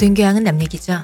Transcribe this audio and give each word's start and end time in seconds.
모든 0.00 0.14
교양은 0.14 0.44
남 0.44 0.62
얘기죠. 0.62 0.98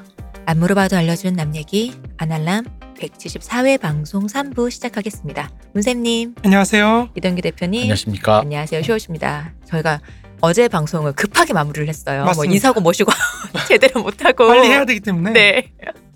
안 0.46 0.58
물어봐도 0.58 0.96
알려준 0.96 1.34
남 1.34 1.54
얘기 1.54 1.92
아날람 2.16 2.64
174회 2.98 3.78
방송 3.78 4.26
3부 4.26 4.70
시작하겠습니다. 4.70 5.50
문쌤님, 5.74 6.36
안녕하세요. 6.42 7.10
이동규 7.14 7.42
대표님, 7.42 7.82
안녕하십니까. 7.82 8.38
안녕하세요. 8.38 8.82
쇼우십니다. 8.82 9.52
저희가 9.66 10.00
어제 10.40 10.66
방송을 10.68 11.12
급하게 11.12 11.52
마무리를 11.52 11.86
했어요. 11.86 12.20
뭐 12.20 12.28
맞습니다. 12.28 12.54
인사고 12.54 12.80
모시고 12.80 13.12
제대로 13.68 14.02
못하고 14.02 14.46
빨리 14.46 14.68
해야 14.68 14.86
되기 14.86 15.00
때문에 15.00 15.32
네. 15.34 15.72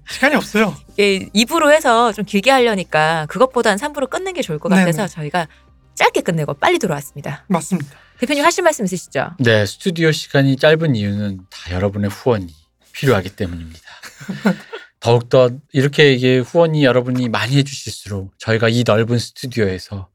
시간이 0.08 0.36
없어요. 0.36 0.74
이게 0.92 1.28
2부로 1.34 1.70
해서 1.70 2.12
좀 2.12 2.24
길게 2.24 2.50
하려니까 2.50 3.26
그것보단 3.28 3.76
3부로 3.76 4.08
끝낸 4.08 4.32
게 4.32 4.40
좋을 4.40 4.58
것 4.58 4.70
네네. 4.70 4.86
같아서 4.86 5.06
저희가 5.06 5.48
짧게 5.96 6.22
끝내고 6.22 6.54
빨리 6.54 6.78
들어왔습니다. 6.78 7.44
맞습니다. 7.48 7.90
대표님 8.20 8.42
하실 8.42 8.64
말씀 8.64 8.86
있으시죠? 8.86 9.32
네, 9.38 9.66
스튜디오 9.66 10.12
시간이 10.12 10.56
짧은 10.56 10.96
이유는 10.96 11.40
다 11.50 11.74
여러분의 11.74 12.08
후원이 12.08 12.59
필요하기 12.92 13.30
때문입니다. 13.30 13.80
더욱더 15.00 15.50
이렇게 15.72 16.12
이게 16.12 16.38
후원이 16.38 16.84
여러분이 16.84 17.28
많이 17.30 17.56
해주실수록 17.56 18.34
저희가 18.38 18.68
이 18.68 18.84
넓은 18.86 19.18
스튜디오에서 19.18 20.08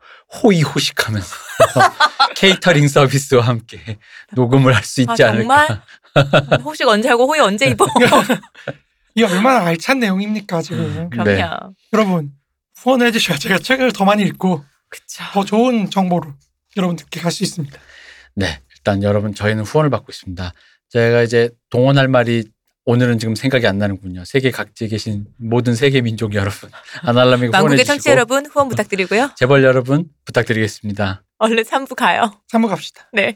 호의호식하면서 0.43 1.35
케이터링 2.35 2.87
서비스와 2.87 3.43
함께 3.45 3.97
녹음을 4.33 4.75
할 4.75 4.83
수 4.83 5.01
있지 5.01 5.23
아, 5.23 5.29
않을까. 5.29 5.67
정말? 6.13 6.61
혹시 6.63 6.83
언제 6.83 7.09
하고 7.09 7.25
호의 7.27 7.41
언제 7.41 7.67
입어? 7.67 7.85
이게 9.15 9.25
얼마나 9.25 9.65
알찬 9.65 9.99
내용입니까 9.99 10.61
지금. 10.61 10.79
음. 10.79 11.09
그럼요. 11.09 11.29
네. 11.31 11.43
여러분 11.93 12.31
후원해 12.75 13.11
주셔야 13.11 13.37
제가 13.37 13.57
책을 13.59 13.91
더 13.93 14.05
많이 14.05 14.23
읽고 14.23 14.63
그쵸. 14.89 15.23
더 15.31 15.43
좋은 15.45 15.89
정보로 15.89 16.31
여러분들께 16.77 17.21
갈 17.21 17.31
수 17.31 17.43
있습니다. 17.43 17.79
네, 18.35 18.61
일단 18.75 19.01
여러분 19.01 19.33
저희는 19.33 19.63
후원을 19.63 19.89
받고 19.89 20.07
있습니다. 20.11 20.51
제가 20.89 21.23
이제 21.23 21.49
동원할 21.69 22.07
말이 22.09 22.43
오늘은 22.87 23.17
지금 23.17 23.33
생각이 23.33 23.65
안 23.65 23.79
나는군요. 23.79 24.25
세계 24.25 24.51
각지에 24.51 24.87
계신 24.87 25.25
모든 25.37 25.73
세계 25.73 26.01
민족 26.01 26.35
여러분, 26.35 26.69
아날람에게 27.01 27.57
후원해 27.57 27.83
주시고 27.83 28.11
여러분 28.11 28.45
후원 28.45 28.69
부탁드리고요. 28.69 29.31
재벌 29.37 29.63
여러분 29.63 30.05
부탁드리겠습니다. 30.25 31.23
얼른 31.39 31.63
3부 31.63 31.95
가요. 31.95 32.31
3부 32.51 32.69
갑시다. 32.69 33.09
네. 33.11 33.33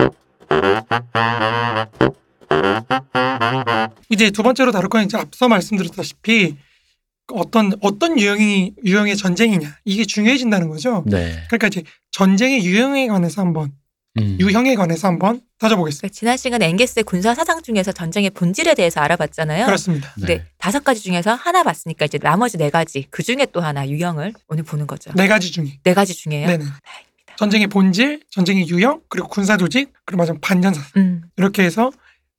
이제 4.10 4.30
두 4.30 4.44
번째로 4.44 4.72
다룰 4.72 4.88
건 4.88 5.04
이제 5.04 5.18
앞서 5.18 5.48
말씀드렸다시피 5.48 6.56
어떤 7.34 7.74
어떤 7.82 8.20
유형이 8.20 8.76
유형의 8.86 9.18
전쟁이냐 9.18 9.78
이게 9.84 10.06
중요해진다는 10.06 10.70
거죠. 10.70 11.04
네. 11.08 11.44
그러니까 11.48 11.68
이제 11.68 11.84
전쟁의 12.12 12.66
유형에 12.66 13.08
관해서 13.08 13.42
한번 13.42 13.72
음. 14.20 14.38
유형에 14.40 14.76
관해서 14.76 15.08
한번 15.08 15.42
따져보겠습니다. 15.60 16.02
그러니까 16.02 16.14
지난 16.14 16.38
시간에 16.38 16.68
엥게스의 16.68 17.04
군사 17.04 17.34
사상 17.36 17.62
중에서 17.62 17.92
전쟁의 17.92 18.32
본질에 18.32 18.76
대해서 18.76 19.02
알아봤잖아요. 19.02 19.66
그렇습니다. 19.66 20.14
네. 20.18 20.26
근데 20.26 20.46
다섯 20.58 20.84
가지 20.84 21.02
중에서 21.02 21.34
하나 21.34 21.64
봤으니까 21.64 22.06
이제 22.06 22.18
나머지 22.18 22.58
네 22.58 22.70
가지 22.70 23.06
그 23.10 23.24
중에 23.24 23.48
또 23.52 23.62
하나 23.62 23.88
유형을 23.88 24.34
오늘 24.48 24.64
보는 24.64 24.88
거죠. 24.88 25.12
네 25.16 25.28
가지 25.28 25.52
중에. 25.52 25.80
네 25.84 25.94
가지 25.94 26.14
중에요. 26.14 26.48
네네. 26.48 26.64
다행입니다. 26.64 27.36
전쟁의 27.38 27.68
본질, 27.68 28.22
전쟁의 28.30 28.68
유형, 28.70 29.02
그리고 29.10 29.28
군사 29.28 29.58
조직, 29.58 29.94
그리고 30.06 30.20
마지막 30.20 30.42
반전사 30.42 30.82
음. 30.98 31.22
이렇게 31.38 31.64
해서 31.64 31.92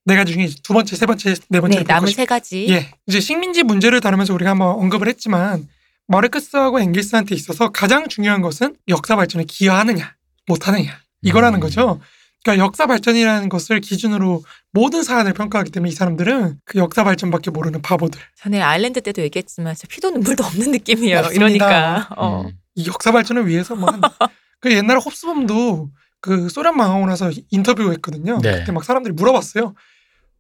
네 0.05 0.17
가지 0.17 0.33
중에 0.33 0.49
두 0.63 0.73
번째, 0.73 0.97
세 0.97 1.07
번째, 1.07 1.35
네 1.49 1.61
번째 1.61 1.79
네, 1.79 1.85
남은 1.87 2.11
세 2.13 2.25
가지. 2.25 2.69
예, 2.69 2.91
이제 3.07 3.21
식민지 3.21 3.63
문제를 3.63 4.01
다루면서 4.01 4.35
우리가 4.35 4.51
한번 4.51 4.71
언급을 4.71 5.09
했지만 5.09 5.69
마르크스하고 6.07 6.81
엥겔스한테 6.81 7.35
있어서 7.35 7.71
가장 7.71 8.09
중요한 8.09 8.43
것은 8.43 8.77
역사 8.89 9.15
발전에 9.15 9.45
기여하느냐, 9.47 10.17
못하느냐 10.47 11.01
이거라는 11.23 11.59
음. 11.59 11.61
거죠. 11.61 12.01
그러니까 12.43 12.65
역사 12.65 12.87
발전이라는 12.87 13.49
것을 13.51 13.81
기준으로 13.81 14.43
모든 14.73 15.03
사안을 15.03 15.35
평가하기 15.35 15.71
때문에 15.71 15.91
이 15.91 15.95
사람들은 15.95 16.61
그 16.65 16.79
역사 16.79 17.05
발전밖에 17.05 17.51
모르는 17.51 17.83
바보들. 17.83 18.19
전에 18.37 18.63
아일랜드 18.63 19.01
때도 19.03 19.21
얘기했지만 19.23 19.75
피도 19.89 20.11
눈물도 20.11 20.45
없는 20.45 20.71
느낌이에요. 20.71 21.23
맞습니다. 21.23 21.45
이러니까. 21.45 22.09
어. 22.17 22.43
음. 22.43 22.53
이 22.77 22.87
역사 22.87 23.13
발전을 23.13 23.47
위해서 23.47 23.75
뭐 23.75 23.91
한, 23.91 24.01
그 24.61 24.73
옛날에 24.73 24.99
홉스범도 25.05 25.91
그 26.21 26.49
소련 26.49 26.77
망하고 26.77 27.07
나서 27.07 27.31
인터뷰했거든요. 27.51 28.39
네. 28.43 28.61
그때 28.61 28.73
막 28.73 28.85
사람들이 28.85 29.15
물어봤어요. 29.15 29.75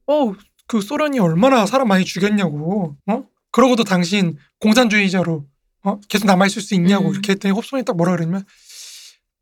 어, 0.07 0.33
그 0.67 0.81
소련이 0.81 1.19
얼마나 1.19 1.67
사람 1.67 1.89
많이 1.89 2.05
죽였냐고. 2.05 2.97
어? 3.07 3.25
그러고도 3.51 3.85
당신 3.85 4.39
공산주의자로 4.61 5.45
어? 5.83 6.01
계속 6.09 6.27
남아 6.27 6.47
있을 6.47 6.63
수 6.63 6.75
있냐고 6.75 7.09
음. 7.09 7.13
이렇게 7.13 7.33
했더니 7.33 7.53
홉스범이 7.53 7.85
딱 7.85 7.97
뭐라 7.97 8.13
그러냐면 8.13 8.45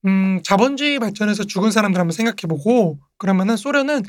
음, 0.06 0.40
자본주의 0.44 0.98
발전에서 0.98 1.44
죽은 1.44 1.70
사람들 1.70 2.00
한번 2.00 2.12
생각해보고 2.12 2.98
그러면은 3.18 3.56
소련은 3.56 4.02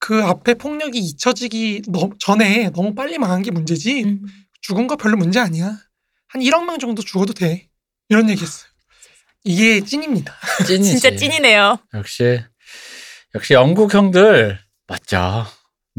그 0.00 0.22
앞에 0.24 0.54
폭력이 0.54 0.98
잊혀지기 0.98 1.82
너- 1.88 2.10
전에 2.18 2.70
너무 2.70 2.94
빨리 2.94 3.18
망한 3.18 3.42
게 3.42 3.50
문제지 3.50 4.04
음. 4.04 4.22
죽은 4.60 4.86
거 4.86 4.96
별로 4.96 5.16
문제 5.16 5.38
아니야. 5.40 5.76
한 6.28 6.42
1억 6.42 6.64
명 6.66 6.78
정도 6.78 7.02
죽어도 7.02 7.32
돼. 7.32 7.68
이런 8.08 8.28
얘기 8.30 8.42
했어요. 8.42 8.68
이게 9.44 9.80
찐입니다. 9.84 10.34
찐이지. 10.66 10.98
진짜 10.98 11.16
찐이네요. 11.16 11.78
역시 11.94 12.40
역시 13.34 13.54
영국 13.54 13.94
형들 13.94 14.58
맞죠. 14.86 15.46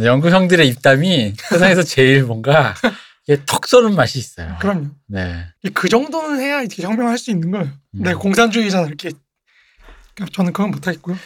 영국 0.01 0.29
형들의 0.31 0.67
입담이 0.67 1.33
세상에서 1.49 1.83
제일 1.83 2.23
뭔가 2.23 2.73
이게 3.27 3.41
턱 3.45 3.67
쏘는 3.67 3.95
맛이 3.95 4.17
있어요. 4.19 4.57
그럼요. 4.61 4.87
네. 5.07 5.45
그 5.73 5.89
정도는 5.89 6.39
해야 6.39 6.59
이렇게 6.61 6.83
혁명할 6.83 7.17
수 7.17 7.31
있는 7.31 7.51
거예요. 7.51 7.65
음. 7.95 8.03
내 8.03 8.13
공산주의자 8.13 8.83
이렇게. 8.85 9.11
저는 10.33 10.53
그건 10.53 10.71
못하겠고요. 10.71 11.17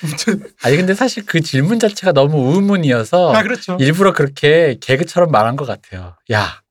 아니 0.63 0.77
근데 0.77 0.93
사실 0.93 1.25
그 1.25 1.41
질문 1.41 1.79
자체가 1.79 2.11
너무 2.13 2.53
의문이어서 2.55 3.33
아, 3.33 3.41
그렇죠. 3.43 3.77
일부러 3.79 4.13
그렇게 4.13 4.77
개그처럼 4.81 5.31
말한 5.31 5.55
것 5.55 5.65
같아요. 5.65 6.15
야, 6.31 6.61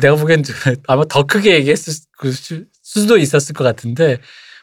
내가 0.00 0.16
보기엔 0.16 0.42
아마 0.88 1.04
더 1.08 1.24
크게 1.24 1.54
얘기했을 1.54 1.92
수- 1.92 2.06
그 2.18 2.32
수- 2.32 2.64
수도 2.82 3.16
있었을 3.18 3.54
것 3.54 3.64
같은데 3.64 4.18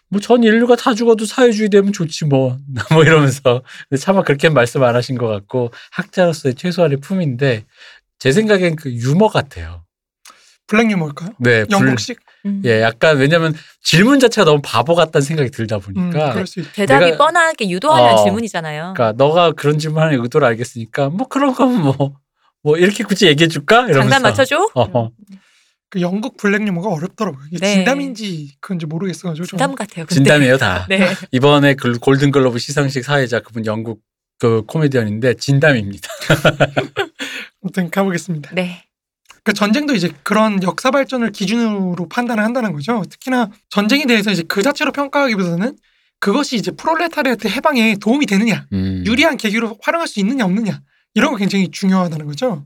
뭐 0.09 0.19
전 0.21 0.43
인류가 0.43 0.75
다 0.75 0.93
죽어도 0.93 1.25
사회주의 1.25 1.69
되면 1.69 1.91
좋지 1.91 2.25
뭐, 2.25 2.57
뭐 2.91 3.03
이러면서 3.03 3.63
근데 3.89 3.99
차마 3.99 4.21
그렇게 4.21 4.49
말씀 4.49 4.83
안 4.83 4.95
하신 4.95 5.17
것 5.17 5.27
같고 5.27 5.71
학자로서의 5.91 6.55
최소한의 6.55 6.97
품인데 6.99 7.65
제 8.19 8.31
생각엔 8.31 8.75
그 8.75 8.91
유머 8.93 9.27
같아요. 9.29 9.85
블랙 10.67 10.91
유머일까요? 10.91 11.31
네, 11.39 11.65
불- 11.65 11.71
영국식? 11.87 12.19
음. 12.45 12.61
예, 12.65 12.81
약간 12.81 13.17
왜냐면 13.17 13.53
질문 13.81 14.19
자체가 14.19 14.45
너무 14.45 14.61
바보 14.63 14.95
같다는 14.95 15.23
생각이 15.25 15.49
들다 15.51 15.77
음, 15.77 15.81
보니까 15.81 16.33
그럴 16.33 16.45
수 16.47 16.59
있죠. 16.59 16.71
대답이 16.73 17.05
내가- 17.11 17.17
뻔하게 17.17 17.69
유도하는 17.69 18.13
어. 18.15 18.23
질문이잖아요. 18.23 18.93
그러니까 18.95 19.13
너가 19.23 19.51
그런 19.53 19.79
질문하는 19.79 20.21
의도를 20.21 20.47
알겠으니까 20.49 21.09
뭐 21.09 21.27
그런 21.27 21.53
건뭐뭐 21.53 22.77
이렇게 22.77 23.03
굳이 23.03 23.27
얘기해 23.27 23.47
줄까 23.47 23.81
이러면서 23.87 24.01
장단 24.09 24.21
맞춰줘? 24.23 24.69
어. 24.75 25.09
그 25.89 26.01
영국 26.01 26.37
블랙 26.37 26.65
유머가 26.67 26.89
어렵더라고요. 26.89 27.43
이게 27.51 27.59
네. 27.59 27.73
진담인지 27.75 28.55
그건지 28.59 28.87
모르겠어가지고. 28.87 29.45
진담 29.45 29.75
같아요. 29.75 30.05
근데. 30.05 30.15
진담이에요 30.15 30.57
다. 30.57 30.85
네. 30.89 30.97
이번에 31.31 31.75
그 31.75 31.99
골든글로브 31.99 32.57
시상식 32.57 33.03
사회자 33.05 33.39
그분 33.41 33.65
영국 33.67 34.01
그 34.39 34.63
코미디언인데 34.65 35.35
진담입니다. 35.35 36.09
아무튼 37.63 37.89
가보겠습니다. 37.89 38.51
네. 38.53 38.83
그 39.43 39.53
전쟁도 39.53 39.93
이제 39.93 40.11
그런 40.23 40.61
역사 40.63 40.89
발전을 40.89 41.31
기준으로 41.31 42.07
판단을 42.07 42.43
한다는 42.43 42.71
거죠. 42.71 43.03
특히나 43.09 43.49
전쟁에 43.69 44.05
대해서 44.05 44.31
이제 44.31 44.43
그 44.47 44.61
자체로 44.61 44.91
평가하기보다는 44.91 45.77
그것이 46.19 46.55
이제 46.55 46.71
프롤레타리아트 46.71 47.47
해방에 47.49 47.97
도움이 47.99 48.25
되느냐, 48.25 48.65
음. 48.71 49.03
유리한 49.05 49.35
계기로 49.35 49.77
활용할 49.81 50.07
수 50.07 50.21
있느냐 50.21 50.45
없느냐 50.45 50.81
이런 51.13 51.31
거 51.31 51.37
굉장히 51.37 51.69
중요하다는 51.69 52.25
거죠. 52.25 52.65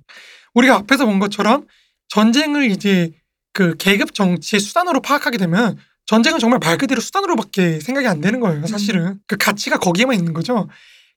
우리가 0.53 0.75
앞에서 0.75 1.06
본 1.06 1.18
것처럼 1.18 1.65
전쟁을 2.09 2.69
이제 2.69 3.12
그 3.53 3.75
계급 3.77 4.13
정치의 4.13 4.59
수단으로 4.59 5.01
파악하게 5.01 5.39
되면 5.39 5.77
전쟁은 6.06 6.39
정말 6.39 6.59
말 6.59 6.77
그대로 6.77 7.01
수단으로밖에 7.01 7.80
생각이 7.80 8.07
안 8.07 8.21
되는 8.21 8.39
거예요. 8.39 8.65
사실은 8.68 9.19
그 9.25 9.35
가치가 9.35 9.77
거기에만 9.80 10.15
있는 10.15 10.33
거죠. 10.33 10.69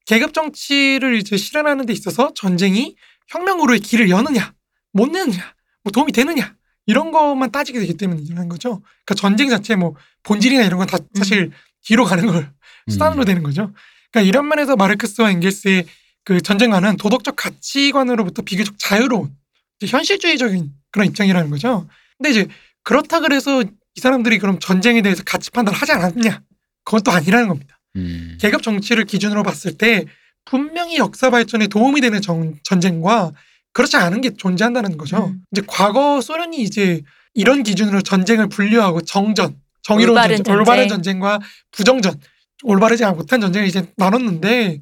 계급 0.06 0.32
정치를 0.32 1.16
이제 1.16 1.36
실현하는 1.36 1.84
데 1.84 1.92
있어서 1.92 2.32
전쟁이 2.34 2.96
혁명으로의 3.28 3.80
길을 3.80 4.08
여느냐, 4.08 4.54
못 4.92 5.08
내느냐, 5.10 5.54
뭐 5.84 5.90
도움이 5.92 6.12
되느냐 6.12 6.54
이런 6.87 7.10
것만 7.12 7.50
따지게 7.52 7.78
되기 7.81 7.94
때문이라는 7.96 8.48
거죠. 8.48 8.81
그러니까 9.04 9.14
전쟁 9.16 9.48
자체 9.48 9.76
뭐 9.76 9.94
본질이나 10.25 10.64
이런 10.64 10.78
건 10.78 10.87
다 10.87 10.98
사실 11.14 11.50
뒤로 11.84 12.04
가는 12.04 12.26
걸 12.26 12.52
수단으로 12.88 13.22
음. 13.22 13.25
되는 13.25 13.42
거죠. 13.42 13.72
그러니까 14.10 14.28
이런 14.28 14.48
면에서 14.48 14.76
마르크스와 14.76 15.31
엥겔스의 15.31 15.87
그 16.25 16.40
전쟁관은 16.40 16.96
도덕적 16.96 17.37
가치관으로부터 17.37 18.42
비교적 18.42 18.76
자유로운 18.78 19.34
이제 19.81 19.96
현실주의적인 19.96 20.72
그런 20.90 21.06
입장이라는 21.08 21.50
거죠. 21.50 21.88
근데 22.19 22.31
이제 22.31 22.48
그렇다 22.82 23.20
그래서 23.20 23.62
이 23.62 24.00
사람들이 24.00 24.38
그럼 24.38 24.58
전쟁에 24.58 25.02
대해서 25.02 25.22
가치 25.25 25.50
판단을 25.50 25.78
하지 25.78 25.92
않았냐? 25.92 26.42
그건 26.84 27.02
또 27.02 27.10
아니라는 27.12 27.48
겁니다. 27.48 27.81
음. 27.96 28.37
계급 28.40 28.62
정치를 28.62 29.04
기준으로 29.04 29.42
봤을 29.42 29.76
때 29.78 30.04
분명히 30.44 30.96
역사 30.96 31.31
발전에 31.31 31.66
도움이 31.69 32.00
되는 32.00 32.20
정- 32.20 32.54
전쟁과 32.64 33.32
그렇지 33.72 33.96
않은 33.96 34.20
게 34.20 34.34
존재한다는 34.34 34.96
거죠. 34.99 35.26
음. 35.26 35.40
이제 35.52 35.62
과거 35.67 36.20
소련이 36.20 36.62
이제 36.62 37.02
이런 37.34 37.62
기준으로 37.62 38.02
전쟁을 38.02 38.49
분류하고 38.49 39.02
정전, 39.02 39.56
정의로운 39.82 40.17
올바른 40.19 40.37
전쟁, 40.37 40.55
올바른 40.55 40.82
전쟁. 40.88 40.96
전쟁과 40.96 41.38
부정전, 41.70 42.20
올바르지 42.64 43.05
못한 43.06 43.40
전쟁을 43.40 43.69
이제 43.69 43.87
나눴는데 43.96 44.81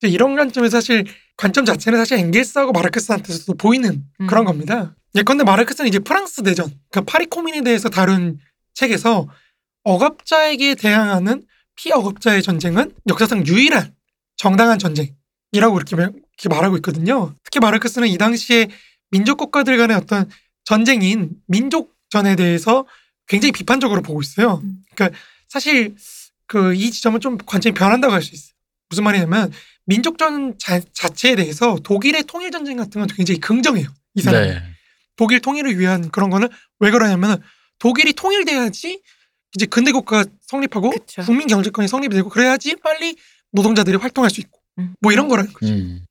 이제 0.00 0.08
이런 0.08 0.34
관점에서 0.36 0.80
사실 0.80 1.04
관점 1.36 1.64
자체는 1.64 1.98
사실 1.98 2.18
엥겔스하고 2.18 2.72
마르크스한테서도 2.72 3.54
보이는 3.54 4.04
음. 4.20 4.26
그런 4.26 4.44
겁니다. 4.44 4.94
예컨대 5.14 5.44
마르크스는 5.44 5.88
이제 5.88 6.00
프랑스 6.00 6.40
내전, 6.40 6.66
그러니까 6.90 7.10
파리 7.10 7.26
코민에 7.26 7.62
대해서 7.62 7.88
다룬 7.88 8.38
책에서 8.74 9.28
억압자에게 9.84 10.74
대항하는 10.74 11.44
피억압자의 11.76 12.42
전쟁은 12.42 12.92
역사상 13.08 13.46
유일한 13.46 13.94
정당한 14.36 14.78
전쟁이라고 14.78 15.76
이렇게, 15.76 15.96
말- 15.96 16.12
이렇게 16.38 16.48
말하고 16.54 16.76
있거든요. 16.76 17.34
특히 17.44 17.60
마르크스는 17.60 18.08
이 18.08 18.18
당시에 18.18 18.68
민족 19.10 19.36
국가들 19.38 19.76
간의 19.76 19.96
어떤 19.96 20.28
전쟁인 20.64 21.30
민족전에 21.46 22.36
대해서 22.36 22.86
굉장히 23.26 23.52
비판적으로 23.52 24.02
보고 24.02 24.20
있어요. 24.20 24.60
음. 24.64 24.78
그러니까 24.94 25.18
사실 25.48 25.94
그 26.46 26.74
이 26.74 26.90
지점은 26.90 27.20
좀 27.20 27.38
관점이 27.38 27.74
변한다고 27.74 28.12
할 28.12 28.22
수 28.22 28.34
있어요. 28.34 28.54
무슨 28.90 29.04
말이냐면 29.04 29.52
민족전 29.86 30.56
자, 30.58 30.80
자체에 30.92 31.36
대해서 31.36 31.76
독일의 31.82 32.24
통일 32.24 32.50
전쟁 32.50 32.76
같은 32.76 33.00
건 33.00 33.08
굉장히 33.14 33.40
긍정해요. 33.40 33.88
이 34.14 34.22
사람. 34.22 34.42
은 34.42 34.48
네. 34.48 34.62
독일 35.16 35.40
통일을 35.40 35.78
위한 35.78 36.10
그런 36.10 36.30
거는 36.30 36.48
왜 36.80 36.90
그러냐면 36.90 37.42
독일이 37.78 38.12
통일돼야지 38.12 39.00
이제 39.54 39.66
근대 39.66 39.92
국가가 39.92 40.28
성립하고 40.42 40.90
그쵸. 40.90 41.22
국민 41.22 41.46
경제권이 41.46 41.86
성립이 41.88 42.14
되고 42.14 42.28
그래야지 42.28 42.76
빨리 42.82 43.16
노동자들이 43.52 43.96
활동할 43.96 44.30
수 44.30 44.40
있고 44.40 44.60
음. 44.78 44.94
뭐 45.00 45.12
이런 45.12 45.28
거라는 45.28 45.52
거죠. 45.52 45.72
음. 45.72 46.04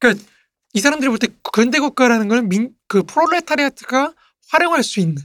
이 0.74 0.80
사람들이 0.80 1.10
볼 1.10 1.18
때 1.20 1.28
근대 1.52 1.80
국가라는 1.80 2.28
거는 2.28 2.50
민, 2.50 2.72
그 2.88 3.04
프롤레타리아트가 3.04 4.14
활용할 4.50 4.84
수 4.84 5.00
있는 5.00 5.18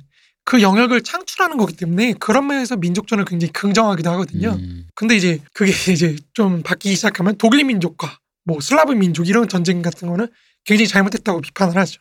그 0.44 0.62
영역을 0.62 1.02
창출하는 1.02 1.56
거기 1.56 1.75
때문에 1.75 2.14
그런 2.14 2.46
면에서 2.46 2.76
민족전을 2.76 3.25
굉장히 3.25 3.52
긍정하기도 3.52 4.11
하거든요. 4.11 4.50
음. 4.61 4.87
근데 4.94 5.17
이제 5.17 5.40
그게 5.52 5.73
이제 5.93 6.17
좀 6.35 6.62
바뀌기 6.62 6.94
시작하면 6.96 7.37
독일 7.37 7.64
민족과 7.64 8.19
뭐 8.44 8.61
슬라브 8.61 8.93
민족 8.93 9.29
이런 9.29 9.49
전쟁 9.49 9.82
같은 9.82 10.08
거는 10.08 10.26
굉장히 10.64 10.88
잘못했다고 10.88 11.41
비판을 11.41 11.76
하죠. 11.76 12.00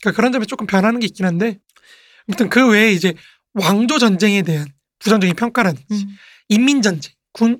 그러니까 0.00 0.16
그런 0.16 0.32
점에 0.32 0.44
조금 0.44 0.66
변하는 0.66 1.00
게 1.00 1.06
있긴 1.06 1.26
한데 1.26 1.58
아무튼 2.28 2.48
그 2.48 2.68
외에 2.68 2.92
이제 2.92 3.14
왕조 3.54 3.98
전쟁에 3.98 4.42
대한 4.42 4.66
부정적인 5.00 5.34
평가라든지 5.36 6.04
음. 6.04 6.16
인민 6.48 6.82
전쟁, 6.82 7.12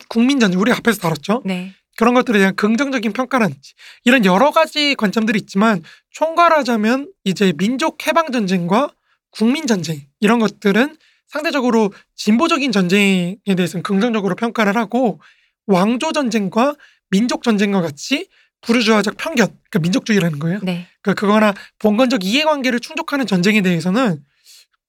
국민 0.08 0.38
전쟁 0.40 0.60
우리 0.60 0.72
앞에서 0.72 1.00
다뤘죠. 1.00 1.42
네. 1.44 1.74
그런 1.98 2.14
것들에 2.14 2.38
대한 2.38 2.54
긍정적인 2.54 3.12
평가라든지 3.12 3.74
이런 4.04 4.24
여러 4.24 4.52
가지 4.52 4.94
관점들이 4.94 5.40
있지만 5.40 5.82
총괄하자면 6.12 7.12
이제 7.24 7.52
민족 7.58 8.06
해방 8.06 8.30
전쟁과 8.30 8.92
국민 9.32 9.66
전쟁 9.66 10.02
이런 10.20 10.38
것들은 10.38 10.96
상대적으로 11.26 11.92
진보적인 12.14 12.70
전쟁에 12.70 13.36
대해서는 13.44 13.82
긍정적으로 13.82 14.36
평가를 14.36 14.76
하고 14.76 15.20
왕조 15.66 16.12
전쟁과 16.12 16.76
민족 17.10 17.42
전쟁과 17.42 17.82
같이 17.82 18.28
부르주아적 18.60 19.16
편견, 19.16 19.48
그러니까 19.48 19.78
민족주의라는 19.80 20.38
거예요. 20.38 20.60
네. 20.62 20.86
그러니까 21.02 21.20
그거나 21.20 21.52
본건적 21.80 22.24
이해관계를 22.24 22.78
충족하는 22.78 23.26
전쟁에 23.26 23.60
대해서는 23.60 24.24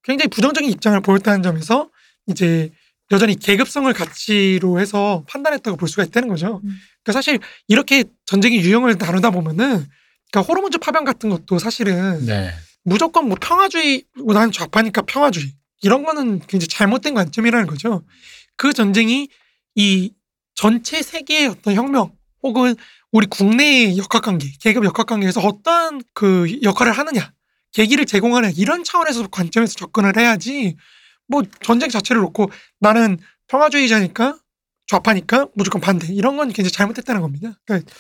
굉장히 0.04 0.28
부정적인 0.28 0.70
입장을 0.70 1.00
보였다는 1.02 1.42
점에서 1.42 1.90
이제 2.28 2.72
여전히 3.12 3.36
계급성을 3.36 3.92
가치로 3.94 4.80
해서 4.80 5.24
판단했다고 5.28 5.78
볼 5.78 5.90
수가 5.90 6.04
있다는 6.04 6.28
거죠. 6.28 6.62
음. 6.64 6.70
그러니까 7.04 7.12
사실 7.14 7.40
이렇게 7.68 8.04
전쟁의 8.26 8.60
유형을 8.62 8.98
나누다 9.00 9.32
보면은 9.32 9.86
그러니까 10.32 10.48
호르몬즈 10.48 10.78
파병 10.78 11.06
같은 11.06 11.30
것도 11.30 11.58
사실은 11.60 12.26
네. 12.26 12.52
무조건 12.84 13.28
뭐 13.28 13.38
평화주의, 13.40 14.04
뭐난 14.24 14.52
좌파니까 14.52 15.02
평화주의 15.04 15.54
이런 15.82 16.04
거는 16.04 16.40
굉장히 16.40 16.68
잘못된 16.68 17.14
관점이라는 17.14 17.68
거죠. 17.68 18.04
그 18.56 18.74
전쟁이 18.74 19.30
이 19.76 20.12
전체 20.56 21.02
세계의 21.02 21.48
어떤 21.48 21.74
혁명 21.74 22.12
혹은 22.44 22.76
우리 23.12 23.26
국내의 23.28 23.98
역학관계, 23.98 24.54
계급 24.60 24.86
역학관계에서 24.86 25.42
어떠한 25.42 26.02
그 26.14 26.60
역할을 26.62 26.92
하느냐, 26.92 27.34
계기를 27.72 28.06
제공하느냐 28.06 28.54
이런 28.56 28.84
차원에서 28.84 29.28
관점에서 29.28 29.76
접근을 29.76 30.18
해야지 30.18 30.76
뭐 31.30 31.44
전쟁 31.62 31.90
자체를 31.90 32.22
놓고 32.24 32.52
나는 32.80 33.18
평화주의자니까 33.48 34.38
좌파니까 34.88 35.48
무조건 35.54 35.80
반대 35.80 36.08
이런 36.12 36.36
건 36.36 36.50
굉장히 36.50 36.72
잘못했다는 36.72 37.22
겁니다. 37.22 37.54
그러니까 37.66 37.92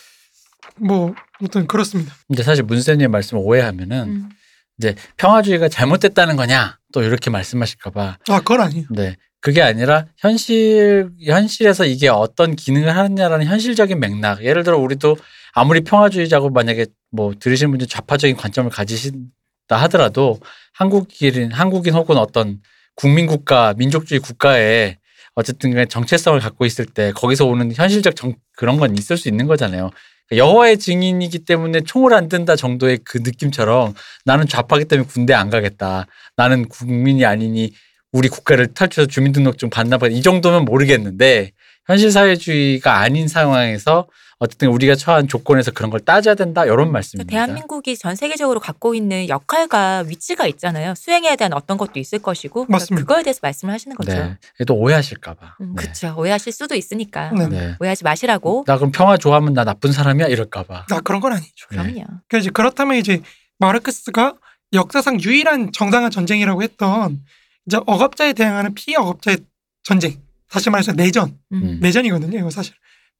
뭐 0.77 1.13
아무튼 1.39 1.67
그렇습니다. 1.67 2.13
근데 2.27 2.43
사실 2.43 2.63
문세님 2.63 3.09
말씀을 3.11 3.41
오해하면은 3.45 4.07
음. 4.07 4.29
이제 4.77 4.95
평화주의가 5.17 5.69
잘못됐다는 5.69 6.35
거냐 6.35 6.79
또 6.91 7.03
이렇게 7.03 7.29
말씀하실까봐 7.29 8.17
아 8.27 8.39
그건 8.39 8.61
아니에요. 8.61 8.87
네 8.89 9.15
그게 9.39 9.61
아니라 9.61 10.05
현실 10.17 11.09
현실에서 11.23 11.85
이게 11.85 12.09
어떤 12.09 12.55
기능을 12.55 12.95
하느냐라는 12.95 13.45
현실적인 13.45 13.99
맥락 13.99 14.43
예를 14.43 14.63
들어 14.63 14.77
우리도 14.77 15.17
아무리 15.53 15.81
평화주의자고 15.81 16.49
만약에 16.49 16.87
뭐 17.11 17.33
들으시는 17.39 17.71
분들 17.71 17.87
좌파적인 17.87 18.35
관점을 18.35 18.69
가지신다 18.71 19.27
하더라도 19.67 20.39
한국인 20.73 21.51
한국인 21.51 21.93
혹은 21.93 22.17
어떤 22.17 22.61
국민국가 22.99 23.73
민족주의 23.77 24.19
국가에 24.19 24.97
어쨌든 25.33 25.71
간에 25.71 25.85
정체성을 25.85 26.37
갖고 26.41 26.65
있을 26.65 26.85
때 26.85 27.13
거기서 27.13 27.45
오는 27.45 27.73
현실적 27.73 28.13
정, 28.13 28.35
그런 28.57 28.77
건 28.77 28.97
있을 28.97 29.15
수 29.15 29.29
있는 29.29 29.47
거잖아요. 29.47 29.89
그러니까 30.27 30.45
여호와의 30.45 30.77
증인이기 30.79 31.45
때문에 31.45 31.81
총을 31.81 32.13
안 32.13 32.27
든다 32.27 32.57
정도의 32.57 32.99
그 33.05 33.19
느낌처럼 33.19 33.93
나는 34.25 34.47
좌파기 34.47 34.85
때문에 34.85 35.07
군대 35.07 35.33
안 35.33 35.49
가겠다. 35.49 36.07
나는 36.35 36.67
국민이 36.67 37.23
아니니 37.23 37.71
우리 38.11 38.27
국가를 38.27 38.73
탈출해서 38.73 39.09
주민등록증 39.09 39.69
받나 39.69 39.97
봐. 39.97 40.07
이 40.07 40.21
정도면 40.21 40.65
모르겠는데 40.65 41.51
현실 41.87 42.11
사회주의가 42.11 42.99
아닌 42.99 43.29
상황에서 43.29 44.09
어쨌든 44.41 44.69
우리가 44.69 44.95
처한 44.95 45.27
조건에서 45.27 45.71
그런 45.71 45.91
걸 45.91 45.99
따져야 45.99 46.33
된다. 46.33 46.63
이런 46.63 46.93
말씀입니다. 46.93 47.29
그러니까 47.29 47.45
대한민국이 47.45 47.97
전 47.97 48.15
세계적으로 48.15 48.61
갖고 48.61 48.95
있는 48.95 49.27
역할과 49.27 50.05
위치가 50.07 50.47
있잖아요. 50.47 50.95
수행해야 50.95 51.35
되는 51.35 51.55
어떤 51.55 51.77
것도 51.77 51.99
있을 51.99 52.19
것이고 52.19 52.65
그러니까 52.65 52.71
맞습니다. 52.71 53.05
그거에 53.05 53.23
대해서 53.23 53.39
말씀을 53.43 53.73
하시는 53.73 53.97
거죠. 53.97 54.13
네. 54.13 54.37
또 54.65 54.75
오해하실까 54.75 55.33
봐. 55.33 55.57
음, 55.59 55.75
네. 55.75 55.81
그렇죠. 55.83 56.15
오해하실 56.17 56.53
수도 56.53 56.75
있으니까 56.75 57.31
네. 57.31 57.47
네. 57.49 57.75
오해하지 57.81 58.05
마시라고. 58.05 58.63
나 58.65 58.77
그럼 58.77 58.91
평화 58.93 59.17
좋아하면 59.17 59.53
나 59.53 59.65
나쁜 59.65 59.91
사람이야 59.91 60.27
이럴까 60.27 60.63
봐. 60.63 60.85
나 60.89 61.01
그런 61.01 61.19
건 61.19 61.33
아니죠. 61.33 61.67
네. 61.71 61.77
그럼요. 61.77 61.93
그러니까 62.29 62.37
이제 62.37 62.49
그렇다면 62.49 62.95
이제 62.95 63.21
마르크스가 63.57 64.35
역사상 64.71 65.19
유일한 65.19 65.73
정당한 65.73 66.11
전쟁이라고 66.11 66.63
했던 66.63 67.19
이제 67.65 67.77
억압자에 67.85 68.31
대항하는 68.31 68.73
피억압자의 68.73 69.39
전쟁. 69.83 70.21
다시 70.49 70.69
말해서 70.69 70.93
내전. 70.93 71.37
음. 71.51 71.61
음. 71.61 71.79
내전이거든요. 71.81 72.39
이거 72.39 72.49
사실. 72.49 72.73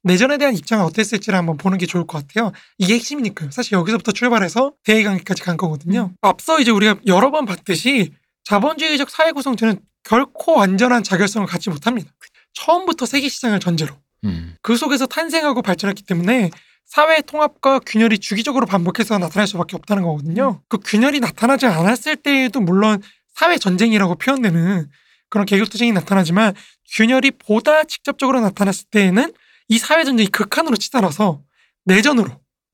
내전에 0.03 0.38
대한 0.38 0.56
입장은 0.56 0.86
어땠을지를 0.86 1.38
한번 1.38 1.58
보는 1.58 1.77
게 1.77 1.86
좋을 1.86 2.08
것 2.08 2.25
같아요. 2.25 2.51
이게 2.77 2.96
핵심이니까요. 2.96 3.51
사실 3.51 3.74
여기서부터 3.74 4.12
출발해서 4.12 4.74
대의관계까지 4.84 5.44
간 5.44 5.58
거거든요. 5.58 6.12
앞서 6.22 6.60
이제 6.60 6.72
우리가 6.72 6.96
여러 7.08 7.32
번 7.32 7.46
봤듯이 7.46 8.13
자본주의적 8.46 9.10
사회 9.10 9.32
구성체는 9.32 9.79
결코 10.03 10.56
완전한 10.56 11.03
자결성을 11.03 11.48
갖지 11.48 11.70
못합니다. 11.70 12.12
처음부터 12.53 13.06
세계 13.06 13.29
시장을 13.29 13.60
전제로 13.60 13.96
음. 14.24 14.56
그 14.62 14.75
속에서 14.75 15.06
탄생하고 15.06 15.62
발전했기 15.62 16.03
때문에 16.03 16.50
사회 16.86 17.22
통합과 17.22 17.79
균열이 17.79 18.18
주기적으로 18.18 18.65
반복해서 18.65 19.20
나타날 19.20 19.48
수밖에 19.48 19.75
없다는 19.75 20.03
거거든요. 20.03 20.62
그 20.68 20.79
균열이 20.84 21.20
나타나지 21.20 21.68
않았을 21.68 22.15
때에도 22.15 22.60
물론 22.62 23.01
사회 23.36 23.58
전쟁이라고 23.58 24.15
표현되는 24.15 24.89
그런 25.29 25.46
계급 25.46 25.70
투쟁이 25.70 25.91
나타나지만 25.91 26.56
균열이 26.96 27.32
보다 27.32 27.84
직접적으로 27.84 28.41
나타났을 28.41 28.86
때에는 28.89 29.32
이 29.70 29.78
사회 29.78 30.04
전쟁이 30.04 30.28
극한으로 30.30 30.76
치달아서 30.76 31.42
내전으로 31.86 32.30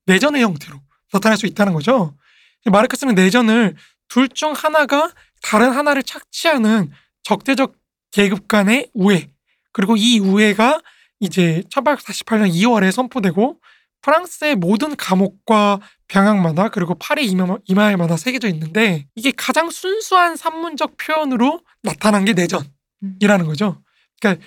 내전의 0.06 0.42
형태로 0.42 0.80
나타날 1.12 1.38
수 1.38 1.46
있다는 1.46 1.72
거죠. 1.72 2.16
마르크스는 2.64 3.14
내전을 3.14 3.76
둘 4.08 4.28
중 4.28 4.52
하나가 4.52 5.12
다른 5.42 5.70
하나를 5.70 6.02
착취하는 6.02 6.90
적대적 7.22 7.76
계급 8.10 8.48
간의 8.48 8.90
우애 8.94 9.30
그리고 9.72 9.96
이 9.96 10.18
우애가 10.18 10.80
이제 11.20 11.62
1848년 11.70 12.52
2월에 12.52 12.90
선포되고 12.92 13.60
프랑스의 14.02 14.54
모든 14.56 14.94
감옥과 14.96 15.80
병학마다 16.08 16.68
그리고 16.68 16.94
파리 16.94 17.26
이마, 17.26 17.56
이마에마다 17.64 18.16
새겨져 18.16 18.48
있는데 18.48 19.06
이게 19.16 19.32
가장 19.32 19.70
순수한 19.70 20.36
산문적 20.36 20.96
표현으로 20.96 21.60
나타난 21.82 22.24
게 22.24 22.32
내전이라는 22.32 23.46
거죠. 23.46 23.82
그러니까 24.20 24.46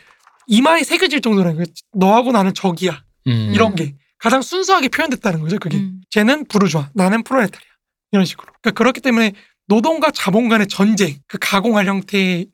이마에 0.50 0.84
새겨질 0.84 1.22
정도라는 1.22 1.56
거예요. 1.58 1.66
너하고 1.94 2.32
나는 2.32 2.54
적이야. 2.54 3.04
음. 3.28 3.52
이런 3.54 3.76
게 3.76 3.96
가장 4.18 4.42
순수하게 4.42 4.90
표현됐다는 4.90 5.40
거죠. 5.42 5.58
그게 5.60 5.78
음. 5.78 6.02
쟤는 6.10 6.46
부르주아, 6.46 6.90
나는 6.96 7.24
프로레타리아 7.24 7.70
이런 8.12 8.26
식으로. 8.26 8.48
그러니까 8.62 8.72
그렇기 8.78 9.00
때문에 9.02 9.34
노동과 9.68 10.12
자본 10.12 10.50
간의 10.50 10.68
전쟁, 10.68 11.20
그 11.28 11.38
가공할 11.40 11.86
형태의 11.88 12.48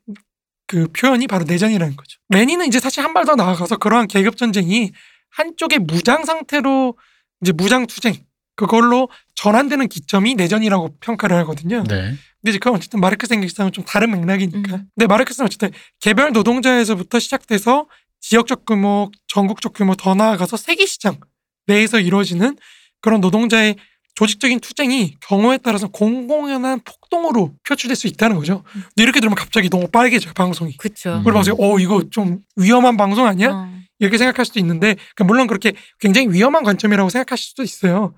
그 0.66 0.88
표현이 0.92 1.26
바로 1.26 1.44
내전이라는 1.44 1.96
거죠. 1.96 2.18
레닌은 2.28 2.66
이제 2.66 2.78
사실 2.78 3.02
한 3.02 3.14
발 3.14 3.24
더 3.24 3.34
나아가서 3.34 3.78
그러한 3.78 4.06
계급 4.08 4.36
전쟁이 4.36 4.92
한쪽의 5.30 5.78
무장 5.80 6.24
상태로 6.24 6.96
이제 7.40 7.52
무장 7.52 7.86
투쟁 7.86 8.14
그걸로 8.56 9.08
전환되는 9.34 9.88
기점이 9.88 10.34
내전이라고 10.34 10.96
평가를 11.00 11.36
하거든요. 11.38 11.84
네. 11.84 12.14
근데 12.40 12.50
이제 12.50 12.58
그건 12.58 12.74
어쨌든 12.76 13.00
마르크스 13.00 13.34
앵겔스랑은 13.34 13.72
좀 13.72 13.84
다른 13.84 14.10
맥락이니까. 14.10 14.76
음. 14.76 14.84
근데 14.94 15.06
마르크스는 15.06 15.46
어쨌든 15.46 15.70
개별 16.00 16.32
노동자에서부터 16.32 17.18
시작돼서 17.18 17.86
지역적 18.20 18.64
규모, 18.64 19.10
전국적 19.28 19.74
규모 19.74 19.94
더 19.94 20.14
나아가서 20.14 20.56
세계 20.56 20.86
시장 20.86 21.20
내에서 21.66 22.00
이루어지는 22.00 22.56
그런 23.00 23.20
노동자의 23.20 23.76
조직적인 24.14 24.60
투쟁이 24.60 25.14
경우에 25.20 25.58
따라서 25.58 25.88
공공연한 25.88 26.80
폭동으로 26.84 27.54
표출될 27.68 27.94
수 27.94 28.06
있다는 28.06 28.36
거죠. 28.36 28.64
음. 28.74 28.82
근데 28.88 29.02
이렇게 29.02 29.20
들으면 29.20 29.36
갑자기 29.36 29.68
너무 29.68 29.88
빨개져요 29.88 30.32
방송이. 30.32 30.76
음. 31.18 31.22
그리고 31.22 31.34
방송이 31.34 31.56
어 31.60 31.78
이거 31.78 32.02
좀 32.10 32.38
위험한 32.56 32.96
방송 32.96 33.26
아니야? 33.26 33.50
어. 33.50 33.76
이렇게 33.98 34.18
생각할 34.18 34.44
수도 34.44 34.58
있는데 34.60 34.94
그러니까 35.14 35.24
물론 35.24 35.46
그렇게 35.46 35.72
굉장히 36.00 36.28
위험한 36.28 36.64
관점이라고 36.64 37.08
생각하실 37.10 37.44
수도 37.44 37.62
있어요. 37.62 38.14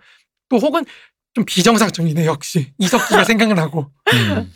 또 0.49 0.59
혹은 0.59 0.85
좀 1.35 1.45
비정상적이네 1.45 2.25
역시 2.27 2.73
이석기가 2.79 3.25
생각을 3.25 3.59
하고 3.59 3.91
음. 4.13 4.53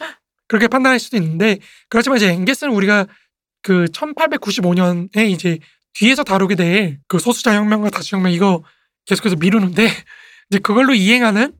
그렇게 0.48 0.68
판단할 0.68 0.98
수도 0.98 1.16
있는데 1.16 1.58
그렇지만 1.88 2.16
이제 2.16 2.28
엥게스는 2.28 2.72
우리가 2.72 3.06
그 3.62 3.84
1895년에 3.86 5.30
이제 5.30 5.58
뒤에서 5.94 6.24
다루게 6.24 6.54
될 6.56 6.98
그 7.08 7.18
소수자 7.18 7.54
혁명과 7.54 7.90
다수 7.90 8.16
혁명 8.16 8.32
이거 8.32 8.64
계속해서 9.06 9.36
미루는데 9.36 9.86
이제 10.50 10.58
그걸로 10.58 10.94
이행하는 10.94 11.52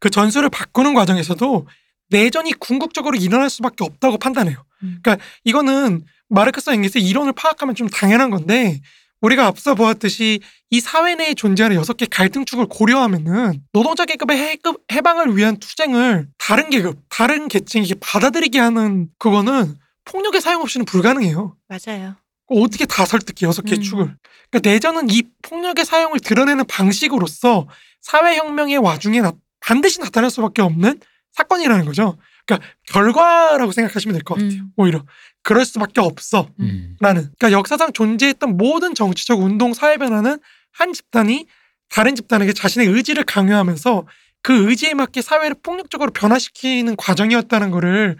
그 0.00 0.10
전술을 0.10 0.50
바꾸는 0.50 0.94
과정에서도 0.94 1.66
내전이 2.10 2.52
궁극적으로 2.54 3.16
일어날 3.16 3.50
수밖에 3.50 3.84
없다고 3.84 4.18
판단해요. 4.18 4.64
음. 4.82 4.98
그러니까 5.02 5.24
이거는 5.44 6.04
마르크스 6.28 6.70
엥게스의 6.70 7.04
이론을 7.04 7.32
파악하면 7.32 7.74
좀 7.74 7.88
당연한 7.88 8.30
건데 8.30 8.80
우리가 9.20 9.46
앞서 9.46 9.74
보았듯이 9.74 10.40
이 10.70 10.80
사회 10.80 11.14
내에 11.14 11.34
존재하는 11.34 11.76
여섯 11.76 11.96
개 11.96 12.06
갈등축을 12.06 12.66
고려하면은 12.66 13.62
노동자 13.72 14.04
계급의 14.04 14.58
해방을 14.92 15.36
위한 15.36 15.56
투쟁을 15.58 16.28
다른 16.38 16.70
계급, 16.70 16.98
다른 17.08 17.48
계층이 17.48 17.94
받아들이게 18.00 18.58
하는 18.58 19.08
그거는 19.18 19.76
폭력의 20.04 20.40
사용 20.40 20.62
없이는 20.62 20.84
불가능해요. 20.84 21.56
맞아요. 21.68 22.14
어떻게 22.46 22.86
다 22.86 23.04
설득해 23.04 23.46
여섯 23.46 23.62
개 23.62 23.74
음. 23.74 23.82
축을. 23.82 24.16
그러니까 24.50 24.70
내전은 24.70 25.10
이 25.10 25.22
폭력의 25.42 25.84
사용을 25.84 26.20
드러내는 26.20 26.64
방식으로서 26.66 27.66
사회혁명의 28.00 28.78
와중에 28.78 29.20
나- 29.20 29.32
반드시 29.60 30.00
나타날 30.00 30.30
수밖에 30.30 30.62
없는 30.62 31.00
사건이라는 31.32 31.84
거죠. 31.84 32.16
그러니까 32.48 32.66
결과라고 32.86 33.72
생각하시면 33.72 34.14
될 34.14 34.22
것 34.22 34.34
같아요. 34.34 34.50
음. 34.50 34.70
오히려 34.76 35.04
그럴 35.42 35.64
수밖에 35.64 36.00
없어. 36.00 36.48
음. 36.60 36.96
라는 37.00 37.30
그러니까 37.38 37.52
역사상 37.58 37.92
존재했던 37.92 38.56
모든 38.56 38.94
정치적 38.94 39.40
운동 39.40 39.74
사회 39.74 39.96
변화는 39.98 40.38
한 40.72 40.92
집단이 40.92 41.46
다른 41.90 42.14
집단에게 42.14 42.52
자신의 42.52 42.88
의지를 42.88 43.24
강요하면서 43.24 44.06
그 44.42 44.68
의지에 44.70 44.94
맞게 44.94 45.20
사회를 45.22 45.56
폭력적으로 45.62 46.10
변화시키는 46.10 46.96
과정이었다는 46.96 47.70
거를 47.70 48.16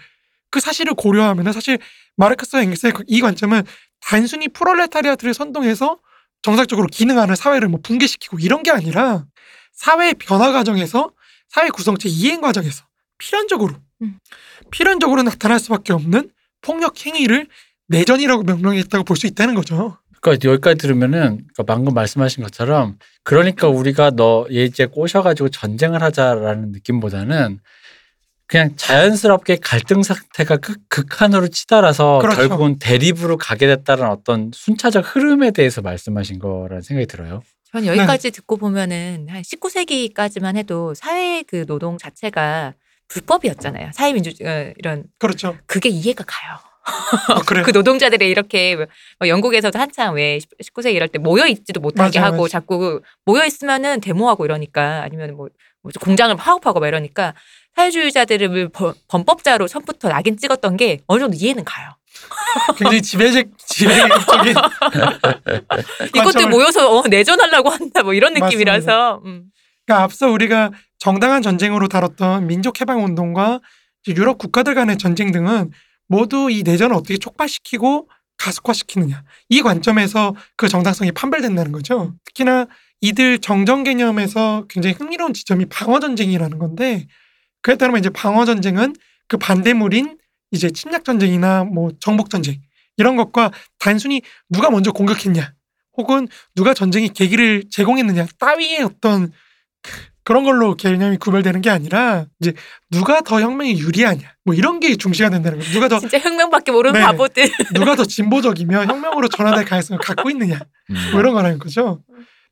그 0.51 0.61
사실을 0.61 0.95
고려하면 0.95 1.53
사실 1.53 1.79
마르크스와 2.17 2.63
엥겔스의 2.63 2.93
이 3.07 3.21
관점은 3.21 3.63
단순히 4.01 4.49
프롤레타리아트를 4.49 5.35
선동해서 5.35 5.99
정상적으로 6.43 6.87
기능하는 6.87 7.35
사회를 7.35 7.69
뭐 7.69 7.81
붕괴시키고 7.83 8.39
이런 8.41 8.63
게 8.63 8.71
아니라 8.71 9.27
사회의 9.73 10.15
변화 10.15 10.53
과정에서 10.53 11.11
사회 11.49 11.69
구성체 11.69 12.09
이행 12.09 12.41
과정에서 12.41 12.85
필연적으로 13.19 13.75
음. 13.75 13.81
필연적으로 14.71 15.23
나타날 15.23 15.59
수밖에 15.59 15.93
없는 15.93 16.31
폭력 16.63 17.05
행위를 17.07 17.47
내전이라고 17.89 18.43
명명했다고 18.43 19.05
볼 19.05 19.17
수 19.17 19.27
있다는 19.27 19.55
거죠. 19.55 19.99
그러니까 20.21 20.49
여기까지 20.51 20.79
들으면은 20.79 21.39
그러니까 21.39 21.63
방금 21.65 21.95
말씀하신 21.95 22.43
것처럼 22.43 22.99
그러니까 23.23 23.69
우리가 23.69 24.11
너 24.11 24.47
얘 24.51 24.65
이제 24.65 24.87
꼬셔가지고 24.87 25.49
전쟁을 25.51 26.03
하자라는 26.03 26.73
느낌보다는 26.73 27.61
그냥 28.47 28.71
자연스럽게 28.77 29.59
갈등 29.63 30.03
상태가 30.03 30.57
극, 30.57 30.81
극한으로 30.89 31.49
치달아서 31.49 32.19
그렇죠. 32.21 32.37
결국은 32.39 32.79
대립으로 32.79 33.37
가게 33.37 33.67
됐다는 33.67 34.07
어떤 34.09 34.51
순차적 34.55 35.05
흐름에 35.15 35.51
대해서 35.51 35.83
말씀하신 35.83 36.39
거라는 36.39 36.81
생각이 36.81 37.07
들어요. 37.07 37.43
전 37.71 37.85
여기까지 37.87 38.31
듣고 38.31 38.57
보면은 38.57 39.27
한 39.29 39.43
19세기까지만 39.43 40.57
해도 40.57 40.95
사회 40.95 41.43
그 41.43 41.67
노동 41.67 41.99
자체가 41.99 42.73
불법이었잖아요. 43.09 43.91
사회민주 43.93 44.31
어, 44.45 44.73
이런 44.77 45.05
그렇죠. 45.19 45.57
그게 45.67 45.89
이해가 45.89 46.25
가요. 46.27 46.59
아, 47.29 47.41
그래요. 47.43 47.65
그 47.67 47.71
노동자들이 47.71 48.29
이렇게 48.29 48.77
뭐 49.19 49.29
영국에서도 49.29 49.79
한창 49.79 50.15
왜 50.15 50.39
19세기 50.63 50.95
이럴 50.95 51.09
때 51.09 51.19
모여 51.19 51.47
있지도 51.47 51.81
못하게 51.81 52.19
맞아요, 52.19 52.27
하고 52.27 52.37
맞아요. 52.43 52.49
자꾸 52.49 53.03
모여 53.25 53.45
있으면은 53.45 54.01
데모하고 54.01 54.45
이러니까 54.45 55.03
아니면 55.03 55.37
뭐, 55.37 55.49
뭐 55.83 55.93
공장을 56.01 56.35
파업하고 56.37 56.81
막 56.81 56.89
이러니까 56.89 57.35
사회주의자들을 57.77 58.71
번- 58.71 58.95
범법자로 59.09 59.69
처음부터 59.69 60.09
낙인 60.09 60.37
찍었던 60.37 60.77
게 60.77 60.99
어느 61.07 61.21
정도 61.21 61.37
이해는 61.37 61.65
가요. 61.65 61.91
굉장히 62.77 63.03
지배적 63.03 63.47
지배적인 63.59 64.55
이것들 66.17 66.49
모여서 66.49 66.99
어, 66.99 67.07
내전하려고 67.07 67.71
한다 67.71 68.03
뭐 68.03 68.15
이런 68.15 68.35
느낌이라서 68.35 69.23
음. 69.25 69.45
그러니까 69.87 70.05
앞서 70.05 70.29
우리가 70.29 70.71
정당한 70.99 71.43
전쟁으로 71.43 71.89
다뤘던 71.89 72.47
민족 72.47 72.81
해방 72.81 73.05
운동과 73.05 73.61
이제 74.05 74.19
유럽 74.19 74.39
국가들 74.39 74.75
간의 74.75 74.99
전쟁 74.99 75.33
등은 75.33 75.71
모두 76.09 76.51
이 76.51 76.63
내전을 76.63 76.95
어떻게 76.95 77.19
촉발시키고 77.19 78.09
가속화시키느냐 78.39 79.25
이 79.49 79.63
관점에서 79.63 80.35
그 80.57 80.69
정당성이 80.69 81.13
판별된다는 81.13 81.73
거죠. 81.73 82.15
특히나 82.25 82.67
이들 83.01 83.39
정전 83.39 83.85
개념에서 83.85 84.67
굉장히 84.69 84.95
흥미로운 84.95 85.35
지점이 85.35 85.67
방어 85.67 86.01
전쟁이라는 86.01 86.59
건데 86.59 87.07
그에 87.63 87.77
따르면 87.77 88.01
이제 88.01 88.11
방어 88.11 88.45
전쟁은 88.45 88.95
그 89.29 89.37
반대물인 89.37 90.19
이제 90.51 90.71
침략 90.71 91.05
전쟁이나 91.05 91.65
뭐 91.65 91.91
정복 92.01 92.31
전쟁 92.31 92.61
이런 92.97 93.17
것과 93.17 93.53
단순히 93.79 94.23
누가 94.49 94.71
먼저 94.71 94.91
공격했냐 94.93 95.53
혹은 95.97 96.29
누가 96.55 96.75
전쟁의 96.75 97.11
계기를 97.11 97.65
제공했느냐 97.71 98.27
따위의 98.39 98.83
어떤 98.83 99.33
그런 100.29 100.45
걸로 100.45 100.75
개념이 100.75 101.17
구별되는 101.17 101.63
게 101.63 101.71
아니라 101.71 102.27
이제 102.39 102.53
누가 102.91 103.23
더 103.23 103.41
혁명에 103.41 103.79
유리하냐 103.79 104.31
뭐 104.45 104.55
이런 104.55 104.79
게 104.79 104.95
중시가 104.95 105.31
된다는 105.31 105.57
거죠. 105.59 105.73
누가 105.73 105.89
더 105.89 105.99
진짜 105.99 106.19
혁명밖에 106.19 106.71
모르는 106.71 107.01
네. 107.01 107.07
바보들. 107.07 107.49
누가 107.73 107.97
더 107.97 108.05
진보적이며 108.05 108.85
혁명으로 108.85 109.29
전환될 109.29 109.65
가능성을 109.65 109.99
갖고 110.01 110.29
있느냐 110.29 110.61
뭐 111.13 111.21
이런 111.21 111.33
거라는 111.33 111.59
거죠. 111.59 112.03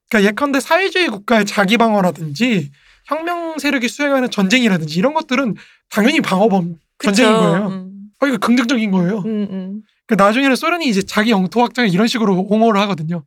그러니까 0.09 0.31
예컨대 0.31 0.61
사회주의 0.61 1.09
국가의 1.09 1.45
자기 1.45 1.77
방어라든지 1.77 2.71
혁명 3.09 3.59
세력이 3.59 3.89
수행하는 3.89 4.31
전쟁이라든지 4.31 4.99
이런 4.99 5.13
것들은 5.13 5.57
당연히 5.91 6.23
방어범 6.23 6.77
전쟁인? 7.05 7.31
거예요. 7.31 7.67
음. 7.67 7.91
어, 8.23 8.27
이거 8.27 8.39
긍정적인 8.39 8.91
거예요. 8.91 9.19
음, 9.27 9.49
음. 9.51 9.83
그 10.07 10.15
나중에는 10.15 10.57
소련이 10.57 10.89
이제 10.89 11.03
자기 11.03 11.31
영토 11.31 11.61
확장을 11.61 11.93
이런 11.93 12.07
식으로 12.07 12.47
옹호를 12.49 12.81
하거든요. 12.81 13.23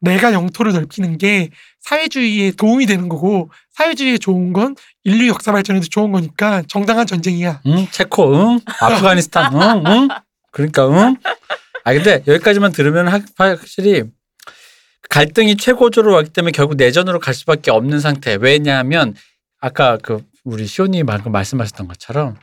내가 0.00 0.32
영토를 0.32 0.72
넓히는 0.72 1.18
게 1.18 1.50
사회주의에 1.80 2.52
도움이 2.52 2.86
되는 2.86 3.08
거고 3.08 3.50
사회주의에 3.72 4.18
좋은 4.18 4.52
건 4.52 4.74
인류 5.04 5.28
역사 5.28 5.52
발전에도 5.52 5.86
좋은 5.86 6.12
거니까 6.12 6.62
정당한 6.68 7.06
전쟁이야. 7.06 7.60
응, 7.66 7.86
체코, 7.90 8.34
응, 8.34 8.60
아프가니스탄, 8.80 9.54
응, 9.54 9.82
응. 9.86 10.08
그러니까 10.52 10.88
응. 10.88 11.16
아 11.84 11.92
근데 11.94 12.22
여기까지만 12.26 12.72
들으면 12.72 13.08
확- 13.08 13.24
확실히 13.36 14.04
갈등이 15.08 15.56
최고조로 15.56 16.12
왔기 16.14 16.30
때문에 16.30 16.52
결국 16.52 16.76
내전으로 16.76 17.18
갈 17.20 17.34
수밖에 17.34 17.70
없는 17.70 18.00
상태. 18.00 18.36
왜냐하면 18.40 19.14
아까 19.60 19.98
그 20.00 20.22
우리 20.44 20.66
시온이 20.66 21.04
방금 21.04 21.32
말씀하셨던 21.32 21.88
것처럼 21.88 22.36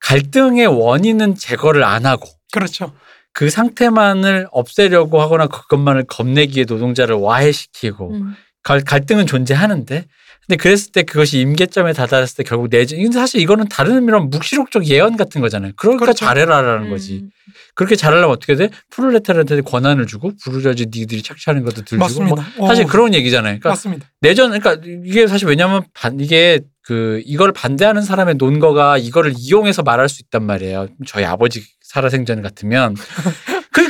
갈등의 0.00 0.66
원인은 0.66 1.36
제거를 1.36 1.82
안 1.84 2.06
하고 2.06 2.28
그렇죠. 2.52 2.94
그 3.34 3.50
상태만을 3.50 4.46
없애려고 4.52 5.20
하거나 5.20 5.48
그것만을 5.48 6.04
겁내기 6.04 6.56
위해 6.56 6.64
노동자를 6.66 7.16
와해시키고 7.16 8.12
음. 8.12 8.34
갈, 8.62 8.80
갈등은 8.80 9.26
존재하는데 9.26 10.06
근데 10.46 10.56
그랬을 10.56 10.92
때 10.92 11.02
그것이 11.02 11.40
임계점에 11.40 11.92
다다랐을 11.92 12.36
때 12.36 12.42
결국 12.42 12.68
내전 12.70 13.00
근데 13.00 13.18
사실 13.18 13.40
이거는 13.40 13.68
다른 13.68 13.96
의미로 13.96 14.24
묵시록적 14.24 14.86
예언 14.88 15.16
같은 15.16 15.40
거잖아요. 15.40 15.72
그러니까 15.76 16.04
그렇죠. 16.04 16.26
잘해라라는 16.26 16.90
거지. 16.90 17.20
음. 17.24 17.30
그렇게 17.74 17.96
잘하려면 17.96 18.30
어떻게 18.30 18.54
돼? 18.54 18.70
프롤레타리한테 18.90 19.60
권한을 19.62 20.06
주고 20.06 20.32
부르자지 20.42 20.86
니들이 20.92 21.22
착취하는 21.22 21.64
것도 21.64 21.82
들주고. 21.82 22.24
뭐 22.24 22.68
사실 22.68 22.84
어, 22.84 22.86
그런 22.86 23.14
얘기잖아요. 23.14 23.58
그러니까 23.58 23.70
맞습니다. 23.70 24.10
내전 24.20 24.58
그러니까 24.58 24.80
이게 25.04 25.26
사실 25.26 25.48
왜냐하면 25.48 25.82
반, 25.92 26.20
이게 26.20 26.60
그 26.82 27.22
이걸 27.24 27.52
반대하는 27.52 28.02
사람의 28.02 28.34
논거가 28.36 28.98
이거를 28.98 29.32
이용해서 29.36 29.82
말할 29.82 30.08
수 30.08 30.22
있단 30.22 30.44
말이에요. 30.44 30.88
저희 31.06 31.24
아버지 31.24 31.64
살아생전 31.82 32.42
같으면 32.42 32.94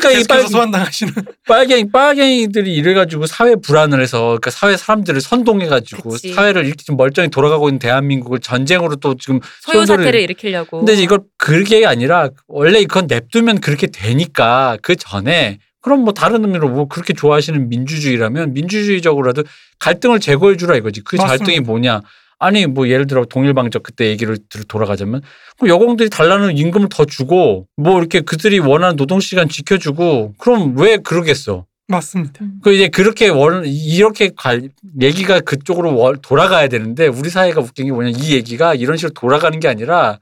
그러니까 0.09 0.11
이 0.11 0.23
계속해서 0.23 0.43
빨, 0.43 0.49
소환당하시는 0.49 1.13
빨갱이 1.47 1.91
빨갱이들이 1.91 2.75
이래 2.75 2.95
가지고 2.95 3.27
사회 3.27 3.55
불안을 3.57 4.01
해서 4.01 4.21
그러니까 4.27 4.51
사회 4.51 4.77
사람들을 4.77 5.21
선동해 5.21 5.67
가지고 5.67 6.11
그치. 6.11 6.33
사회를 6.33 6.67
이렇게 6.67 6.83
좀 6.85 6.97
멀쩡히 6.97 7.29
돌아가고 7.29 7.69
있는 7.69 7.79
대한민국을 7.79 8.41
전쟁으로 8.41 8.97
또 8.97 9.17
지금 9.17 9.41
소요 9.61 9.85
사태를 9.87 10.21
일으키려고. 10.21 10.79
근데 10.79 10.95
이걸 10.95 11.21
그게 11.39 11.87
아니라 11.87 12.31
원래 12.47 12.79
이건 12.81 13.07
냅두면 13.07 13.61
그렇게 13.61 13.87
되니까 13.87 14.79
그 14.83 14.97
전에 14.97 15.59
그럼 15.81 16.01
뭐 16.01 16.15
다른 16.15 16.43
의미로 16.45 16.69
뭐 16.71 16.89
그렇게 16.89 17.13
좋아하시는 17.13 17.69
민주주의라면 17.69 18.55
민주주의적으로라도 18.55 19.45
갈등을 19.79 20.19
제거해 20.19 20.57
주라 20.57 20.77
이거지. 20.77 21.03
그 21.03 21.17
맞습니다. 21.17 21.37
갈등이 21.37 21.61
뭐냐? 21.61 22.01
아니 22.39 22.67
뭐 22.67 22.89
예를 22.89 23.07
들어 23.07 23.25
동일방적 23.25 23.83
그때 23.83 24.07
얘기를 24.09 24.37
들- 24.49 24.65
돌아가자면 24.65 25.23
그럼 25.59 25.69
여공들이 25.75 26.11
달라는 26.11 26.57
임금을 26.59 26.89
더 26.91 27.05
주고 27.05 27.67
뭐 27.77 27.99
이렇게 27.99 28.21
그들이 28.21 28.59
원하는 28.59 28.97
노동 28.97 29.21
시간 29.21 29.49
지켜주고 29.49 30.35
그럼 30.39 30.77
왜 30.77 30.97
그러겠어? 30.99 31.65
맞습니다. 31.87 32.33
음. 32.43 32.61
그 32.63 32.73
이제 32.73 32.89
그렇게 32.89 33.29
원 33.29 33.65
이렇게 33.67 34.31
갈 34.37 34.71
얘기가 35.01 35.41
그쪽으로 35.41 35.97
월- 35.97 36.17
돌아가야 36.23 36.69
되는데 36.69 37.07
우리 37.07 37.29
사회가 37.29 37.61
웃긴 37.61 37.87
게 37.87 37.93
뭐냐 37.93 38.11
이 38.19 38.33
얘기가 38.33 38.75
이런 38.75 38.97
식으로 38.97 39.13
돌아가는 39.15 39.59
게 39.61 39.69
아니라 39.69 40.19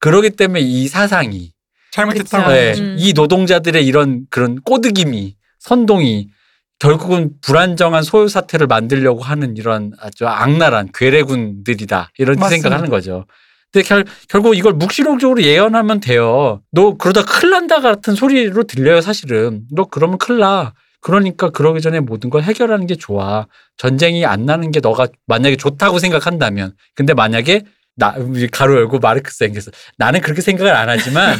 그러기 0.00 0.30
때문에 0.30 0.60
이 0.60 0.86
사상이 0.86 1.52
잘못했다고. 1.92 2.44
그쵸. 2.44 2.52
네, 2.54 2.68
하죠. 2.68 2.82
음. 2.82 2.96
이 2.98 3.12
노동자들의 3.14 3.84
이런 3.86 4.26
그런 4.30 4.60
꼬드김이 4.60 5.34
선동이 5.58 6.28
결국은 6.78 7.32
불안정한 7.40 8.02
소요 8.02 8.28
사태를 8.28 8.66
만들려고 8.66 9.22
하는 9.22 9.56
이런 9.56 9.92
아주 10.00 10.26
악랄한 10.26 10.90
괴뢰군들이다 10.94 12.10
이런. 12.18 12.36
생각하는 12.48 12.88
거죠. 12.88 13.26
근데 13.72 13.86
결, 13.86 14.04
결국 14.28 14.56
이걸 14.56 14.72
묵시록적으로 14.74 15.42
예언하면 15.42 16.00
돼요. 16.00 16.62
너 16.70 16.96
그러다 16.96 17.24
큰일 17.24 17.50
난다 17.50 17.80
같은 17.80 18.14
소리로 18.14 18.64
들려요 18.64 19.00
사실은. 19.00 19.62
너 19.70 19.84
그러면 19.84 20.18
큰일 20.18 20.40
나. 20.40 20.72
그러니까 21.00 21.50
그러기 21.50 21.80
전에 21.80 22.00
모든 22.00 22.30
걸 22.30 22.42
해결하는 22.42 22.86
게 22.86 22.96
좋아. 22.96 23.46
전쟁이 23.76 24.24
안 24.24 24.46
나는 24.46 24.70
게 24.70 24.80
너가 24.80 25.06
만약에 25.26 25.56
좋다고 25.56 25.98
생각한다면. 25.98 26.72
근데 26.94 27.14
만약에 27.14 27.62
나 27.98 28.14
가로 28.52 28.76
열고 28.76 29.00
마르크스 29.00 29.44
앵겔스 29.44 29.70
나는 29.96 30.20
그렇게 30.20 30.40
생각을 30.40 30.74
안 30.74 30.88
하지만 30.88 31.36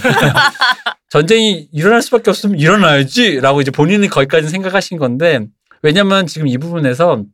전쟁이 1.08 1.68
일어날 1.72 2.02
수밖에 2.02 2.30
없으면 2.30 2.58
일어나야지라고 2.58 3.60
이제 3.60 3.70
본인이 3.70 4.08
거기까지 4.08 4.48
생각하신 4.48 4.98
건데 4.98 5.46
왜냐면 5.82 6.26
지금 6.26 6.48
이 6.48 6.58
부분에서 6.58 7.24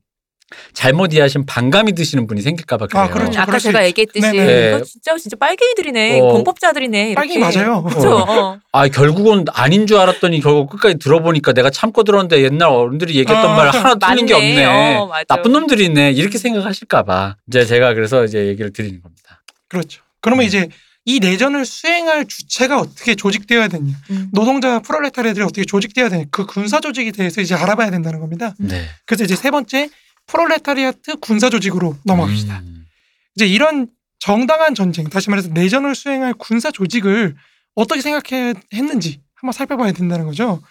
잘못 0.73 1.13
이해하신 1.13 1.47
반감이 1.47 1.95
드시는 1.95 2.27
분이 2.27 2.43
생길까봐 2.43 2.87
그래요. 2.87 3.05
아, 3.05 3.09
그렇죠. 3.09 3.33
음, 3.39 3.43
아까 3.43 3.59
제가 3.59 3.83
있- 3.83 3.87
얘기했듯이. 3.89 4.31
네. 4.33 4.69
이거 4.77 4.85
진짜 4.85 5.17
진짜 5.17 5.37
빨갱이들이네 5.37 6.21
어. 6.21 6.29
범법자들이네 6.33 7.11
이렇게. 7.11 7.15
빨갱이 7.15 7.39
맞아요. 7.39 7.83
그렇죠. 7.83 8.17
어. 8.19 8.59
아 8.73 8.89
결국은 8.89 9.45
아닌 9.53 9.87
줄 9.87 9.97
알았더니 9.99 10.41
결국 10.41 10.71
끝까지 10.71 10.99
들어보니까 10.99 11.53
내가 11.55 11.71
참고 11.71 12.05
들었는데 12.05 12.43
옛날 12.43 12.69
어른들이 12.69 13.15
얘기했던 13.17 13.51
아, 13.51 13.55
말 13.57 13.69
하나 13.71 13.95
틀린 13.97 14.27
게. 14.27 14.35
없네. 14.35 14.65
어. 14.67 15.11
나쁜 15.29 15.53
놈들이네. 15.53 16.13
이렇게 16.13 16.39
생각하실까봐 16.39 17.37
이제 17.49 17.65
제가 17.65 17.95
그래서 17.95 18.25
이제 18.25 18.47
얘기를 18.47 18.73
드리는 18.73 19.01
겁니다. 19.01 19.43
그렇죠. 19.69 20.03
그러면 20.21 20.45
음. 20.45 20.47
이제 20.47 20.69
이 21.07 21.21
내전을 21.21 21.67
수행할 21.67 22.25
주체가 22.27 22.79
어떻게 22.81 23.15
조직되어야 23.15 23.69
되냐, 23.69 23.93
음. 24.11 24.29
노동자 24.33 24.79
프롤레타리아들이 24.81 25.45
어떻게 25.45 25.65
조직되어야 25.67 26.09
되냐, 26.09 26.25
그 26.31 26.47
군사 26.47 26.81
조직에 26.81 27.11
대해서 27.11 27.43
이제 27.43 27.55
알아봐야 27.55 27.91
된다는 27.91 28.21
겁니다. 28.21 28.55
네. 28.59 28.87
그래서 29.05 29.25
이제 29.25 29.37
세 29.37 29.51
번째 29.51 29.91
프롤레타리아트 30.27 31.17
군사 31.17 31.51
조직으로 31.51 31.97
넘어갑시다. 32.05 32.61
음. 32.61 32.87
이제 33.35 33.47
이런 33.47 33.89
정당한 34.19 34.75
전쟁, 34.75 35.09
다시 35.09 35.31
말해서 35.31 35.51
내전을 35.51 35.95
수행할 35.95 36.35
군사 36.35 36.71
조직을 36.71 37.35
어떻게 37.75 38.01
생각했는지 38.01 39.21
한번 39.35 39.53
살펴봐야 39.53 39.93
된다는 39.93 40.25
거죠. 40.27 40.63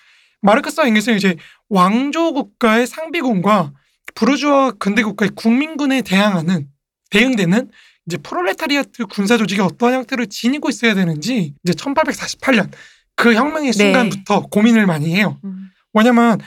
마르크스와 0.41 0.87
엥겔스는 0.87 1.17
이제 1.17 1.35
왕조 1.69 2.33
국가의 2.33 2.87
상비군과 2.87 3.73
부르주아 4.15 4.71
근대 4.71 5.03
국가의 5.03 5.31
국민군에 5.35 6.01
대항하는 6.01 6.67
대응되는 7.09 7.69
이제 8.07 8.17
프롤레타리아트 8.17 9.05
군사 9.05 9.37
조직이 9.37 9.61
어떠한 9.61 9.95
형태를 9.95 10.27
지니고 10.27 10.69
있어야 10.69 10.93
되는지 10.93 11.53
이제 11.63 11.73
1848년 11.73 12.69
그 13.15 13.33
혁명의 13.33 13.71
네. 13.71 13.77
순간부터 13.77 14.47
고민을 14.47 14.85
많이 14.85 15.15
해요. 15.15 15.39
음. 15.43 15.69
왜냐면 15.93 16.39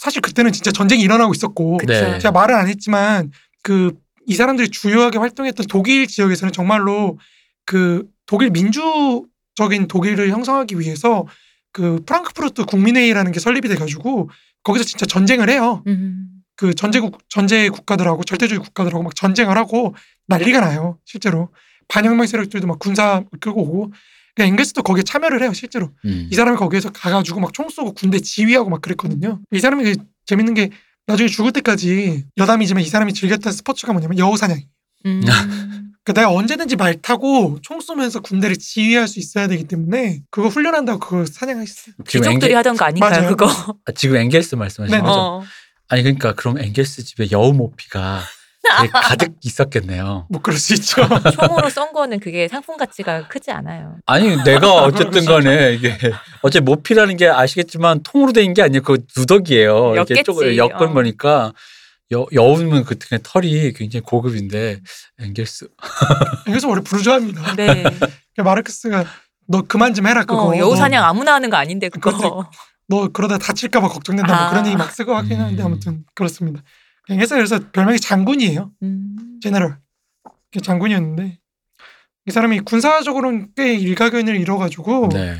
사실 0.00 0.22
그때는 0.22 0.52
진짜 0.52 0.72
전쟁이 0.72 1.02
일어나고 1.02 1.32
있었고. 1.32 1.78
네. 1.86 2.18
제가 2.18 2.32
말을 2.32 2.54
안 2.54 2.68
했지만 2.68 3.30
그 3.62 3.92
이 4.30 4.34
사람들이 4.34 4.68
주요하게 4.68 5.18
활동했던 5.18 5.66
독일 5.68 6.06
지역에서는 6.06 6.52
정말로 6.52 7.18
그 7.66 8.08
독일 8.26 8.50
민주적인 8.50 9.88
독일을 9.88 10.30
형성하기 10.30 10.78
위해서 10.78 11.26
그 11.72 12.00
프랑크푸르트 12.06 12.64
국민회의라는 12.64 13.32
게 13.32 13.40
설립이 13.40 13.68
돼가지고 13.68 14.30
거기서 14.62 14.84
진짜 14.84 15.04
전쟁을 15.06 15.50
해요. 15.50 15.82
음. 15.88 16.28
그 16.54 16.74
전제국 16.74 17.18
전제 17.28 17.68
국가들하고 17.70 18.22
절대주의 18.22 18.60
국가들하고 18.60 19.02
막 19.02 19.16
전쟁을 19.16 19.56
하고 19.56 19.96
난리가 20.28 20.60
나요. 20.60 20.98
실제로 21.04 21.48
반혁명 21.88 22.26
세력들도 22.26 22.68
막 22.68 22.78
군사 22.78 23.24
끌고 23.40 23.62
오고 23.62 23.92
그 24.36 24.42
앵겔스도 24.42 24.82
거기에 24.82 25.02
참여를 25.02 25.42
해요. 25.42 25.52
실제로 25.52 25.90
음. 26.04 26.28
이 26.30 26.34
사람이 26.34 26.56
거기에서 26.56 26.90
가가지고 26.90 27.40
막 27.40 27.52
총 27.52 27.68
쏘고 27.68 27.94
군대 27.94 28.18
지휘하고 28.20 28.70
막 28.70 28.80
그랬거든요. 28.80 29.40
이 29.52 29.58
사람이 29.60 29.84
그 29.84 29.96
재밌는 30.26 30.54
게 30.54 30.70
나중에 31.06 31.28
죽을 31.28 31.52
때까지 31.52 32.24
여담이지만 32.36 32.82
이 32.82 32.86
사람이 32.86 33.12
즐겼던 33.14 33.52
스포츠가 33.52 33.92
뭐냐면 33.92 34.18
여우 34.18 34.36
사냥. 34.36 34.60
음. 35.06 35.22
그 36.04 36.14
내가 36.14 36.30
언제든지 36.30 36.76
말 36.76 36.94
타고 37.02 37.58
총 37.62 37.80
쏘면서 37.80 38.20
군대를 38.20 38.56
지휘할 38.56 39.06
수 39.06 39.18
있어야 39.18 39.48
되기 39.48 39.64
때문에 39.64 40.22
그거 40.30 40.48
훈련한다고 40.48 40.98
그거 40.98 41.26
사냥하셨어요. 41.26 41.94
지금 42.06 42.22
귀족들이 42.22 42.34
앵겔, 42.52 42.56
하던 42.56 42.76
거 42.76 42.84
아닌가요 42.86 43.10
맞아요. 43.10 43.28
그거? 43.36 43.46
아, 43.84 43.92
지금 43.92 44.16
앵겔스 44.16 44.54
말씀하시는 44.54 44.98
네, 44.98 45.04
거죠? 45.04 45.18
어. 45.20 45.42
아니 45.88 46.02
그러니까 46.02 46.34
그럼 46.34 46.58
앵겔스 46.58 47.04
집에 47.04 47.28
여우 47.32 47.52
모피가 47.52 48.22
되게 48.62 48.88
가득 48.92 49.32
있었겠네요. 49.42 50.26
뭐 50.28 50.40
그럴 50.42 50.58
수 50.58 50.74
있죠. 50.74 51.02
총으로 51.34 51.70
쏜 51.70 51.92
거는 51.92 52.20
그게 52.20 52.46
상품 52.48 52.76
가치가 52.76 53.26
크지 53.28 53.50
않아요. 53.50 53.96
아니 54.06 54.36
내가 54.44 54.74
어쨌든 54.84 55.24
간에 55.24 55.74
이게 55.74 55.96
어째 56.42 56.60
모피라는 56.60 57.16
게 57.16 57.28
아시겠지만 57.28 58.02
통으로 58.02 58.32
된 58.32 58.54
게 58.54 58.62
아니고 58.62 58.84
그 58.94 59.04
누더기예요. 59.16 59.90
이게 59.92 59.98
엮겠지. 60.00 60.24
조금 60.24 60.56
엮은 60.56 60.74
어. 60.88 60.92
거니까 60.92 61.52
여, 62.12 62.26
여우면 62.32 62.84
그 62.84 62.98
등에 62.98 63.20
털이 63.22 63.72
굉장히 63.72 64.02
고급인데 64.02 64.80
앵겔스 65.20 65.68
그래서 66.44 66.68
원래 66.68 66.82
부르주아입니다. 66.82 67.54
네. 67.54 67.84
그 68.36 68.42
마르크스가 68.42 69.04
너 69.46 69.62
그만 69.62 69.94
좀 69.94 70.06
해라 70.06 70.24
그거. 70.24 70.48
어, 70.48 70.56
여우 70.58 70.70
너, 70.70 70.76
사냥 70.76 71.04
아무나 71.04 71.34
하는 71.34 71.48
거 71.50 71.56
아닌데 71.56 71.88
그거. 71.88 72.46
너 72.88 73.08
그러다 73.08 73.38
다칠까봐 73.38 73.86
걱정된다. 73.88 74.34
뭐 74.34 74.44
아. 74.46 74.50
그런 74.50 74.66
얘기 74.66 74.76
막 74.76 74.90
쓰고 74.90 75.14
하긴 75.14 75.40
하는데 75.40 75.62
음. 75.62 75.66
아무튼 75.66 76.04
그렇습니다. 76.14 76.62
앵겔스 77.08 77.34
그래서 77.34 77.58
별명이 77.72 77.98
장군이에요. 77.98 78.72
음. 78.82 79.38
제너럴 79.42 79.78
그 80.52 80.60
장군이었는데 80.60 81.38
이 82.26 82.30
사람이 82.30 82.60
군사적으로는 82.60 83.48
꽤 83.56 83.74
일가견을 83.74 84.36
이뤄가지고 84.40 85.08
네. 85.12 85.36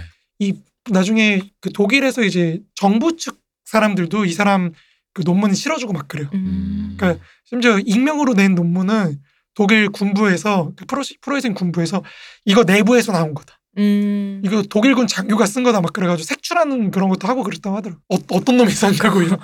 나중에 0.91 1.43
그 1.61 1.73
독일에서 1.73 2.23
이제 2.23 2.61
정부 2.75 3.17
측 3.17 3.39
사람들도 3.65 4.25
이 4.25 4.33
사람 4.33 4.73
그 5.13 5.23
논문 5.23 5.55
실어주고 5.55 5.93
막 5.93 6.09
그래요. 6.09 6.29
음. 6.35 6.95
그러니까 6.97 7.23
심지어 7.45 7.79
익명으로 7.79 8.35
낸 8.35 8.55
논문은 8.55 9.21
독일 9.55 9.89
군부에서 9.91 10.73
그 10.77 10.87
프로 10.87 11.03
프로이센 11.21 11.55
군부에서 11.55 12.03
이거 12.45 12.65
내부에서 12.65 13.13
나온 13.13 13.35
거다. 13.35 13.59
음. 13.79 14.41
이거 14.45 14.63
독일군 14.63 15.07
장교가 15.07 15.47
쓴 15.47 15.63
거다 15.63 15.81
막 15.81 15.93
그래가지고 15.93 16.27
색출하는 16.27 16.91
그런 16.91 17.09
것도 17.09 17.29
하고 17.29 17.43
그랬다고 17.43 17.77
하더라고. 17.77 18.01
어, 18.09 18.17
어떤 18.33 18.57
놈이 18.57 18.71
썼냐고 18.71 19.23
이런. 19.23 19.39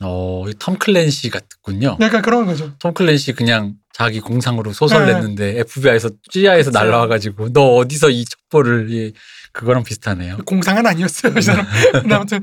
어, 0.00 0.44
이톰 0.48 0.78
클랜시 0.78 1.30
같군요. 1.30 1.96
약간 2.00 2.22
그런 2.22 2.46
거죠. 2.46 2.72
톰 2.78 2.94
클랜시 2.94 3.32
그냥 3.32 3.74
자기 3.92 4.20
공상으로 4.20 4.72
소설 4.72 5.06
네. 5.06 5.14
냈는데 5.14 5.60
FBI에서 5.60 6.10
CIA에서. 6.30 6.70
날라와가지고 6.70 7.52
너 7.52 7.74
어디서 7.76 8.10
이 8.10 8.24
첩보를 8.24 8.90
이 8.90 9.12
그거랑 9.52 9.84
비슷하네요. 9.84 10.38
공상은 10.46 10.86
아니었어요 10.86 11.34
이 11.36 11.42
사람. 11.42 11.66
아무튼 12.10 12.42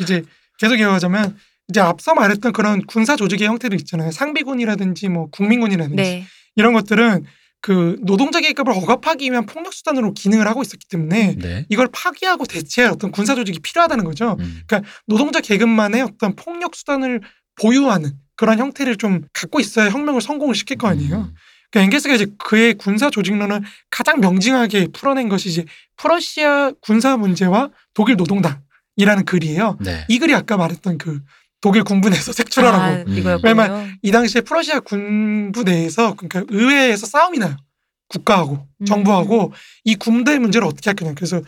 이제 0.00 0.22
계속 0.58 0.78
이어가자면 0.78 1.36
이제 1.68 1.80
앞서 1.80 2.14
말했던 2.14 2.52
그런 2.52 2.84
군사 2.86 3.16
조직의 3.16 3.48
형태들 3.48 3.78
있잖아요. 3.80 4.10
상비군이라든지 4.10 5.08
뭐 5.08 5.30
국민군이라든지 5.30 5.96
네. 5.96 6.26
이런 6.56 6.74
것들은 6.74 7.24
그 7.62 7.96
노동자 8.02 8.40
계급을 8.40 8.72
억압하기 8.72 9.30
위한 9.30 9.44
폭력 9.44 9.74
수단으로 9.74 10.14
기능을 10.14 10.46
하고 10.46 10.62
있었기 10.62 10.88
때문에 10.88 11.36
네. 11.36 11.66
이걸 11.68 11.88
파기하고 11.92 12.46
대체할 12.46 12.90
어떤 12.90 13.10
군사 13.10 13.34
조직이 13.34 13.58
필요하다는 13.60 14.04
거죠. 14.04 14.36
음. 14.40 14.62
노동자 15.06 15.40
계급만의 15.40 16.02
어떤 16.02 16.34
폭력 16.36 16.74
수단을 16.74 17.20
보유하는 17.60 18.12
그런 18.36 18.58
형태를 18.58 18.96
좀 18.96 19.22
갖고 19.34 19.60
있어야 19.60 19.90
혁명을 19.90 20.22
성공을 20.22 20.54
시킬 20.54 20.78
거 20.78 20.88
아니에요. 20.88 21.16
음. 21.16 21.34
그러니까 21.70 21.86
앵게스가 21.86 22.14
이제 22.14 22.26
그의 22.38 22.74
군사 22.74 23.10
조직론을 23.10 23.60
가장 23.90 24.20
명징하게 24.20 24.88
풀어낸 24.92 25.28
것이 25.28 25.50
이제 25.50 25.64
프러시아 25.96 26.72
군사 26.80 27.16
문제와 27.16 27.70
독일 27.94 28.16
노동당이라는 28.16 29.24
글이에요. 29.26 29.78
네. 29.80 30.04
이 30.08 30.18
글이 30.18 30.34
아까 30.34 30.56
말했던 30.56 30.98
그 30.98 31.20
독일 31.60 31.84
군부 31.84 32.08
내에서 32.08 32.32
색출하라고 32.32 32.82
아, 32.82 32.90
음. 33.06 33.08
이거였군요. 33.08 33.86
이 34.02 34.10
당시에 34.10 34.40
프러시아 34.40 34.80
군부 34.80 35.62
내에서 35.62 36.14
그러니까 36.14 36.44
의회에서 36.48 37.06
싸움이 37.06 37.38
나요. 37.38 37.56
국가하고 38.08 38.66
음. 38.80 38.86
정부하고 38.86 39.52
이 39.84 39.94
군대 39.94 40.38
문제를 40.38 40.66
어떻게 40.66 40.90
할 40.90 40.96
거냐. 40.96 41.12
그래서 41.14 41.40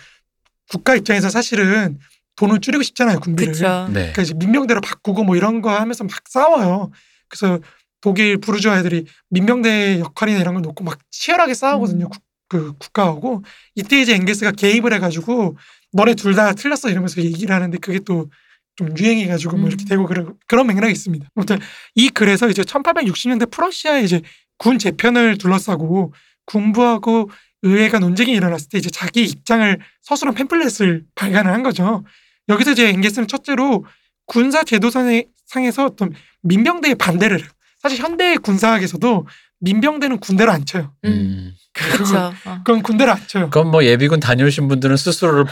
국가 0.71 0.95
입장에서 0.95 1.29
사실은 1.31 1.99
돈을 2.37 2.61
줄이고 2.61 2.83
싶잖아요 2.83 3.21
군비를. 3.21 3.53
그렇죠. 3.53 3.87
네. 3.89 4.01
그러니까 4.13 4.23
이제 4.23 4.35
민병대로 4.35 4.81
바꾸고 4.81 5.25
뭐 5.25 5.37
이런 5.37 5.61
거 5.63 5.71
하면서 5.71 6.05
막 6.05 6.13
싸워요. 6.29 6.91
그래서 7.29 7.59
독일 8.01 8.37
부르주아 8.39 8.79
애들이 8.79 9.07
민병대 9.31 10.01
역할이나 10.01 10.41
이런 10.41 10.55
걸 10.55 10.63
놓고 10.63 10.85
막 10.85 10.99
치열하게 11.11 11.55
싸우거든요. 11.55 12.07
음. 12.07 12.11
국- 12.11 12.23
그 12.49 12.75
국가하고 12.79 13.43
이때 13.77 13.99
이제 14.03 14.15
앵게스가 14.15 14.51
개입을 14.53 14.93
해가지고 14.93 15.57
너네 15.93 16.15
둘 16.15 16.35
다 16.35 16.53
틀렸어 16.53 16.91
이러면서 16.91 17.23
얘기를 17.23 17.55
하는데 17.55 17.79
그게 17.79 17.99
또 18.05 18.31
좀 18.77 18.97
유행해가지고 18.97 19.57
뭐 19.57 19.69
이렇게 19.69 19.85
음. 19.85 19.89
되고 19.89 20.07
그런 20.07 20.35
그런 20.47 20.67
맥락이 20.67 20.93
있습니다. 20.93 21.29
아무튼 21.35 21.59
이 21.95 22.09
글에서 22.09 22.49
이제 22.49 22.63
1860년대 22.63 23.51
프러시아의 23.51 24.05
이제 24.05 24.23
군 24.59 24.79
재편을 24.79 25.39
둘러싸고 25.39 26.13
군부하고 26.47 27.31
의회가 27.63 27.99
논쟁이 27.99 28.33
일어났을 28.33 28.69
때 28.69 28.79
이제 28.79 28.91
자기 28.91 29.25
입장을 29.25 29.79
서술한 30.03 30.35
팸플렛을 30.35 31.05
발간을 31.15 31.53
한 31.53 31.63
거죠. 31.63 32.05
여기서 32.49 32.73
이제 32.73 32.89
앵게스는 32.89 33.29
첫째로 33.29 33.85
군사 34.27 34.65
제도상에 34.65 35.27
상에서 35.47 35.85
어떤 35.85 36.13
민병대의 36.43 36.97
반대를 36.97 37.41
해요. 37.41 37.49
사실 37.81 37.99
현대 37.99 38.37
군사학에서도 38.37 39.27
민병대는 39.61 40.19
군대를 40.19 40.53
안 40.53 40.65
쳐요. 40.65 40.95
음. 41.05 41.11
음. 41.11 41.53
그렇죠. 41.73 42.33
어. 42.63 42.65
그건 42.65 42.83
군대를 42.83 43.13
안 43.13 43.27
쳐요. 43.27 43.51
그건 43.51 43.71
뭐 43.71 43.85
예비군 43.85 44.21
다녀오신 44.21 44.69
분들은 44.69 44.97
스스로를 44.97 45.45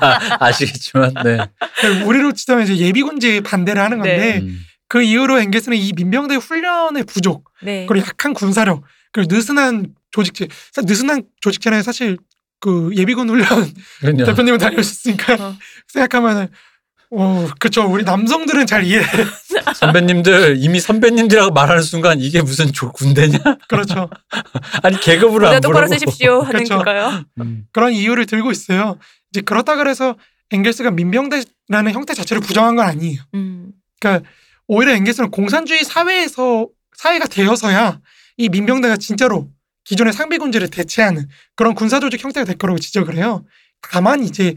다 0.00 0.20
아시겠지만, 0.44 1.14
네. 1.24 1.38
그러니까 1.80 2.06
우리로 2.06 2.32
치자면 2.32 2.64
이제 2.64 2.76
예비군제에 2.76 3.40
반대를 3.40 3.82
하는 3.82 3.98
건데 3.98 4.16
네. 4.16 4.38
음. 4.40 4.60
그 4.88 5.02
이후로 5.02 5.40
엥게스는 5.40 5.76
이 5.76 5.92
민병대 5.94 6.36
훈련의 6.36 7.04
부족 7.04 7.50
네. 7.62 7.86
그리고 7.86 8.06
약한 8.06 8.34
군사력 8.34 8.82
그리고 9.12 9.34
느슨한 9.34 9.94
조직체 10.10 10.48
느슨한 10.76 11.24
조직체는 11.40 11.82
사실 11.82 12.18
그 12.60 12.90
예비군 12.94 13.28
훈련 13.28 13.48
그럼요. 14.00 14.24
대표님은 14.24 14.58
다녀오셨으니까 14.58 15.34
어. 15.34 15.56
생각하면 15.88 16.48
은어 17.14 17.48
그쵸 17.58 17.86
우리 17.90 18.04
남성들은 18.04 18.66
잘 18.66 18.84
이해 18.84 19.02
선배님들 19.76 20.56
이미 20.58 20.80
선배님들이라고 20.80 21.52
말하는 21.52 21.82
순간 21.82 22.20
이게 22.20 22.42
무슨 22.42 22.72
조, 22.72 22.92
군대냐? 22.92 23.38
그렇죠 23.68 24.10
아니 24.82 24.96
모자 24.96 25.56
안 25.56 25.60
똑바로. 25.60 25.86
쓰십시오 25.88 26.40
하는 26.40 26.52
그렇죠. 26.52 26.76
건가요? 26.76 27.24
음. 27.40 27.64
그런 27.72 27.92
이유를 27.92 28.26
들고 28.26 28.50
있어요 28.50 28.98
이제 29.30 29.40
그렇다 29.40 29.76
그래서 29.76 30.16
엥겔스가 30.50 30.90
민병대라는 30.90 31.92
형태 31.92 32.14
자체를 32.14 32.40
부정한 32.40 32.76
건 32.76 32.86
아니에요 32.86 33.20
음. 33.34 33.72
그러니까 34.00 34.28
오히려 34.66 34.92
엥겔스는 34.92 35.30
공산주의 35.30 35.84
사회에서 35.84 36.68
사회가 36.96 37.26
되어서야 37.26 38.00
이 38.36 38.48
민병대가 38.48 38.96
진짜로 38.96 39.48
기존의 39.84 40.12
상비군제를 40.12 40.68
대체하는 40.68 41.28
그런 41.56 41.74
군사조직 41.74 42.22
형태가 42.24 42.44
될 42.44 42.56
거라고 42.56 42.78
지적을 42.78 43.16
해요. 43.16 43.44
다만 43.82 44.24
이제 44.24 44.54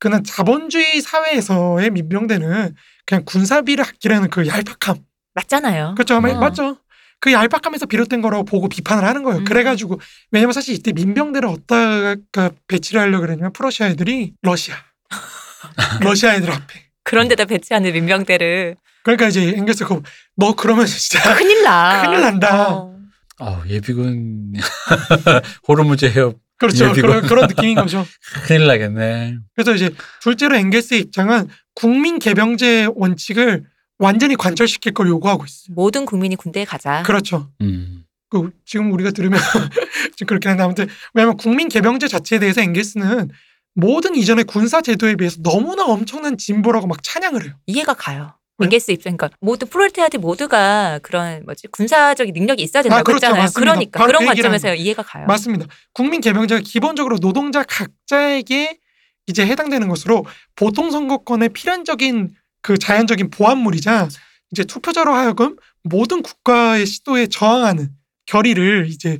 그는 0.00 0.24
자본주의 0.24 1.00
사회에서의 1.00 1.90
민병대는 1.90 2.74
그냥 3.06 3.24
군사비를 3.24 3.84
아끼려는 3.84 4.30
그 4.30 4.46
얄팍함. 4.46 4.96
맞잖아요. 5.34 5.94
그렇죠. 5.94 6.16
어. 6.16 6.20
맞죠. 6.20 6.78
그 7.20 7.32
얄팍함에서 7.32 7.86
비롯된 7.86 8.22
거라고 8.22 8.44
보고 8.44 8.68
비판을 8.68 9.04
하는 9.04 9.22
거예요. 9.22 9.40
음. 9.40 9.44
그래가지고 9.44 10.00
왜냐면 10.32 10.54
사실 10.54 10.74
이때 10.74 10.92
민병대를 10.92 11.48
어디다가 11.48 12.50
배치를 12.66 13.00
하려고 13.02 13.20
그랬냐면 13.20 13.52
프러시아 13.52 13.88
애들이 13.88 14.32
러시아. 14.42 14.74
러시아 16.00 16.34
애들 16.34 16.50
앞에. 16.50 16.82
그런 17.04 17.28
데다 17.28 17.44
배치하는 17.44 17.92
민병대를 17.92 18.76
그러니까 19.02 19.28
이제 19.28 19.54
엥겔스가 19.56 20.00
너 20.36 20.54
그러면 20.54 20.86
진짜 20.86 21.34
큰일 21.36 21.62
나. 21.62 22.02
큰일 22.06 22.20
난다. 22.22 22.70
어. 22.70 22.96
아 23.38 23.62
예비군 23.68 24.54
호르무즈 25.68 26.06
해협 26.06 26.38
그렇죠. 26.60 26.92
그런, 26.92 27.22
그런 27.26 27.48
느낌인 27.48 27.74
거죠. 27.74 28.06
큰일 28.46 28.66
나겠네. 28.66 29.38
그래서 29.56 29.74
이제 29.74 29.90
둘째로 30.20 30.56
엥겔스의 30.56 31.00
입장은 31.00 31.48
국민 31.74 32.18
개병제 32.18 32.90
원칙을 32.94 33.64
완전히 33.98 34.36
관철시킬 34.36 34.92
걸 34.92 35.08
요구하고 35.08 35.44
있어요. 35.44 35.74
모든 35.74 36.04
국민이 36.04 36.36
군대에 36.36 36.64
가자. 36.66 37.02
그렇죠. 37.02 37.50
음. 37.62 38.04
그 38.28 38.50
지금 38.64 38.92
우리가 38.92 39.10
들으면 39.10 39.40
좀 40.16 40.26
그렇긴 40.26 40.50
한데 40.50 40.62
아무튼 40.62 40.86
왜냐하면 41.14 41.36
국민 41.36 41.68
개병제 41.68 42.08
자체에 42.08 42.38
대해서 42.38 42.60
엥겔스는 42.60 43.30
모든 43.74 44.14
이전의 44.14 44.44
군사 44.44 44.82
제도에 44.82 45.16
비해서 45.16 45.38
너무나 45.42 45.84
엄청난 45.84 46.36
진보라고 46.36 46.86
막 46.86 47.02
찬양을 47.02 47.44
해요. 47.44 47.54
이해가 47.66 47.94
가요. 47.94 48.34
왜? 48.60 48.66
엥게스 48.66 48.92
입장, 48.92 49.16
그러니까 49.16 49.36
모든 49.40 49.68
프롤레타리아들 49.68 50.20
모두가 50.20 51.00
그런 51.02 51.44
뭐지 51.44 51.68
군사적인 51.68 52.32
능력이 52.32 52.62
있어야 52.62 52.82
된다고 52.82 53.00
아, 53.00 53.02
그렇죠. 53.02 53.26
했잖아요. 53.26 53.42
맞습니다. 53.42 53.60
그러니까 53.60 54.06
그런 54.06 54.18
그 54.24 54.30
얘기를 54.30 54.50
관점에서 54.50 54.74
이해가 54.74 55.02
가요. 55.02 55.26
맞습니다. 55.26 55.66
국민 55.92 56.20
개병제가 56.20 56.60
기본적으로 56.64 57.18
노동자 57.18 57.62
각자에게 57.62 58.78
이제 59.26 59.46
해당되는 59.46 59.88
것으로 59.88 60.24
보통 60.56 60.90
선거권의 60.90 61.50
필연적인 61.50 62.30
그 62.62 62.78
자연적인 62.78 63.30
보안물이자 63.30 64.08
이제 64.52 64.64
투표자로 64.64 65.14
하여금 65.14 65.56
모든 65.82 66.22
국가의 66.22 66.86
시도에 66.86 67.26
저항하는 67.26 67.90
결의를 68.26 68.86
이제 68.88 69.18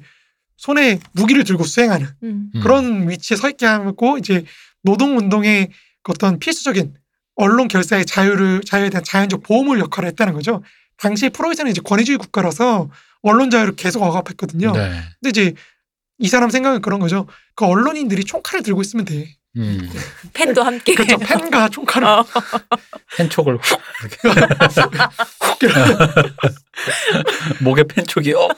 손에 0.56 1.00
무기를 1.12 1.44
들고 1.44 1.64
수행하는 1.64 2.06
음. 2.22 2.50
음. 2.54 2.60
그런 2.60 3.08
위치에 3.08 3.36
서 3.36 3.48
있게 3.48 3.66
하고 3.66 4.18
이제 4.18 4.44
노동 4.82 5.16
운동의 5.16 5.70
그 6.02 6.12
어떤 6.12 6.38
필수적인 6.38 6.94
언론 7.40 7.68
결사의 7.68 8.04
자유를 8.04 8.60
자유에 8.66 8.90
대한 8.90 9.02
자연적 9.02 9.42
보호물 9.42 9.80
역할을 9.80 10.10
했다는 10.10 10.34
거죠. 10.34 10.62
당시에 10.98 11.30
프로이센은 11.30 11.70
이제 11.70 11.80
권위주의 11.82 12.18
국가라서 12.18 12.90
언론 13.22 13.50
자유를 13.50 13.76
계속 13.76 14.02
억압했거든요. 14.02 14.72
네. 14.72 14.90
근데 15.20 15.30
이제 15.30 15.54
이 16.18 16.28
사람 16.28 16.50
생각은 16.50 16.82
그런 16.82 17.00
거죠. 17.00 17.26
그 17.54 17.64
언론인들이 17.64 18.24
총칼을 18.24 18.62
들고 18.62 18.82
있으면 18.82 19.06
돼. 19.06 19.34
음. 19.56 19.90
팬도 20.34 20.62
함께. 20.62 20.94
그렇죠. 20.94 21.16
펜과 21.16 21.70
총칼을 21.80 22.06
어. 22.06 22.26
펜촉을 23.16 23.56
훅 23.56 23.80
목에 27.64 27.84
펜촉이 27.84 28.34
어. 28.34 28.48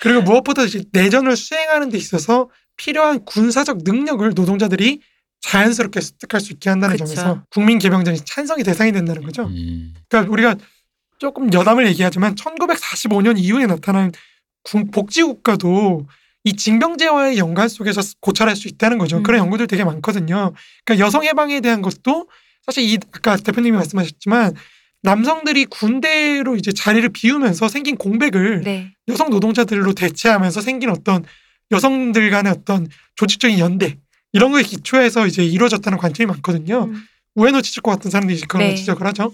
그리고 0.00 0.22
무엇보다 0.22 0.62
이제 0.62 0.84
내전을 0.92 1.36
수행하는 1.36 1.90
데 1.90 1.98
있어서 1.98 2.48
필요한 2.76 3.24
군사적 3.24 3.78
능력을 3.82 4.32
노동자들이 4.34 5.00
자연스럽게 5.40 6.00
습득할 6.00 6.40
수 6.40 6.52
있게 6.52 6.70
한다는 6.70 6.96
그쵸. 6.96 7.06
점에서 7.06 7.42
국민 7.50 7.78
개병전이 7.78 8.20
찬성의 8.24 8.64
대상이 8.64 8.92
된다는 8.92 9.22
거죠. 9.22 9.44
음. 9.44 9.94
그러니까 10.08 10.32
우리가 10.32 10.56
조금 11.18 11.52
여담을 11.52 11.86
얘기하지만 11.88 12.34
1945년 12.34 13.38
이후에 13.38 13.66
나타난 13.66 14.12
군- 14.62 14.90
복지국가도 14.90 16.06
이 16.44 16.54
징병제와의 16.56 17.38
연관 17.38 17.68
속에서 17.68 18.00
고찰할 18.20 18.54
수 18.56 18.68
있다는 18.68 18.98
거죠. 18.98 19.18
음. 19.18 19.22
그런 19.22 19.40
연구들 19.40 19.66
되게 19.66 19.84
많거든요. 19.84 20.52
그러니까 20.84 21.04
여성 21.04 21.24
해방에 21.24 21.60
대한 21.60 21.82
것도 21.82 22.28
사실 22.64 22.84
이 22.84 22.98
아까 23.12 23.36
대표님이 23.36 23.76
말씀하셨지만 23.76 24.54
남성들이 25.02 25.66
군대로 25.66 26.56
이제 26.56 26.72
자리를 26.72 27.08
비우면서 27.10 27.68
생긴 27.68 27.96
공백을 27.96 28.62
네. 28.62 28.92
여성 29.08 29.30
노동자들로 29.30 29.92
대체하면서 29.92 30.60
생긴 30.60 30.90
어떤 30.90 31.24
여성들 31.70 32.30
간의 32.30 32.52
어떤 32.52 32.88
조직적인 33.16 33.58
연대 33.58 33.98
이런 34.36 34.52
거에 34.52 34.62
기초해서 34.62 35.26
이제 35.26 35.44
이루어졌다는 35.44 35.98
관점이 35.98 36.26
많거든요. 36.26 36.84
음. 36.84 37.02
우에노 37.34 37.62
치츠코 37.62 37.90
같은 37.90 38.10
사람들이 38.10 38.36
이제 38.36 38.46
그런 38.46 38.60
네. 38.64 38.68
걸 38.68 38.76
지적을 38.76 39.06
하죠. 39.08 39.32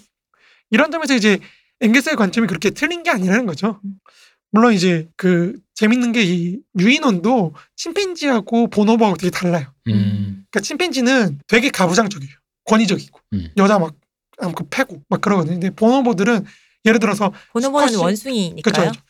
이런 0.71 0.91
점에서 0.91 1.15
이제 1.15 1.39
엥게스의 1.81 2.17
관점이 2.17 2.47
그렇게 2.47 2.71
틀린 2.71 3.03
게 3.03 3.11
아니라는 3.11 3.47
거죠. 3.47 3.81
음. 3.85 3.95
물론 4.53 4.75
이제 4.75 5.09
그 5.17 5.55
재밌는 5.75 6.13
게 6.13 6.23
이 6.23 6.59
유인원도 6.79 7.55
침팬지하고 7.77 8.69
보노보하고 8.69 9.17
되게 9.17 9.31
달라요. 9.31 9.67
음. 9.89 10.45
그러니까 10.51 10.61
침팬지는 10.61 11.41
되게 11.49 11.71
가부장적이에요. 11.71 12.33
권위적이고 12.67 13.19
음. 13.33 13.49
여자 13.57 13.79
막 13.79 13.95
아무튼 14.39 14.67
패고 14.71 15.03
막 15.09 15.21
그러거든요. 15.21 15.55
근데 15.55 15.71
보노보들은 15.71 16.45
예를 16.85 16.99
들어서 17.01 17.33
보노보는 17.53 17.89
수컷이- 17.89 18.03
원숭이니까요. 18.03 18.91
그렇죠. 18.93 19.01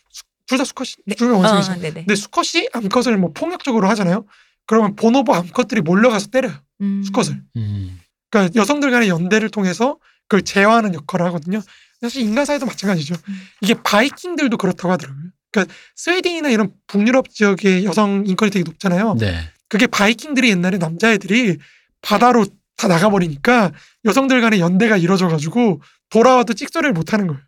둘 0.46 0.58
다 0.58 0.64
수컷이 0.64 0.88
네. 1.06 1.14
둘다 1.14 1.34
원숭이죠. 1.36 1.72
어, 1.72 1.74
네네. 1.76 1.92
근데 1.92 2.14
수컷이 2.14 2.68
암컷을 2.72 3.16
뭐 3.16 3.32
폭력적으로 3.32 3.88
하잖아요. 3.88 4.26
그러면 4.66 4.96
보노보 4.96 5.34
암컷들이 5.34 5.80
몰려가서 5.80 6.28
때려요. 6.28 6.54
음. 6.80 7.02
수컷을. 7.04 7.42
음. 7.56 8.00
그러니까 8.30 8.54
여성들 8.58 8.90
간의 8.90 9.08
연대를 9.08 9.50
통해서 9.50 9.98
그걸 10.28 10.42
제어하는 10.42 10.94
역할을 10.94 11.26
하거든요. 11.26 11.60
사실 12.00 12.22
인간 12.22 12.44
사회도 12.44 12.66
마찬가지죠. 12.66 13.14
음. 13.28 13.40
이게 13.60 13.74
바이킹들도 13.74 14.56
그렇다고 14.56 14.92
하더라고요. 14.92 15.24
그러니까 15.52 15.74
스웨덴이나 15.96 16.48
이런 16.48 16.72
북유럽 16.86 17.28
지역의 17.30 17.84
여성 17.84 18.24
인권이 18.26 18.50
되게 18.50 18.64
높잖아요. 18.64 19.16
네. 19.18 19.50
그게 19.68 19.86
바이킹들이 19.86 20.48
옛날에 20.50 20.78
남자애들이 20.78 21.58
바다로 22.00 22.46
다 22.76 22.88
나가버리니까 22.88 23.72
여성들 24.04 24.40
간의 24.40 24.60
연대가 24.60 24.96
이루어져가지고 24.96 25.82
돌아와도 26.10 26.54
찍소리를 26.54 26.92
못하는 26.92 27.26
거예요. 27.26 27.40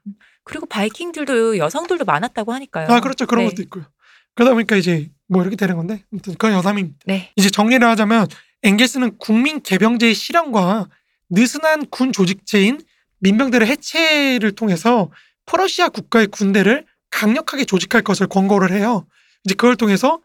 그리고 0.44 0.66
바이킹들도 0.66 1.58
여성들도 1.58 2.04
많았다고 2.04 2.52
하니까요. 2.52 2.86
아 2.88 3.00
그렇죠 3.00 3.26
그런 3.26 3.44
네. 3.44 3.50
것도 3.50 3.62
있고요. 3.62 3.86
그러다 4.34 4.54
보니까 4.54 4.76
이제 4.76 5.10
뭐 5.28 5.42
이렇게 5.42 5.56
되는 5.56 5.76
건데 5.76 6.02
아무튼 6.12 6.32
그건 6.32 6.52
여담입니다. 6.52 6.98
네. 7.06 7.32
이제 7.36 7.50
정리를 7.50 7.86
하자면 7.86 8.26
엥게스는 8.62 9.18
국민 9.18 9.62
개병제의 9.62 10.14
실현과 10.14 10.88
느슨한 11.30 11.86
군 11.90 12.12
조직체인 12.12 12.80
민병대의 13.20 13.66
해체를 13.66 14.52
통해서 14.52 15.10
프러시아 15.46 15.88
국가의 15.88 16.26
군대를 16.28 16.86
강력하게 17.10 17.64
조직할 17.64 18.02
것을 18.02 18.26
권고를 18.26 18.72
해요. 18.72 19.06
이제 19.44 19.54
그걸 19.54 19.76
통해서 19.76 20.20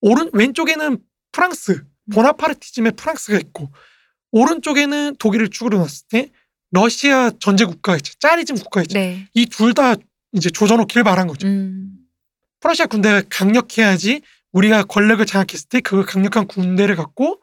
오른 0.00 0.30
왼쪽에는 0.32 0.98
프랑스 1.32 1.84
보나파르티즘의 2.12 2.92
프랑스가 2.92 3.38
있고 3.38 3.70
오른쪽에는 4.32 5.16
독일을 5.18 5.48
축으로 5.48 5.78
놨을 5.78 5.90
때 6.10 6.30
러시아 6.70 7.30
전제 7.38 7.64
국가가 7.64 7.96
있죠. 7.96 8.14
짜리즘 8.18 8.56
국가가 8.56 8.82
있죠. 8.82 8.98
네. 8.98 9.28
이둘 9.34 9.74
다 9.74 9.94
이제 10.32 10.50
조져놓기를 10.50 11.04
바란 11.04 11.26
거죠. 11.26 11.46
음. 11.46 12.05
프러시아 12.60 12.86
군대가 12.86 13.22
강력해야지 13.28 14.22
우리가 14.52 14.84
권력을 14.84 15.24
장악했을 15.24 15.68
때 15.68 15.80
그 15.80 16.04
강력한 16.04 16.46
군대를 16.46 16.96
갖고 16.96 17.40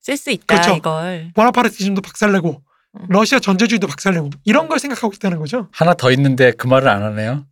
쓸 0.00 0.16
수 0.16 0.30
있다 0.30 0.44
그렇죠. 0.46 0.76
이걸. 0.76 1.30
보나파르티즘도 1.34 2.02
박살내고 2.02 2.62
음. 3.00 3.06
러시아 3.08 3.38
전제주의도 3.38 3.86
박살내고 3.86 4.30
이런 4.44 4.68
걸 4.68 4.78
생각하고 4.78 5.12
있다는 5.14 5.38
거죠. 5.38 5.68
하나 5.72 5.94
더 5.94 6.10
있는데 6.12 6.52
그 6.52 6.66
말을 6.66 6.88
안 6.88 7.02
하네요. 7.02 7.46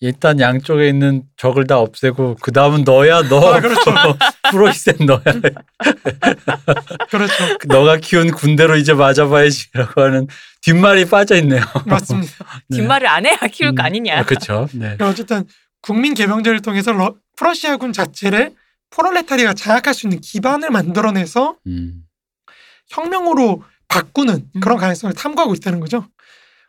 일단 0.00 0.38
양쪽에 0.40 0.88
있는 0.90 1.22
적을 1.38 1.66
다 1.66 1.78
없애고 1.78 2.36
그 2.42 2.52
다음은 2.52 2.84
너야 2.84 3.22
너 3.28 3.54
아, 3.54 3.60
그렇죠. 3.60 3.94
프로이센 4.52 4.94
너야 5.06 5.20
그렇죠. 7.10 7.32
너가 7.66 7.96
키운 7.96 8.30
군대로 8.30 8.76
이제 8.76 8.92
맞아봐야지라고 8.92 10.02
하는 10.02 10.26
뒷말이 10.60 11.06
빠져 11.06 11.36
있네요. 11.36 11.62
맞습니다. 11.86 12.32
네. 12.68 12.76
뒷말을 12.78 13.06
안 13.06 13.24
해야 13.26 13.36
키울 13.50 13.74
거 13.74 13.82
음, 13.82 13.86
아니냐. 13.86 14.18
아, 14.18 14.22
그렇죠. 14.24 14.68
네. 14.72 14.96
어쨌든 15.00 15.44
국민 15.86 16.14
개병제를 16.14 16.62
통해서 16.62 16.90
러, 16.90 17.14
프러시아군 17.36 17.92
자체를 17.92 18.52
프롤레타리아가 18.90 19.54
장악할 19.54 19.94
수 19.94 20.08
있는 20.08 20.20
기반을 20.20 20.70
만들어내서 20.70 21.58
음. 21.68 22.02
혁명으로 22.88 23.62
바꾸는 23.86 24.48
음. 24.56 24.60
그런 24.60 24.78
가능성을 24.78 25.14
탐구하고 25.14 25.54
있다는 25.54 25.78
거죠. 25.78 26.08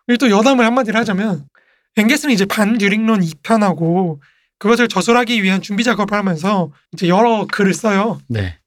그리고 0.06 0.28
또 0.28 0.30
여담을 0.30 0.64
한마디를 0.66 1.00
하자면 1.00 1.48
엥게스는 1.96 2.32
이제 2.32 2.46
반듀링론 2.46 3.22
2편하고 3.22 4.20
그것을 4.60 4.88
저술하기 4.88 5.42
위한 5.42 5.64
준비 5.64 5.84
작업을 5.84 6.16
하면서 6.16 6.72
이제 6.94 7.08
여러 7.08 7.48
글을 7.52 7.74
써요. 7.74 8.20
네. 8.28 8.60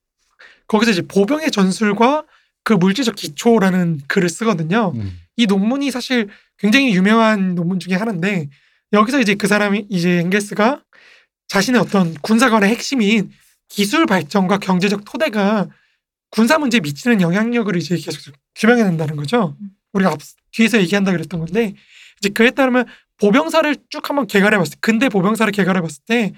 거기서 0.67 0.91
이제 0.91 1.03
보병의 1.03 1.53
전술과 1.53 2.25
그 2.65 2.73
물질적 2.73 3.15
기초라는 3.15 4.01
글을 4.09 4.29
쓰거든요. 4.29 4.93
음. 4.97 5.17
이 5.37 5.47
논문이 5.47 5.93
사실 5.93 6.29
굉장히 6.59 6.93
유명한 6.93 7.55
논문 7.55 7.79
중에 7.79 7.95
하나인데 7.95 8.49
여기서 8.93 9.21
이제 9.21 9.35
그 9.35 9.47
사람이 9.47 9.87
이제 9.89 10.19
엥게스가 10.19 10.83
자신의 11.49 11.81
어떤 11.81 12.15
군사관의 12.15 12.71
핵심인 12.71 13.31
기술 13.69 14.07
발전과 14.07 14.59
경제적 14.59 15.05
토대가 15.05 15.69
군사 16.31 16.59
문제에 16.59 16.81
미치는 16.81 17.21
영향력을 17.21 17.75
이제 17.77 17.97
계속 17.97 18.35
규명해낸다는 18.57 19.17
거죠. 19.17 19.57
우리가 19.93 20.13
앞 20.13 20.21
뒤에서 20.53 20.81
얘기한다 20.81 21.13
그랬던 21.13 21.41
건데 21.41 21.75
이제 22.19 22.29
그에 22.29 22.51
따르면 22.51 22.87
보병사를 23.19 23.77
쭉 23.89 24.09
한번 24.09 24.27
개괄해 24.27 24.57
봤을 24.59 24.75
때 24.75 24.79
근대 24.81 25.09
보병사를 25.09 25.53
개괄해 25.53 25.81
봤을 25.81 26.03
때 26.07 26.33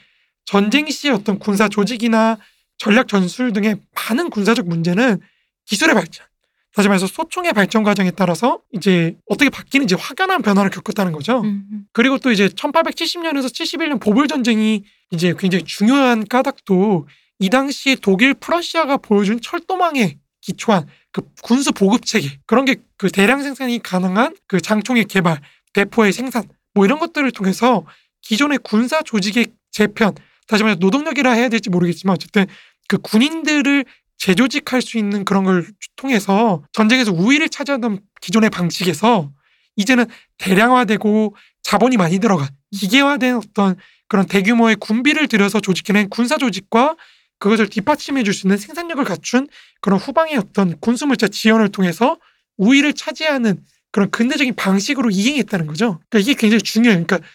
전쟁 0.44 0.88
시의 0.88 1.14
어떤 1.14 1.38
군사 1.38 1.68
조직이나 1.68 2.38
전략 2.78 3.08
전술 3.08 3.52
등의 3.52 3.76
많은 3.94 4.30
군사적 4.30 4.66
문제는 4.66 5.20
기술의 5.66 5.94
발전 5.94 6.26
다시 6.74 6.88
말해서 6.88 7.06
소총의 7.06 7.52
발전 7.52 7.82
과정에 7.82 8.10
따라서 8.10 8.60
이제 8.72 9.16
어떻게 9.28 9.50
바뀌는지 9.50 9.94
확연한 9.94 10.42
변화를 10.42 10.70
겪었다는 10.70 11.12
거죠. 11.12 11.40
음, 11.40 11.64
음. 11.70 11.84
그리고 11.92 12.18
또 12.18 12.30
이제 12.30 12.48
1870년에서 12.48 13.46
71년 13.46 14.00
보불 14.00 14.26
전쟁이 14.26 14.84
이제 15.10 15.34
굉장히 15.38 15.64
중요한 15.64 16.26
까닭도 16.26 17.06
이 17.40 17.50
당시 17.50 17.96
독일 18.00 18.34
프러시아가 18.34 18.96
보여준 18.96 19.40
철도망에 19.40 20.18
기초한 20.40 20.86
그 21.12 21.22
군수 21.42 21.72
보급 21.72 22.06
체계 22.06 22.38
그런 22.46 22.64
게 22.64 22.76
그 23.02 23.10
대량 23.10 23.42
생산이 23.42 23.82
가능한 23.82 24.36
그 24.46 24.60
장총의 24.60 25.06
개발, 25.06 25.40
대포의 25.72 26.12
생산 26.12 26.44
뭐 26.72 26.84
이런 26.84 27.00
것들을 27.00 27.28
통해서 27.32 27.84
기존의 28.20 28.60
군사 28.62 29.02
조직의 29.02 29.46
재편 29.72 30.14
다시 30.46 30.62
말해서 30.62 30.78
노동력이라 30.78 31.32
해야 31.32 31.48
될지 31.48 31.68
모르겠지만 31.68 32.14
어쨌든 32.14 32.46
그 32.86 32.98
군인들을 32.98 33.84
재조직할 34.22 34.82
수 34.82 34.98
있는 34.98 35.24
그런 35.24 35.42
걸 35.42 35.66
통해서 35.96 36.62
전쟁에서 36.72 37.10
우위를 37.10 37.48
차지하던 37.48 37.98
기존의 38.20 38.50
방식에서 38.50 39.32
이제는 39.74 40.06
대량화되고 40.38 41.34
자본이 41.64 41.96
많이 41.96 42.20
들어간 42.20 42.48
기계화된 42.70 43.34
어떤 43.34 43.74
그런 44.06 44.26
대규모의 44.26 44.76
군비를 44.76 45.26
들여서 45.26 45.58
조직해낸 45.58 46.08
군사 46.08 46.38
조직과 46.38 46.94
그것을 47.40 47.68
뒷받침해 47.68 48.22
줄 48.22 48.32
수 48.32 48.46
있는 48.46 48.58
생산력을 48.58 49.02
갖춘 49.02 49.48
그런 49.80 49.98
후방의 49.98 50.36
어떤 50.36 50.78
군수물자 50.78 51.26
지원을 51.26 51.70
통해서 51.70 52.16
우위를 52.58 52.92
차지하는 52.92 53.64
그런 53.90 54.08
근대적인 54.12 54.54
방식으로 54.54 55.10
이행했다는 55.10 55.66
거죠. 55.66 55.98
그러니까 56.08 56.18
이게 56.20 56.34
굉장히 56.34 56.62
중요해요. 56.62 57.04
그러니까 57.04 57.28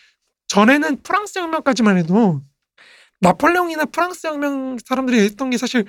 전에는 0.48 1.02
프랑스 1.04 1.38
혁명까지만 1.40 1.98
해도 1.98 2.42
나폴레옹이나 3.20 3.86
프랑스 3.86 4.28
혁명 4.28 4.78
사람들이 4.86 5.20
했던 5.20 5.50
게 5.50 5.58
사실 5.58 5.84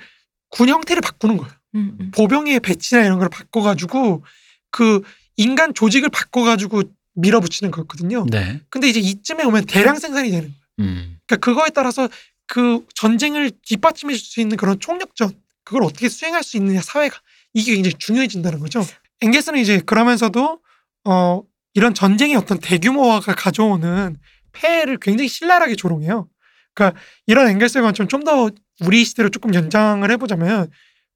군 0.49 0.69
형태를 0.69 1.01
바꾸는 1.01 1.37
거예요. 1.37 1.53
음, 1.75 1.97
음. 1.99 2.11
보병의 2.11 2.59
배치나 2.61 3.03
이런 3.05 3.19
걸 3.19 3.29
바꿔가지고 3.29 4.23
그 4.71 5.01
인간 5.37 5.73
조직을 5.73 6.09
바꿔가지고 6.09 6.83
밀어붙이는 7.13 7.71
거였거든요. 7.71 8.25
네. 8.29 8.61
근데 8.69 8.87
이제 8.87 8.99
이쯤에 8.99 9.43
오면 9.43 9.65
대량 9.65 9.97
생산이 9.99 10.31
되는 10.31 10.47
거예요. 10.49 10.55
음. 10.79 11.19
그러니까 11.25 11.45
그거에 11.45 11.69
따라서 11.69 12.07
그 12.47 12.85
전쟁을 12.95 13.51
뒷받침해 13.63 14.13
줄 14.15 14.25
수 14.25 14.41
있는 14.41 14.57
그런 14.57 14.79
총력전 14.79 15.31
그걸 15.63 15.83
어떻게 15.83 16.09
수행할 16.09 16.43
수 16.43 16.57
있느냐 16.57 16.81
사회가 16.81 17.19
이게 17.53 17.75
굉장히 17.75 17.93
중요해진다는 17.99 18.59
거죠. 18.59 18.83
엥게스는 19.21 19.59
이제 19.59 19.79
그러면서도 19.79 20.59
어 21.05 21.41
이런 21.73 21.93
전쟁의 21.93 22.35
어떤 22.35 22.59
대규모화가 22.59 23.35
가져오는 23.35 24.17
폐해를 24.51 24.97
굉장히 24.99 25.27
신랄하게 25.27 25.75
조롱해요. 25.75 26.27
그러니까 26.73 26.99
이런 27.27 27.47
엥게스의 27.49 27.83
관점 27.83 28.07
좀 28.07 28.23
더 28.23 28.49
우리 28.85 29.03
시대로 29.03 29.29
조금 29.29 29.53
연장을 29.53 30.09
해보자면 30.11 30.69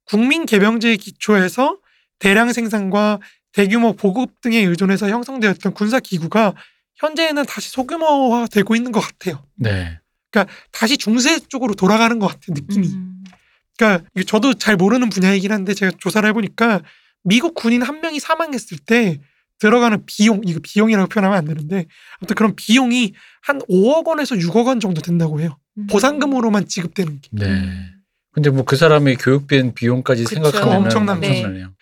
국민 0.04 0.46
개병제의 0.46 0.98
기초에서 0.98 1.78
대량 2.18 2.52
생산과 2.52 3.20
대규모 3.52 3.94
보급 3.94 4.40
등에 4.40 4.58
의존해서 4.58 5.08
형성되었던 5.08 5.74
군사 5.74 6.00
기구가 6.00 6.54
현재는 6.96 7.46
다시 7.46 7.70
소규모화되고 7.70 8.76
있는 8.76 8.92
것 8.92 9.00
같아요. 9.00 9.44
네. 9.56 9.98
다시 10.72 10.96
중세 10.96 11.38
쪽으로 11.38 11.74
돌아가는 11.74 12.18
것 12.18 12.26
같은 12.26 12.54
느낌이. 12.54 12.88
음. 12.88 13.24
그러니까 13.76 14.04
저도 14.26 14.54
잘 14.54 14.76
모르는 14.76 15.08
분야이긴 15.08 15.52
한데 15.52 15.74
제가 15.74 15.92
조사를 15.98 16.28
해보니까 16.28 16.82
미국 17.22 17.54
군인 17.54 17.82
한 17.82 18.00
명이 18.00 18.20
사망했을 18.20 18.78
때 18.78 19.20
들어가는 19.58 20.04
비용, 20.06 20.40
이거 20.44 20.60
비용이라고 20.62 21.08
표현하면 21.08 21.38
안 21.38 21.44
되는데 21.44 21.86
아무튼 22.18 22.34
그런 22.34 22.54
비용이 22.56 23.14
한 23.42 23.60
5억 23.60 24.06
원에서 24.06 24.34
6억 24.34 24.66
원 24.66 24.80
정도 24.80 25.00
된다고 25.00 25.40
해요. 25.40 25.56
음. 25.78 25.86
보상금으로만 25.88 26.66
지급되는 26.68 27.20
게. 27.20 27.28
네. 27.32 27.62
근데 28.32 28.50
뭐 28.50 28.64
그 28.64 28.76
사람의 28.76 29.16
교육비엔 29.16 29.74
비용까지 29.74 30.24
그쵸. 30.24 30.34
생각하면 30.34 30.76
엄청난 30.84 31.16
엄청나네요. 31.18 31.72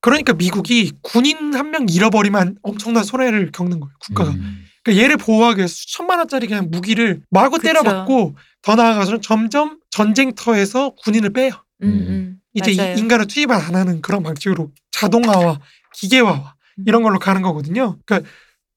그러니까 0.00 0.34
미국이 0.34 0.92
군인 1.02 1.54
한 1.54 1.70
명 1.70 1.86
잃어버리면 1.88 2.58
엄청난 2.62 3.04
손해를 3.04 3.50
겪는 3.52 3.80
거예요. 3.80 3.92
국가가. 4.00 4.30
음. 4.32 4.64
그러니까 4.82 5.02
얘를 5.02 5.16
보호하기 5.16 5.58
위해서 5.58 5.74
수천만 5.74 6.18
원짜리 6.18 6.46
그냥 6.46 6.68
무기를 6.70 7.22
마구 7.30 7.56
그쵸. 7.56 7.62
때려박고 7.68 8.36
더 8.62 8.74
나아가서는 8.74 9.22
점점 9.22 9.78
전쟁터에서 9.90 10.90
군인을 10.90 11.30
빼요. 11.30 11.52
음, 11.82 11.88
음. 11.88 12.36
이제 12.52 12.70
이 12.72 12.76
맞아요. 12.76 12.96
인간을 12.96 13.26
투입을 13.26 13.54
안 13.54 13.74
하는 13.74 14.02
그런 14.02 14.22
방식으로 14.22 14.70
자동화와 14.92 15.60
기계화와 15.94 16.54
음. 16.80 16.84
이런 16.86 17.02
걸로 17.02 17.18
가는 17.18 17.40
거거든요. 17.40 17.98
그러니까 18.04 18.28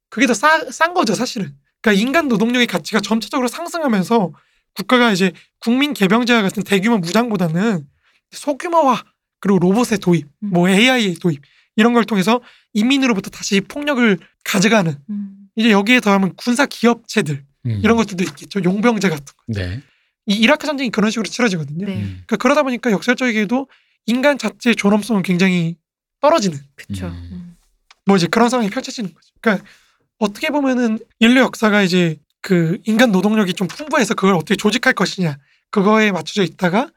그게 0.09 0.27
더 0.27 0.33
싼 0.33 0.93
거죠, 0.93 1.13
사실은. 1.13 1.53
그러니까 1.81 2.01
인간 2.01 2.27
노동력의 2.29 2.67
가치가 2.67 3.01
점차적으로 3.01 3.49
상승하면서 3.49 4.31
국가가 4.77 5.11
이제 5.11 5.31
국민 5.59 5.93
개병제와 5.93 6.43
같은 6.43 6.63
대규모 6.63 6.99
무장보다는 6.99 7.87
소규모화 8.31 9.03
그리고 9.39 9.59
로봇의 9.59 9.97
도입, 9.99 10.25
음. 10.43 10.49
뭐 10.51 10.69
AI의 10.69 11.15
도입 11.15 11.41
이런 11.75 11.93
걸 11.93 12.05
통해서 12.05 12.41
인민으로부터 12.73 13.29
다시 13.31 13.61
폭력을 13.61 14.17
가져가는 14.43 14.95
음. 15.09 15.49
이제 15.55 15.71
여기에 15.71 16.01
더하면 16.01 16.33
군사 16.35 16.67
기업체들 16.67 17.43
음. 17.65 17.81
이런 17.83 17.97
것들도 17.97 18.23
있겠죠. 18.23 18.61
용병제 18.63 19.09
같은 19.09 19.25
거. 19.25 19.33
네. 19.47 19.81
이 20.27 20.35
이라크 20.35 20.67
전쟁이 20.67 20.91
그런 20.91 21.09
식으로 21.09 21.27
치러지거든요. 21.27 21.85
네. 21.87 21.95
음. 21.95 22.01
그러니까 22.27 22.37
그러다 22.37 22.61
보니까 22.63 22.91
역설적이게도 22.91 23.67
인간 24.05 24.37
자체의 24.37 24.75
존엄성은 24.75 25.23
굉장히 25.23 25.75
떨어지는 26.21 26.59
그쵸. 26.75 27.07
음. 27.07 27.29
음. 27.31 27.57
뭐 28.05 28.15
이제 28.15 28.27
그런 28.27 28.49
상황이 28.49 28.69
펼쳐지는 28.69 29.11
거죠. 29.13 29.29
그러니까 29.41 29.65
어떻게 30.19 30.49
보면은 30.49 30.99
인류 31.19 31.41
역사가 31.41 31.81
이제 31.81 32.17
그 32.47 32.77
인간 32.85 33.11
노동력이 33.11 33.53
좀 33.55 33.67
풍부해서 33.67 34.13
그걸 34.13 34.35
어떻게 34.35 34.55
조직할 34.55 34.93
것이냐 34.93 35.37
그거에 35.69 36.13
맞춰져 36.13 36.43
있다가 36.43 36.89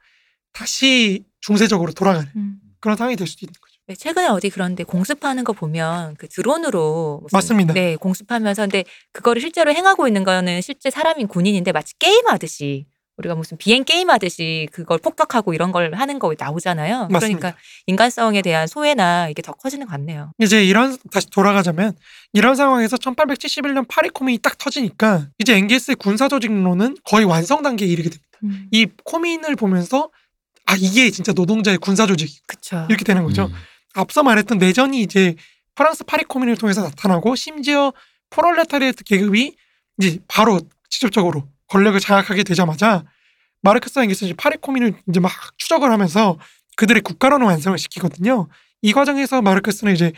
다시 0.52 1.24
중세적으로 1.40 1.90
돌아가는 1.90 2.30
음. 2.36 2.60
그런 2.78 2.96
상황이 2.96 3.16
될 3.16 3.26
수도 3.26 3.46
있는 3.46 3.54
거죠. 3.60 3.74
네, 3.88 3.96
최근에 3.96 4.28
어디 4.28 4.48
그런데 4.48 4.84
공습하는 4.84 5.42
거 5.42 5.52
보면 5.52 6.14
그 6.18 6.28
드론으로 6.28 7.26
맞습니다. 7.32 7.74
네, 7.74 7.96
공습하면서 7.96 8.62
근데 8.62 8.84
그거를 9.10 9.42
실제로 9.42 9.72
행하고 9.72 10.06
있는 10.06 10.22
거는 10.22 10.60
실제 10.60 10.88
사람인 10.88 11.26
군인인데 11.26 11.72
마치 11.72 11.98
게임 11.98 12.28
하듯이 12.28 12.86
우리가 13.20 13.34
무슨 13.34 13.56
비행 13.56 13.84
게임 13.84 14.10
하듯이 14.10 14.68
그걸 14.72 14.98
폭격하고 14.98 15.54
이런 15.54 15.72
걸 15.72 15.94
하는 15.94 16.18
거 16.18 16.34
나오잖아요. 16.36 17.08
맞습니다. 17.10 17.38
그러니까 17.38 17.56
인간성에 17.86 18.42
대한 18.42 18.66
소외나 18.66 19.28
이게 19.28 19.42
더 19.42 19.52
커지는 19.52 19.86
것 19.86 19.92
같네요. 19.92 20.32
이제 20.38 20.64
이런 20.64 20.96
다시 21.12 21.28
돌아가자면 21.30 21.96
이런 22.32 22.56
상황에서 22.56 22.96
1871년 22.96 23.86
파리 23.88 24.08
코민이 24.08 24.38
딱 24.38 24.58
터지니까 24.58 25.28
이제 25.38 25.54
엥게스의 25.54 25.96
군사 25.96 26.28
조직론은 26.28 26.96
거의 27.04 27.24
완성 27.24 27.62
단계에 27.62 27.86
이르게 27.86 28.10
됩니다. 28.10 28.28
음. 28.44 28.68
이 28.70 28.86
코민을 29.04 29.56
보면서 29.56 30.10
아 30.66 30.74
이게 30.76 31.10
진짜 31.10 31.32
노동자의 31.32 31.78
군사 31.78 32.06
조직 32.06 32.46
그쵸. 32.46 32.86
이렇게 32.88 33.04
되는 33.04 33.22
거죠. 33.24 33.46
음. 33.46 33.52
앞서 33.94 34.22
말했던 34.22 34.58
내전이 34.58 35.02
이제 35.02 35.34
프랑스 35.74 36.04
파리 36.04 36.24
코뮌을 36.24 36.56
통해서 36.56 36.82
나타나고 36.82 37.34
심지어 37.36 37.92
프롤레타리아트 38.30 39.04
계급이 39.04 39.56
이제 39.98 40.18
바로 40.28 40.60
직접적으로 40.88 41.48
권력을 41.70 41.98
장악하게 41.98 42.42
되자마자 42.42 43.04
마르크스 43.62 44.00
엥겔스는 44.00 44.30
이제 44.30 44.36
파리 44.36 44.56
코뮌을 44.58 44.94
이제 45.08 45.20
막 45.20 45.32
추적을 45.56 45.90
하면서 45.90 46.38
그들의 46.76 47.02
국가론을 47.02 47.46
완성을 47.46 47.76
시키거든요. 47.78 48.48
이 48.82 48.92
과정에서 48.92 49.40
마르크스는 49.42 49.94
이제 49.94 50.12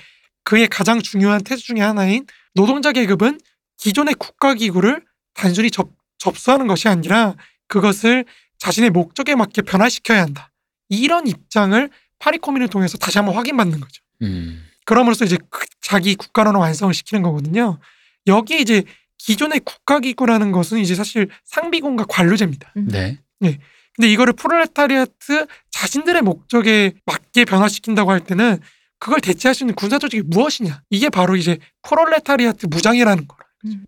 그의 0.45 0.69
가장 0.69 1.01
중요한 1.01 1.43
테제 1.43 1.63
중의 1.63 1.83
하나인 1.83 2.27
노동자 2.55 2.93
계급은 2.93 3.41
기존의 3.77 4.15
국가 4.15 4.55
기구를 4.55 5.05
단순히 5.35 5.71
접, 5.71 5.91
접수하는 6.19 6.67
것이 6.67 6.89
아니라 6.89 7.35
그것을 7.69 8.25
자신의 8.59 8.91
목적에 8.91 9.35
맞게 9.35 9.63
변화시켜야 9.63 10.23
한다. 10.23 10.51
이런 10.89 11.27
입장을 11.27 11.91
파리코뮌을 12.19 12.69
통해서 12.69 12.97
다시 12.97 13.19
한번 13.19 13.35
확인받는 13.35 13.81
거죠. 13.81 14.03
음. 14.23 14.65
그럼으로써 14.85 15.25
이제 15.25 15.37
그 15.51 15.67
자기 15.81 16.15
국가론을 16.15 16.61
완성을 16.61 16.93
시키는 16.95 17.23
거거든요. 17.23 17.79
여기에 18.27 18.59
이제 18.59 18.85
기존의 19.27 19.61
국가기구라는 19.61 20.53
것은 20.53 20.79
이제 20.79 20.95
사실 20.95 21.29
상비군과 21.45 22.07
관료제입니다. 22.09 22.73
음. 22.77 22.89
네. 22.89 23.19
근데 23.95 24.11
이거를 24.11 24.33
프롤레타리아트 24.33 25.47
자신들의 25.71 26.23
목적에 26.23 26.93
맞게 27.07 27.45
변화시킨다고 27.45 28.11
할 28.11 28.21
때는 28.21 28.59
그걸 28.99 29.21
대체할 29.21 29.55
수 29.55 29.65
있는 29.65 29.75
군사 29.75 29.99
조직이 29.99 30.23
무엇이냐? 30.27 30.83
이게 30.91 31.09
바로 31.09 31.37
이제 31.37 31.59
프롤레타리아트 31.83 32.67
무장이라는 32.67 33.27
거. 33.29 33.37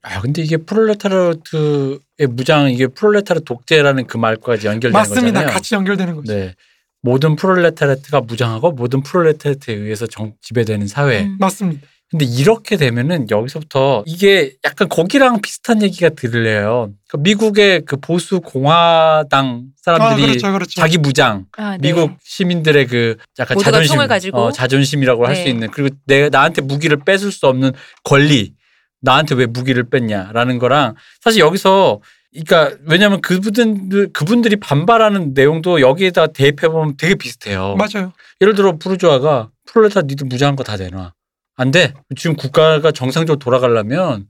아 0.03 0.21
근데 0.21 0.43
이게 0.43 0.57
프롤레타르트의 0.57 1.99
무장 2.29 2.71
이게 2.71 2.87
프롤레타르 2.87 3.41
독재라는 3.45 4.07
그 4.07 4.17
말까지 4.19 4.67
연결되는 4.69 4.93
맞습니다. 4.93 5.27
거잖아요. 5.41 5.49
같이 5.53 5.75
연결되는 5.75 6.15
거죠. 6.15 6.33
네. 6.33 6.55
모든 7.01 7.37
프롤레타르트가 7.37 8.21
무장하고 8.21 8.73
모든 8.73 9.03
프롤레타르트에 9.03 9.75
의해서 9.75 10.07
정, 10.07 10.35
지배되는 10.43 10.87
사회. 10.87 11.25
음. 11.25 11.37
맞습니다. 11.41 11.87
근데 12.11 12.25
이렇게 12.27 12.77
되면은 12.77 13.29
여기서부터 13.31 14.05
이게 14.07 14.53
약간 14.65 14.89
거기랑 14.89 15.41
비슷한 15.41 15.83
얘기가 15.83 16.11
들려요. 16.11 16.93
그러니까 17.09 17.19
미국의 17.19 17.83
그 17.87 17.97
보수 17.97 18.41
공화당 18.41 19.65
아, 19.65 19.83
사람들이 19.83 20.29
그렇죠, 20.29 20.53
그렇죠. 20.53 20.81
자기 20.81 20.99
무장, 20.99 21.47
아, 21.57 21.73
네. 21.73 21.79
미국 21.89 22.13
시민들의 22.23 22.87
그 22.87 23.17
약간 23.39 23.59
자존심. 23.59 23.99
어, 24.33 24.53
자존심이라고 24.53 25.27
할수 25.27 25.45
네. 25.45 25.51
있는 25.51 25.71
그리고 25.73 25.95
내 26.07 26.29
나한테 26.29 26.63
무기를 26.63 26.99
뺏을 27.05 27.33
수 27.33 27.47
없는 27.47 27.73
권리, 28.05 28.53
나한테 29.01 29.35
왜 29.35 29.47
무기를 29.47 29.85
뺐냐라는 29.91 30.59
거랑 30.59 30.95
사실 31.21 31.41
여기서 31.41 32.01
그러니까 32.33 32.77
왜냐하면 32.87 33.21
그분들 33.21 34.13
그분들이 34.13 34.57
반발하는 34.57 35.35
내용도 35.35 35.81
여기에다 35.81 36.29
대입해 36.29 36.69
보면 36.69 36.97
되게 36.97 37.15
비슷해요. 37.17 37.77
맞아요. 37.77 38.13
예를 38.41 38.55
들어 38.55 38.77
부르주아가 38.77 39.51
프롤레타 39.67 40.03
니들 40.03 40.27
무장한 40.29 40.55
거 40.57 40.63
다 40.65 40.77
내놔. 40.77 41.13
안 41.57 41.71
돼. 41.71 41.95
지금 42.17 42.37
국가가 42.37 42.91
정상적으로 42.91 43.39
돌아가려면 43.39 44.27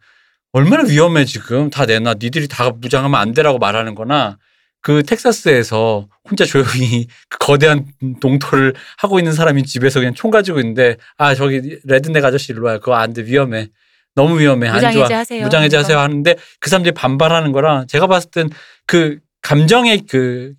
얼마나 0.53 0.85
위험해 0.89 1.25
지금 1.25 1.71
다 1.71 1.87
내놔. 1.87 2.15
니들이 2.21 2.49
다 2.49 2.71
무장하면 2.71 3.19
안 3.21 3.33
되라고 3.33 3.59
말하는 3.59 3.95
거나 3.95 4.39
그 4.83 5.03
텍사스에서 5.03 6.07
혼자 6.29 6.45
조용히 6.45 7.07
그 7.31 7.39
거대한 7.39 7.87
농토를 8.21 8.75
하고 8.99 9.19
있는 9.19 9.33
사람이 9.33 9.63
집에서 9.65 10.01
그냥 10.01 10.15
총 10.15 10.31
가지고 10.31 10.61
있는데 10.61 10.97
아 11.17 11.35
저기 11.35 11.79
레드넥 11.85 12.25
아저씨 12.25 12.53
일로 12.53 12.67
와요. 12.67 12.79
그거 12.81 12.95
안 12.95 13.13
돼. 13.13 13.25
위험해. 13.25 13.69
너무 14.15 14.39
위험해. 14.39 14.69
안 14.69 14.81
좋아. 14.81 14.91
무장해제하세요. 14.91 15.43
무장해제 15.45 15.77
하세요 15.77 15.99
하는데 15.99 16.37
그 16.61 16.71
사람들이 16.71 16.93
반발하는 16.95 17.51
거랑 17.53 17.87
제가 17.89 18.07
봤을 18.07 18.31
땐 18.31 18.49
그 18.87 19.19
감정의 19.43 20.03
그 20.09 20.55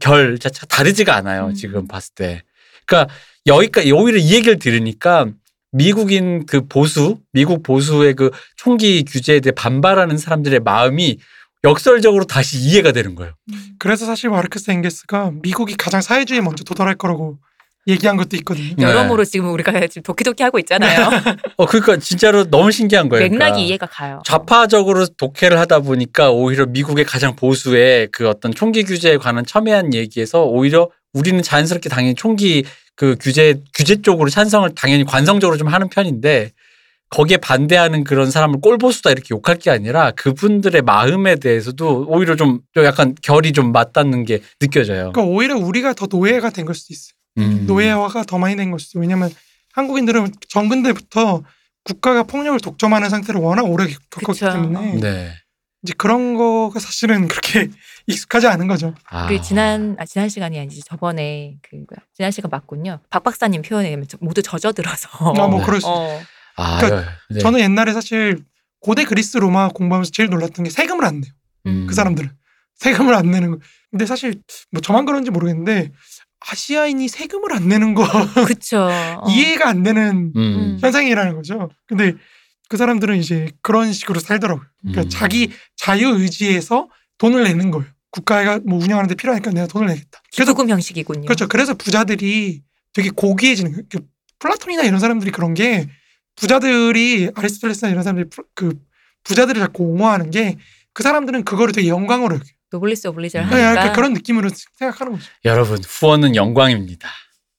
결 0.00 0.38
자체가 0.38 0.66
다르지가 0.66 1.14
않아요. 1.16 1.46
음. 1.46 1.54
지금 1.54 1.88
봤을 1.88 2.14
때. 2.14 2.42
그러니까 2.86 3.12
여기까지 3.46 3.92
오히려 3.92 4.18
이 4.18 4.34
얘기를 4.34 4.58
들으니까 4.58 5.26
미국인 5.78 6.44
그 6.44 6.66
보수, 6.66 7.18
미국 7.32 7.62
보수의 7.62 8.14
그 8.14 8.30
총기 8.56 9.04
규제에 9.04 9.38
대해 9.40 9.52
반발하는 9.52 10.18
사람들의 10.18 10.60
마음이 10.60 11.18
역설적으로 11.64 12.24
다시 12.24 12.58
이해가 12.58 12.92
되는 12.92 13.14
거예요. 13.14 13.32
그래서 13.78 14.04
사실 14.04 14.28
마르크스 14.28 14.70
엥게스가 14.72 15.32
미국이 15.42 15.76
가장 15.76 16.00
사회주의에 16.00 16.40
먼저 16.40 16.64
도달할 16.64 16.96
거라고 16.96 17.38
얘기한 17.88 18.16
것도 18.16 18.36
있거든요. 18.36 18.74
네. 18.76 18.82
여러모로 18.84 19.24
지금 19.24 19.50
우리가 19.52 19.72
지금 19.88 20.02
도키도키 20.02 20.42
하고 20.42 20.58
있잖아요. 20.60 21.08
어, 21.56 21.66
그러니까 21.66 21.96
진짜로 21.96 22.44
너무 22.44 22.70
신기한 22.70 23.08
거예요. 23.08 23.22
맥락이 23.24 23.38
그러니까. 23.38 23.58
이해가 23.58 23.86
가요. 23.86 24.22
좌파적으로 24.24 25.06
독해를 25.16 25.58
하다 25.58 25.80
보니까 25.80 26.30
오히려 26.30 26.66
미국의 26.66 27.04
가장 27.04 27.34
보수의 27.34 28.08
그 28.12 28.28
어떤 28.28 28.52
총기 28.52 28.84
규제에 28.84 29.16
관한 29.16 29.44
첨예한 29.46 29.94
얘기에서 29.94 30.44
오히려 30.44 30.90
우리는 31.14 31.42
자연스럽게 31.42 31.88
당연히 31.88 32.14
총기 32.14 32.64
그 32.94 33.16
규제 33.20 33.60
규제 33.74 34.02
쪽으로 34.02 34.28
찬성을 34.28 34.68
당연히 34.74 35.04
관성적으로 35.04 35.56
좀 35.56 35.68
하는 35.68 35.88
편인데 35.88 36.52
거기에 37.10 37.38
반대하는 37.38 38.04
그런 38.04 38.30
사람을 38.30 38.60
꼴보수다 38.60 39.10
이렇게 39.10 39.28
욕할 39.30 39.56
게 39.56 39.70
아니라 39.70 40.10
그분들의 40.10 40.82
마음에 40.82 41.36
대해서도 41.36 42.04
오히려 42.06 42.36
좀, 42.36 42.60
좀 42.74 42.84
약간 42.84 43.14
결이 43.22 43.52
좀 43.52 43.72
맞닿는 43.72 44.24
게 44.26 44.40
느껴져요. 44.60 45.12
그러니까 45.12 45.22
오히려 45.22 45.56
우리가 45.56 45.94
더 45.94 46.06
노예가 46.10 46.50
된 46.50 46.66
걸 46.66 46.74
수도 46.74 46.92
있어요. 46.92 47.12
음. 47.36 47.66
노예화가 47.66 48.24
더 48.24 48.38
많이 48.38 48.56
된. 48.56 48.74
있어요. 48.74 49.00
왜냐하면 49.00 49.30
한국인들은 49.72 50.32
정근대부터 50.48 51.42
국가가 51.84 52.22
폭력을 52.22 52.58
독점하는 52.60 53.08
상태를 53.10 53.40
워낙 53.40 53.62
오래 53.62 53.86
겪었기 53.86 54.26
그쵸. 54.26 54.50
때문에 54.52 55.00
네. 55.00 55.32
이제 55.82 55.94
그런 55.96 56.34
거가 56.34 56.80
사실은 56.80 57.28
그렇게 57.28 57.68
익숙하지 58.06 58.46
않은 58.48 58.66
거죠. 58.66 58.94
아. 59.08 59.26
우리 59.26 59.40
지난 59.40 59.96
아 59.98 60.04
지난 60.04 60.28
시간이 60.28 60.58
아니지 60.58 60.82
저번에 60.82 61.56
그 61.62 61.76
뭐야, 61.76 62.04
지난 62.14 62.30
시간 62.30 62.50
맞군요. 62.50 62.98
박 63.10 63.22
박사님 63.22 63.62
표현에 63.62 63.88
의하면 63.88 64.06
모두 64.20 64.42
젖어들어서. 64.42 65.08
아, 65.12 65.46
뭐 65.46 65.60
네. 65.60 65.64
그럴 65.64 65.80
수. 65.80 65.88
어. 65.88 66.20
아, 66.56 66.78
그러니까 66.80 67.12
네. 67.30 67.38
저는 67.38 67.60
옛날에 67.60 67.92
사실 67.92 68.44
고대 68.80 69.04
그리스 69.04 69.38
로마 69.38 69.68
공부하면서 69.68 70.10
제일 70.10 70.28
놀랐던 70.30 70.64
게 70.64 70.70
세금을 70.70 71.04
안 71.04 71.20
내요. 71.20 71.32
음. 71.66 71.86
그 71.86 71.94
사람들은 71.94 72.30
세금을 72.74 73.14
안 73.14 73.30
내는 73.30 73.52
거. 73.52 73.58
근데 73.90 74.04
사실 74.04 74.42
뭐 74.72 74.80
저만 74.80 75.06
그런지 75.06 75.30
모르겠는데 75.30 75.92
아시아인이 76.40 77.08
세금을 77.08 77.52
안 77.52 77.68
내는 77.68 77.94
거 77.94 78.04
그쵸. 78.46 78.82
어. 78.90 79.24
이해가 79.28 79.68
안 79.68 79.82
되는 79.82 80.32
음. 80.36 80.40
음. 80.40 80.78
현상이라는 80.80 81.34
거죠. 81.34 81.68
근데 81.86 82.14
그 82.68 82.76
사람들은 82.76 83.16
이제 83.18 83.50
그런 83.62 83.92
식으로 83.92 84.20
살더라고요. 84.20 84.64
그러니까 84.80 85.02
음. 85.02 85.08
자기 85.08 85.50
자유 85.76 86.08
의지에서 86.08 86.88
돈을 87.18 87.44
내는 87.44 87.70
거예요. 87.70 87.86
국가가 88.10 88.58
뭐 88.64 88.78
운영하는데 88.82 89.14
필요하니까 89.16 89.50
내가 89.50 89.66
돈을 89.66 89.88
내겠다. 89.88 90.20
그래서 90.34 90.52
기부금 90.52 90.70
형식이군요. 90.70 91.22
그렇죠. 91.22 91.48
그래서 91.48 91.74
부자들이 91.74 92.62
되게 92.92 93.10
고귀해지는 93.10 93.72
거예요. 93.72 93.84
그 93.90 94.00
플라톤이나 94.38 94.82
이런 94.84 95.00
사람들이 95.00 95.30
그런 95.32 95.54
게 95.54 95.88
부자들이 96.36 97.30
아리스토텔레스나 97.34 97.90
이런 97.90 98.02
사람들이 98.04 98.28
부- 98.30 98.44
그 98.54 98.78
부자들을 99.24 99.60
자꾸 99.60 99.84
옹호하는 99.84 100.30
게 100.30 100.56
그 100.94 101.02
사람들은 101.04 101.44
그거를 101.44 101.72
되게 101.72 101.86
영광으로 101.88 102.34
여겨요. 102.34 102.48
노블레스 102.70 103.08
오블리주를 103.08 103.46
음. 103.46 103.50
네, 103.50 103.62
하니까. 103.62 103.80
약간 103.80 103.92
그런 103.94 104.12
느낌으로 104.14 104.50
생각하는 104.76 105.12
거죠. 105.14 105.24
여러분 105.44 105.78
후원은 105.82 106.36
영광입니다. 106.36 107.08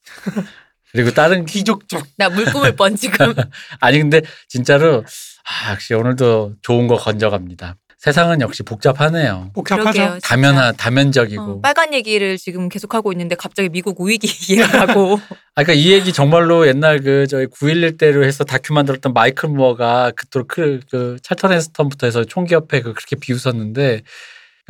그리고 0.92 1.12
다른 1.12 1.46
귀족적. 1.46 2.08
나 2.18 2.30
물뿜을 2.30 2.76
뻔 2.76 2.96
지금. 2.96 3.34
아니 3.80 4.00
근데 4.00 4.22
진짜로 4.48 5.04
아, 5.44 5.72
역시 5.72 5.94
오늘도 5.94 6.56
좋은 6.62 6.88
거 6.88 6.96
건져갑니다. 6.96 7.76
세상은 8.00 8.40
역시 8.40 8.64
복잡하네요. 8.64 9.52
복잡하죠. 9.54 9.92
그러게요. 9.92 10.20
다면하 10.24 10.72
다면적이고. 10.72 11.44
어, 11.44 11.62
빨간 11.62 11.94
얘기를 11.94 12.38
지금 12.38 12.70
계속 12.70 12.96
하고 12.96 13.12
있는데 13.12 13.36
갑자기 13.36 13.68
미국 13.68 14.00
우익이 14.00 14.26
이해가고 14.54 15.20
아, 15.56 15.64
그러니까 15.64 15.74
이 15.74 15.92
얘기 15.92 16.14
정말로 16.14 16.66
옛날 16.66 17.02
그 17.02 17.28
저희 17.28 17.46
9.11 17.48 17.98
때로 17.98 18.24
해서 18.24 18.46
다큐 18.46 18.74
만들었던 18.74 19.14
마이클 19.14 19.50
무어가 19.50 20.12
그토록 20.16 20.48
그, 20.48 20.80
그 20.90 21.18
찰턴 21.22 21.52
헤스턴부터 21.52 22.08
해서 22.08 22.24
총기협회 22.24 22.80
그 22.82 22.94
그렇게 22.94 23.18
비웃었는데 23.18 24.04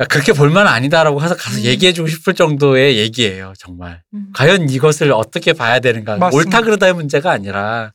그러니까 0.00 0.06
그렇게 0.06 0.32
볼만 0.32 0.66
아니다라고 0.66 1.22
해서 1.22 1.36
가서 1.36 1.58
음. 1.58 1.64
얘기해주고 1.64 2.08
싶을 2.08 2.34
정도의 2.34 2.96
얘기예요, 2.96 3.52
정말. 3.58 4.02
음. 4.14 4.30
과연 4.34 4.70
이것을 4.70 5.12
어떻게 5.12 5.52
봐야 5.52 5.78
되는가. 5.78 6.16
맞습니다. 6.16 6.36
옳다 6.36 6.62
그르다의 6.62 6.94
문제가 6.94 7.30
아니라 7.30 7.92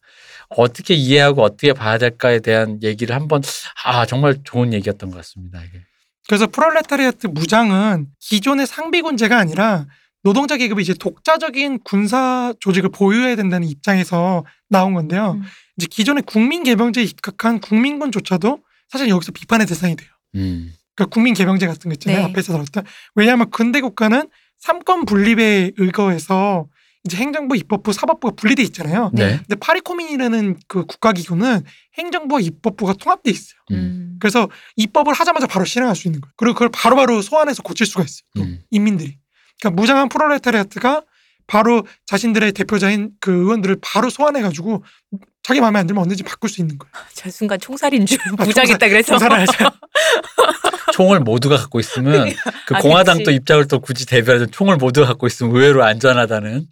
어떻게 0.50 0.94
이해하고 0.94 1.42
어떻게 1.42 1.74
봐야 1.74 1.98
될까에 1.98 2.42
대한 2.42 2.80
얘기를 2.84 3.16
한번 3.16 3.42
아 3.84 4.06
정말 4.06 4.38
좋은 4.44 4.72
얘기였던 4.74 5.10
것 5.10 5.18
같습니다. 5.18 5.60
이게. 5.64 5.82
그래서 6.28 6.46
프롤레타리아트 6.46 7.28
무장은 7.28 8.08
기존의 8.20 8.68
상비군제가 8.68 9.40
아니라 9.40 9.88
노동자 10.22 10.58
계급이 10.58 10.84
이제 10.84 10.94
독자적인 10.94 11.80
군사 11.84 12.54
조직을 12.60 12.90
보유해야 12.90 13.36
된다는 13.36 13.68
입장에서 13.68 14.46
나온 14.70 14.94
건데요. 14.94 15.40
음. 15.40 15.44
이제 15.78 15.88
기존의 15.90 16.24
국민 16.28 16.64
개병제에 16.64 17.04
입각한 17.04 17.60
국민군조차도 17.62 18.60
사실 18.90 19.10
여기서 19.10 19.32
비판의 19.32 19.66
대상이 19.66 19.96
돼요. 19.96 20.10
음. 20.36 20.72
그러니까 20.96 21.14
국민 21.14 21.34
개병제 21.34 21.68
같은 21.68 21.90
거 21.90 21.94
있잖아요. 21.94 22.20
네. 22.20 22.26
앞에서 22.32 22.54
다뤘던. 22.54 22.86
왜냐하면 23.16 23.50
근대 23.52 23.82
국가는 23.82 24.28
삼권 24.60 25.06
분립에 25.06 25.72
의거해서 25.78 26.68
이제 27.06 27.18
행정부, 27.18 27.56
입법부, 27.56 27.94
사법부가 27.94 28.34
분리돼 28.36 28.64
있잖아요. 28.64 29.12
네. 29.14 29.38
근데 29.38 29.56
파리코민이라는 29.56 30.58
그 30.68 30.86
국가기구는 30.86 31.62
행정부와 32.00 32.42
입법부가 32.42 32.94
통합돼 32.94 33.30
있어요. 33.30 33.60
음. 33.72 33.76
음. 33.76 34.18
그래서 34.20 34.50
입법을 34.76 35.14
하자마자 35.14 35.46
바로 35.46 35.66
실행할 35.66 35.96
수 35.96 36.08
있는 36.08 36.20
거예요. 36.22 36.34
그리고 36.36 36.54
그걸 36.56 36.70
바로바로 36.70 37.22
소환해서 37.22 37.62
고칠 37.62 37.86
수가 37.86 38.04
있어요. 38.04 38.24
또 38.36 38.42
음. 38.42 38.60
인민들이. 38.72 39.20
그러니까 39.60 39.80
무장한 39.80 40.10
프롤레타리아트가 40.10 41.04
바로 41.48 41.86
자신들의 42.08 42.54
대표자인 42.54 43.12
그 43.20 43.32
의원들을 43.32 43.78
바로 43.82 44.10
소환해가지고 44.10 44.84
자기 45.46 45.62
마음에 45.62 45.78
안 45.78 45.86
들면 45.86 46.02
언제든지 46.02 46.24
바꿀 46.24 46.50
수 46.50 46.60
있는 46.60 46.76
거예요. 46.80 46.92
저 47.14 47.30
순간 47.30 47.60
총살인 47.60 48.08
줄 48.08 48.20
아, 48.40 48.44
무장했다 48.44 48.90
그래서. 48.90 49.16
총을 50.92 51.20
모두가 51.20 51.56
갖고 51.58 51.80
있으면 51.80 52.34
그 52.66 52.76
아, 52.76 52.80
공화당 52.80 53.18
그치. 53.18 53.26
또 53.26 53.32
입장을 53.32 53.68
또 53.68 53.80
굳이 53.80 54.08
대변해서 54.08 54.48
총을 54.48 54.78
모두가 54.78 55.06
갖고 55.06 55.28
있으면 55.28 55.56
의외로 55.56 55.84
안전하다는. 55.84 56.66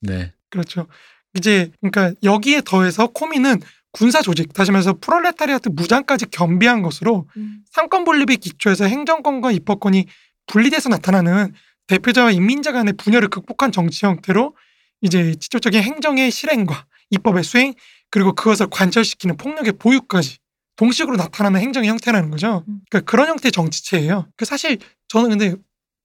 네. 0.00 0.32
그렇죠. 0.48 0.86
이제 1.34 1.70
그러니까 1.82 2.18
여기에 2.22 2.62
더해서 2.64 3.08
코미는 3.08 3.60
군사 3.92 4.22
조직, 4.22 4.54
다시 4.54 4.72
말해서 4.72 4.94
프롤레타리아트 5.02 5.68
무장까지 5.68 6.30
겸비한 6.30 6.80
것으로 6.80 7.28
음. 7.36 7.58
상권 7.70 8.04
분립의 8.04 8.38
기초에서 8.38 8.86
행정권과 8.86 9.52
입법권이 9.52 10.06
분리돼서 10.46 10.88
나타나는 10.88 11.52
대표자와 11.88 12.30
인민자 12.30 12.72
간의 12.72 12.94
분열을 12.94 13.28
극복한 13.28 13.70
정치 13.70 14.06
형태로 14.06 14.56
이제 15.02 15.34
직접적인 15.34 15.82
행정의 15.82 16.30
실행과 16.30 16.86
입법의 17.10 17.44
수행 17.44 17.74
그리고 18.14 18.32
그것을 18.32 18.68
관철시키는 18.70 19.36
폭력의 19.36 19.72
보유까지 19.72 20.38
동식으로 20.76 21.16
나타나는 21.16 21.58
행정의 21.60 21.90
형태라는 21.90 22.30
거죠. 22.30 22.62
음. 22.68 22.78
그러니까 22.88 23.10
그런 23.10 23.26
형태의 23.26 23.50
정치체예요. 23.50 24.28
그 24.36 24.44
사실 24.44 24.78
저는 25.08 25.30
근데 25.30 25.56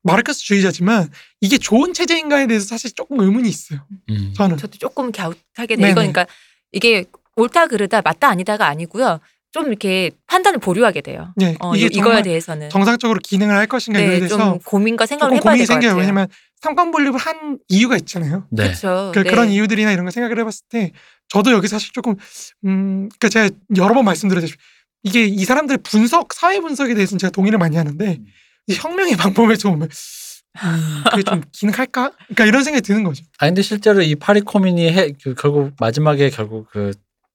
마르크스주의자지만 0.02 1.12
이게 1.40 1.60
좋은 1.60 1.94
체제인가에 1.94 2.48
대해서 2.48 2.66
사실 2.66 2.92
조금 2.96 3.20
의문이 3.20 3.48
있어요. 3.48 3.82
음. 4.10 4.34
저는 4.36 4.58
저도 4.58 4.80
조금 4.80 5.12
갸웃하게 5.12 5.76
돼. 5.76 5.84
이거 5.86 5.94
그러니까 5.96 6.26
이게 6.72 7.06
옳다 7.36 7.68
그르다 7.68 8.02
맞다 8.02 8.28
아니다가 8.30 8.66
아니고요. 8.66 9.20
좀 9.52 9.68
이렇게 9.68 10.10
판단을 10.26 10.58
보류하게 10.60 11.02
돼요. 11.02 11.32
네, 11.36 11.56
어, 11.60 11.76
이게 11.76 11.86
이- 11.86 11.90
이거에 11.98 12.24
대해서는 12.24 12.70
정상적으로 12.72 13.20
기능을 13.24 13.56
할 13.56 13.68
것인가 13.68 14.00
이거에 14.00 14.14
네, 14.14 14.20
대해서 14.22 14.36
좀 14.38 14.60
고민과 14.60 15.06
생각을 15.06 15.36
해봐야 15.38 15.42
고민이 15.54 15.60
될것 15.68 15.74
생겨요. 15.76 15.90
같아요. 15.92 16.02
왜냐면 16.02 16.28
상권 16.62 16.90
분립을 16.92 17.20
한 17.20 17.60
이유가 17.68 17.98
있잖아요. 17.98 18.48
네. 18.50 18.64
그렇죠. 18.64 19.12
그, 19.14 19.24
네. 19.24 19.30
그런 19.30 19.50
이유들이나 19.50 19.92
이런 19.92 20.06
거 20.06 20.12
생각을 20.12 20.40
해봤을 20.40 20.52
때 20.70 20.92
저도 21.30 21.52
여기 21.52 21.68
사실 21.68 21.92
조금 21.94 22.16
음 22.66 23.10
그러니까 23.20 23.30
제가 23.30 23.50
여러 23.78 23.94
번 23.94 24.06
말씀드렸듯이 24.06 24.56
이게 25.04 25.26
이 25.26 25.46
사람들의 25.46 25.80
분석 25.84 26.34
사회 26.34 26.60
분석에 26.60 26.94
대해서는 26.94 27.20
제가 27.20 27.32
동의를 27.32 27.58
많이 27.58 27.78
하는데 27.78 28.20
이 28.68 28.74
혁명의 28.74 29.16
방법에서 29.16 29.70
보면 29.70 29.90
음, 30.64 31.04
그게 31.10 31.24
좀 31.24 31.42
기능할까? 31.52 32.12
그러니까 32.28 32.46
이런 32.46 32.64
생각이 32.64 32.82
드는 32.82 33.04
거죠. 33.04 33.24
아 33.38 33.46
근데 33.46 33.62
실제로 33.62 34.02
이 34.02 34.16
파리 34.16 34.42
코민이 34.42 34.92
해, 34.92 35.12
그 35.24 35.36
결국 35.36 35.74
마지막에 35.80 36.30
결국 36.30 36.68
그 36.72 36.92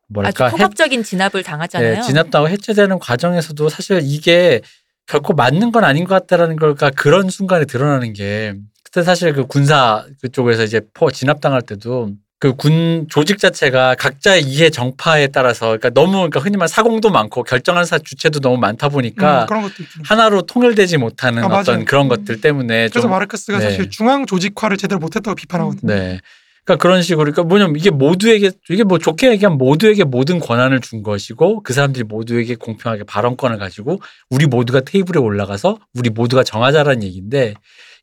뭐랄까 0.09 0.47
아주 0.47 0.57
폭압적인 0.57 1.03
진압을 1.03 1.43
당하잖아요. 1.43 1.95
네, 1.95 2.03
진압당하고 2.03 2.51
해체되는 2.51 2.99
과정에서도 2.99 3.69
사실 3.69 4.01
이게 4.03 4.61
결코 5.07 5.33
맞는 5.33 5.73
건 5.73 5.85
아닌 5.85 6.05
것 6.05 6.15
같다라는 6.15 6.57
걸까 6.57 6.91
그런 6.91 7.31
순간에 7.31 7.65
드러나는 7.65 8.13
게 8.13 8.55
그때 8.83 9.03
사실 9.03 9.33
그 9.33 9.47
군사 9.47 10.07
그쪽에서 10.21 10.65
이제 10.65 10.81
포 10.93 11.11
진압당할 11.11 11.63
때도 11.63 12.13
그 12.45 12.55
군 12.55 13.07
조직 13.09 13.39
자체가 13.39 13.95
각자의 13.95 14.43
이해 14.43 14.69
정파에 14.69 15.29
따라서 15.29 15.69
그러니까 15.69 15.89
너무 15.89 16.13
그러니까 16.13 16.41
흔히 16.41 16.59
말 16.59 16.69
사공도 16.69 17.09
많고 17.09 17.43
결정하는 17.43 17.87
사 17.87 17.99
주체도 17.99 18.41
너무 18.41 18.59
많다 18.59 18.91
보니까 18.91 19.47
음. 19.51 19.71
하나로 20.05 20.43
통일되지 20.43 20.99
못하는 20.99 21.43
아, 21.43 21.47
어떤 21.47 21.77
맞아요. 21.77 21.85
그런 21.87 22.05
음. 22.05 22.09
것들 22.11 22.43
때문에 22.43 22.89
그래서 22.89 23.01
좀 23.01 23.13
마르크스가 23.13 23.61
네. 23.61 23.65
사실 23.65 23.89
중앙 23.89 24.27
조직화를 24.27 24.77
제대로 24.77 24.99
못했다고 24.99 25.35
비판하거든요. 25.37 25.95
네. 25.95 26.21
그러니까 26.67 26.83
그런 26.83 27.01
식으로 27.01 27.33
그러니까 27.33 27.45
뭐냐면 27.45 27.77
이게 27.77 27.89
모두에게 27.89 28.51
이게 28.69 28.85
뭐 28.85 28.99
좋게 28.99 29.31
얘기하면 29.31 29.57
모두에게 29.57 30.05
모든 30.05 30.39
권한을 30.39 30.81
준 30.81 31.03
것이고 31.03 31.63
그 31.63 31.73
사람들이 31.73 32.05
모두에게 32.05 32.57
공평하게 32.57 33.05
발언권을 33.05 33.57
가지고 33.57 34.03
우리 34.29 34.45
모두가 34.45 34.81
테이블에 34.81 35.19
올라가서 35.19 35.79
우리 35.95 36.11
모두가 36.11 36.45
정하자라는 36.45 37.03
얘기인데 37.05 37.55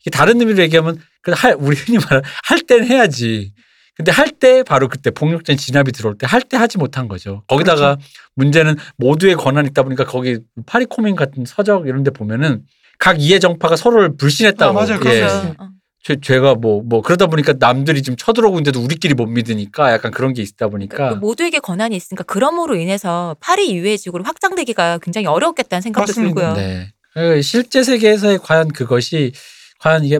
이게 0.02 0.10
다른 0.10 0.40
의미로 0.42 0.64
얘기하면 0.64 1.00
그할 1.22 1.56
우리 1.60 1.76
흔히 1.76 2.00
말하는 2.00 2.24
할 2.44 2.62
때는 2.62 2.88
해야지. 2.88 3.54
근데 3.96 4.12
할 4.12 4.30
때 4.32 4.64
바로 4.64 4.88
그때 4.88 5.12
폭력적인 5.12 5.58
진압이 5.58 5.92
들어올 5.92 6.18
때 6.18 6.26
할 6.26 6.42
때 6.42 6.58
하지 6.58 6.78
못한 6.78 7.08
거죠. 7.08 7.44
거기다가 7.48 7.96
그렇죠. 7.96 8.02
문제는 8.36 8.76
모두의 8.98 9.36
권한이 9.36 9.68
있다 9.70 9.84
보니까 9.84 10.06
거기 10.06 10.40
파리코민 10.66 11.16
같은 11.16 11.46
서적 11.46 11.88
이런 11.88 12.04
데 12.04 12.12
보면은 12.12 12.64
각 13.00 13.20
이해 13.22 13.40
정파가 13.40 13.76
서로를 13.76 14.16
불신했다고. 14.18 14.80
아, 14.80 14.86
맞아요. 14.86 15.00
예. 15.06 15.24
어. 15.24 15.70
죄, 16.04 16.16
죄가 16.20 16.56
뭐, 16.56 16.82
뭐, 16.84 17.02
그러다 17.04 17.28
보니까 17.28 17.54
남들이 17.60 18.02
지금 18.02 18.18
쳐들어오고 18.18 18.58
있는데도 18.58 18.84
우리끼리 18.84 19.14
못 19.14 19.28
믿으니까 19.28 19.92
약간 19.92 20.12
그런 20.12 20.34
게 20.34 20.42
있다 20.42 20.68
보니까. 20.70 21.10
그 21.10 21.16
모두에게 21.16 21.60
권한이 21.60 21.96
있으니까 21.96 22.24
그럼으로 22.24 22.76
인해서 22.76 23.36
파리 23.40 23.68
이외의 23.70 24.00
지구로 24.00 24.24
확장되기가 24.24 24.98
굉장히 25.00 25.28
어렵겠다는 25.28 25.82
생각도 25.82 26.08
맞습니다. 26.10 26.54
들고요. 26.54 26.54
네. 26.56 26.92
그 27.14 27.42
실제 27.44 27.84
세계에서의 27.84 28.40
과연 28.40 28.70
그것이 28.70 29.32
과연 29.80 30.04
이게 30.06 30.20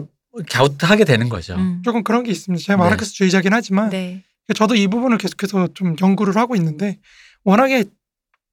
갸웃하게 0.50 1.04
되는 1.04 1.28
거죠. 1.28 1.54
음. 1.56 1.82
조금 1.84 2.02
그런 2.02 2.22
게 2.22 2.30
있습니다. 2.30 2.62
제가 2.64 2.76
네. 2.76 2.82
마르크스주의자긴 2.84 3.52
하지만 3.52 3.90
네. 3.90 4.22
저도 4.54 4.74
이 4.74 4.86
부분을 4.88 5.18
계속해서 5.18 5.68
좀 5.74 5.94
연구를 6.00 6.36
하고 6.36 6.56
있는데 6.56 6.98
워낙에 7.44 7.84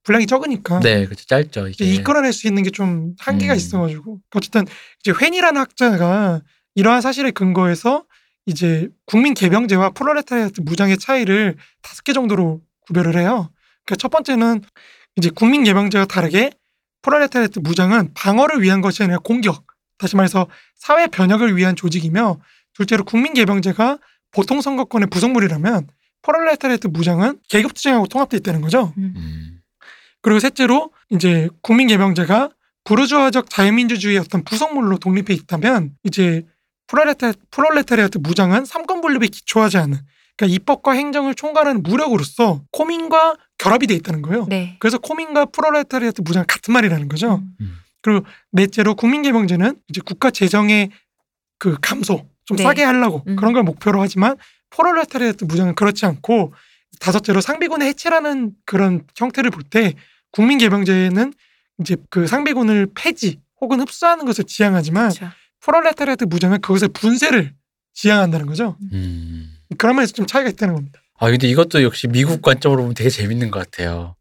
분량이 0.04 0.26
적으니까 0.28 0.80
네, 0.80 1.06
그렇죠. 1.06 1.26
짧죠. 1.26 1.68
이제 1.68 1.86
이게. 1.86 1.96
이끌어낼 1.96 2.32
수 2.34 2.48
있는 2.48 2.64
게 2.64 2.70
좀 2.72 3.14
한계가 3.20 3.54
음. 3.54 3.58
있어가지고 3.58 4.20
어쨌든 4.36 4.66
이제 5.02 5.14
웬이라는 5.20 5.60
학자가 5.60 6.42
이러한 6.76 7.02
사실에 7.02 7.32
근거해서 7.32 8.06
이제 8.46 8.88
국민 9.06 9.34
개병제와 9.34 9.92
프롤레타리아트 9.92 10.62
무장의 10.62 10.98
차이를 10.98 11.58
다섯 11.82 12.04
개 12.04 12.14
정도로 12.14 12.62
구별을 12.88 13.18
해요. 13.18 13.52
그러니까 13.86 13.96
첫 14.00 14.10
번째는 14.10 14.62
이제 15.18 15.30
국민 15.36 15.64
개병제와 15.64 16.06
다르게 16.06 16.52
프롤레타리아트 17.02 17.60
무장은 17.60 18.14
방어를 18.14 18.62
위한 18.62 18.82
것이 18.82 19.04
아니라 19.04 19.20
공격, 19.20 19.66
다시 20.00 20.16
말해서 20.16 20.48
사회 20.76 21.08
변혁을 21.08 21.56
위한 21.56 21.76
조직이며 21.76 22.40
둘째로 22.74 23.04
국민 23.04 23.34
개병제가 23.34 24.00
보통 24.32 24.62
선거권의 24.62 25.10
부속물이라면 25.10 25.88
프롤레타리아트 26.22 26.88
무장은 26.88 27.40
계급 27.50 27.74
투쟁하고 27.74 28.08
통합돼 28.08 28.38
있다는 28.38 28.62
거죠. 28.62 28.94
음. 28.98 29.14
음. 29.16 29.60
그리고 30.22 30.40
셋째로 30.40 30.92
이제 31.10 31.50
국민개병제가 31.62 32.50
부르주아적 32.84 33.50
자유민주주의의 33.50 34.20
어떤 34.20 34.44
부속물로 34.44 34.98
독립해 34.98 35.34
있다면 35.34 35.96
이제 36.04 36.46
프롤레타, 36.88 37.34
프롤레타리아트 37.52 38.18
무장은 38.18 38.66
삼권 38.66 39.02
분립에 39.02 39.28
기초하지 39.28 39.78
않은 39.78 40.00
그러니까 40.36 40.56
입법과 40.56 40.94
행정을 40.94 41.36
총괄하는 41.36 41.84
무력으로서 41.84 42.64
코뮌과 42.72 43.36
결합이 43.58 43.88
돼 43.88 43.94
있다는 43.94 44.22
거예요. 44.22 44.46
네. 44.50 44.78
그래서 44.80 44.98
코뮌과 44.98 45.46
프롤레타리아트 45.46 46.22
무장 46.22 46.42
은 46.42 46.48
같은 46.48 46.74
말이라는 46.74 47.10
거죠. 47.10 47.44
음. 47.62 47.78
그리고 48.02 48.26
넷째로 48.52 48.96
국민개병제는 48.96 49.76
이제 49.90 50.02
국가 50.06 50.32
재정의 50.32 50.90
그 51.58 51.78
감소 51.82 52.28
좀 52.46 52.58
네. 52.58 52.64
싸게 52.64 52.84
하려고 52.84 53.24
음. 53.28 53.36
그런 53.36 53.54
걸 53.54 53.64
목표로 53.64 54.02
하지만 54.02 54.38
프롤레타리아트 54.72 55.44
무장은 55.46 55.76
그렇지 55.76 56.06
않고 56.06 56.54
다섯째로 57.00 57.42
상비군의 57.42 57.88
해체라는 57.90 58.54
그런 58.66 59.04
형태를 59.16 59.52
볼 59.52 59.64
때 59.70 59.94
국민개병제는 60.32 61.34
이제 61.82 61.98
그 62.10 62.28
상비군을 62.28 62.88
폐지 62.96 63.40
혹은 63.62 63.80
흡수하는 63.80 64.26
것을 64.26 64.44
지향하지만 64.46 65.10
그렇죠. 65.10 65.34
프롤레타리아트 65.62 66.26
무장은 66.26 66.62
그것의 66.62 66.90
분쇄를 66.94 67.54
지향한다는 67.94 68.46
거죠. 68.46 68.78
음. 68.94 69.56
그런 69.78 69.96
면에서 69.96 70.14
좀 70.14 70.26
차이가 70.26 70.50
있다는 70.50 70.76
겁니다. 70.76 71.02
아, 71.20 71.30
근데 71.30 71.48
이것도 71.48 71.84
역시 71.84 72.08
미국 72.08 72.42
관점으로 72.42 72.82
보면 72.84 72.94
되게 72.96 73.10
재밌는 73.10 73.52
것 73.52 73.60
같아요. 73.60 74.16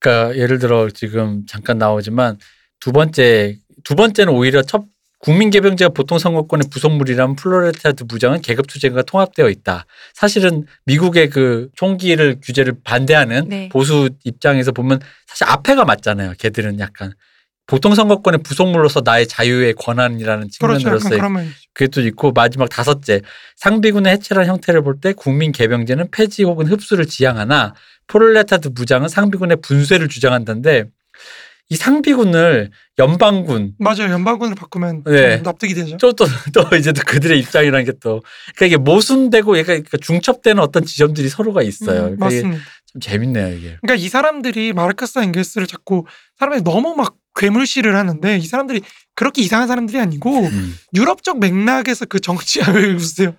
그러니까 0.00 0.36
예를 0.36 0.58
들어 0.58 0.88
지금 0.90 1.46
잠깐 1.46 1.78
나오지만 1.78 2.38
두 2.82 2.90
번째, 2.90 3.58
두 3.84 3.94
번째는 3.94 4.32
오히려 4.32 4.60
첫 4.62 4.82
국민개병제가 5.20 5.90
보통 5.90 6.18
선거권의 6.18 6.64
부속물이라면 6.68 7.36
프롤레타리아트 7.36 8.06
무장은 8.08 8.40
계급 8.42 8.66
투쟁과 8.66 9.02
통합되어 9.02 9.50
있다. 9.50 9.86
사실은 10.14 10.66
미국의 10.86 11.30
그 11.30 11.68
총기를 11.76 12.40
규제를 12.42 12.74
반대하는 12.82 13.48
네. 13.48 13.68
보수 13.68 14.10
입장에서 14.24 14.72
보면 14.72 14.98
사실 15.28 15.44
앞에가 15.44 15.84
맞잖아요. 15.84 16.32
걔들은 16.40 16.80
약간 16.80 17.12
보통 17.68 17.94
선거권의 17.94 18.40
부속물로서 18.42 19.02
나의 19.04 19.28
자유의 19.28 19.74
권한이라는 19.74 20.48
그렇죠. 20.60 20.80
측면으로서의. 20.80 21.20
그게 21.74 21.86
또 21.86 22.00
있고 22.00 22.32
마지막 22.32 22.68
다섯째 22.68 23.20
상비군의 23.58 24.12
해체란 24.14 24.46
형태를 24.46 24.82
볼 24.82 25.00
때 25.00 25.12
국민 25.12 25.52
개병제는 25.52 26.10
폐지 26.10 26.42
혹은 26.42 26.66
흡수를 26.66 27.06
지향하나 27.06 27.74
프롤레타드 28.08 28.70
무장은 28.74 29.06
상비군의 29.06 29.58
분쇄를 29.62 30.08
주장한다는데 30.08 30.86
이 31.72 31.76
상비군을 31.76 32.70
연방군 32.98 33.72
맞아요. 33.78 34.10
연방군을 34.12 34.54
바꾸면 34.54 35.04
네. 35.04 35.36
좀 35.36 35.42
납득이 35.42 35.72
되죠. 35.72 35.96
또또 35.96 36.26
또 36.52 36.76
이제 36.76 36.92
또 36.92 37.00
그들의 37.06 37.38
입장이라는 37.40 37.86
게 37.86 37.92
또 38.02 38.22
그러니까 38.56 38.66
이게 38.66 38.76
모순되고 38.76 39.56
약간 39.58 39.76
그러니까 39.76 39.96
중첩되는 39.98 40.62
어떤 40.62 40.84
지점들이 40.84 41.30
서로가 41.30 41.62
있어요. 41.62 42.08
음, 42.08 42.16
그러니까 42.16 42.24
맞습니다. 42.26 42.62
좀 42.92 43.00
재밌네요 43.00 43.48
이게. 43.56 43.78
그러니까 43.80 43.94
이 43.94 44.08
사람들이 44.08 44.74
마르크스와 44.74 45.24
엥겔스를 45.24 45.66
자꾸 45.66 46.04
사람들이 46.38 46.62
너무 46.62 46.94
막 46.94 47.14
괴물시를 47.36 47.96
하는데 47.96 48.36
이 48.36 48.46
사람들이 48.46 48.82
그렇게 49.14 49.40
이상한 49.40 49.66
사람들이 49.66 49.98
아니고 49.98 50.40
음. 50.40 50.74
유럽적 50.94 51.38
맥락에서 51.38 52.04
그 52.04 52.20
정치야 52.20 52.66
왜 52.74 52.92
웃으세요? 52.92 53.34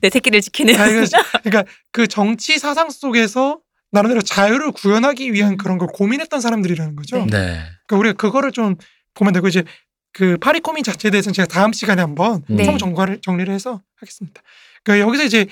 내 0.00 0.10
새끼를 0.10 0.40
지키는. 0.40 0.74
아, 0.80 0.88
이거 0.88 1.04
그러니까 1.44 1.70
그 1.92 2.06
정치 2.08 2.58
사상 2.58 2.90
속에서 2.90 3.60
나름대로 3.90 4.22
자유를 4.22 4.72
구현하기 4.72 5.32
위한 5.32 5.56
그런 5.56 5.78
걸 5.78 5.88
고민했던 5.88 6.40
사람들이라는 6.40 6.96
거죠. 6.96 7.18
네. 7.18 7.24
네. 7.26 7.62
그러니까 7.86 7.96
우리가 7.98 8.12
그거를 8.14 8.52
좀 8.52 8.76
보면 9.14 9.32
되고 9.32 9.48
이제 9.48 9.64
그 10.12 10.36
파리 10.38 10.60
코민 10.60 10.82
자체에 10.82 11.10
대해서는 11.10 11.34
제가 11.34 11.46
다음 11.46 11.72
시간에 11.72 12.00
한번 12.02 12.42
네. 12.48 12.64
총 12.64 12.78
정과를 12.78 13.20
정리를 13.20 13.52
해서 13.52 13.82
하겠습니다. 13.96 14.40
그러니까 14.82 15.06
여기서 15.06 15.24
이제 15.24 15.46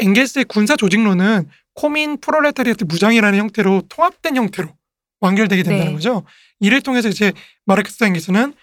엥겔스의 0.00 0.44
군사 0.46 0.76
조직론은 0.76 1.48
코민 1.74 2.20
프롤레타리아트 2.20 2.84
무장이라는 2.84 3.38
형태로 3.38 3.82
통합된 3.88 4.36
형태로 4.36 4.68
완결되게 5.20 5.62
된다는 5.62 5.86
네. 5.86 5.94
거죠. 5.94 6.24
이를 6.60 6.82
통해서 6.82 7.08
이제 7.08 7.32
마르크스 7.64 8.04
엥겔스는 8.04 8.54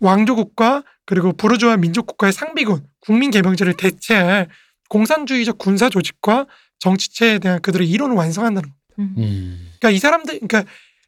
왕조국가 0.00 0.82
그리고 1.06 1.32
부르주아 1.32 1.76
민족국가의 1.76 2.32
상비군 2.32 2.86
국민 3.00 3.30
개병제를 3.30 3.74
대체할 3.74 4.48
공산주의적 4.88 5.58
군사 5.58 5.88
조직과 5.88 6.46
정치체에 6.80 7.38
대한 7.38 7.60
그들의 7.60 7.88
이론을 7.88 8.16
완성한다는 8.16 8.68
거예요. 8.68 8.78
음. 8.98 9.14
음. 9.18 9.70
그러니까 9.78 9.90
이 9.90 9.98
사람들, 9.98 10.40
그러니까 10.40 10.64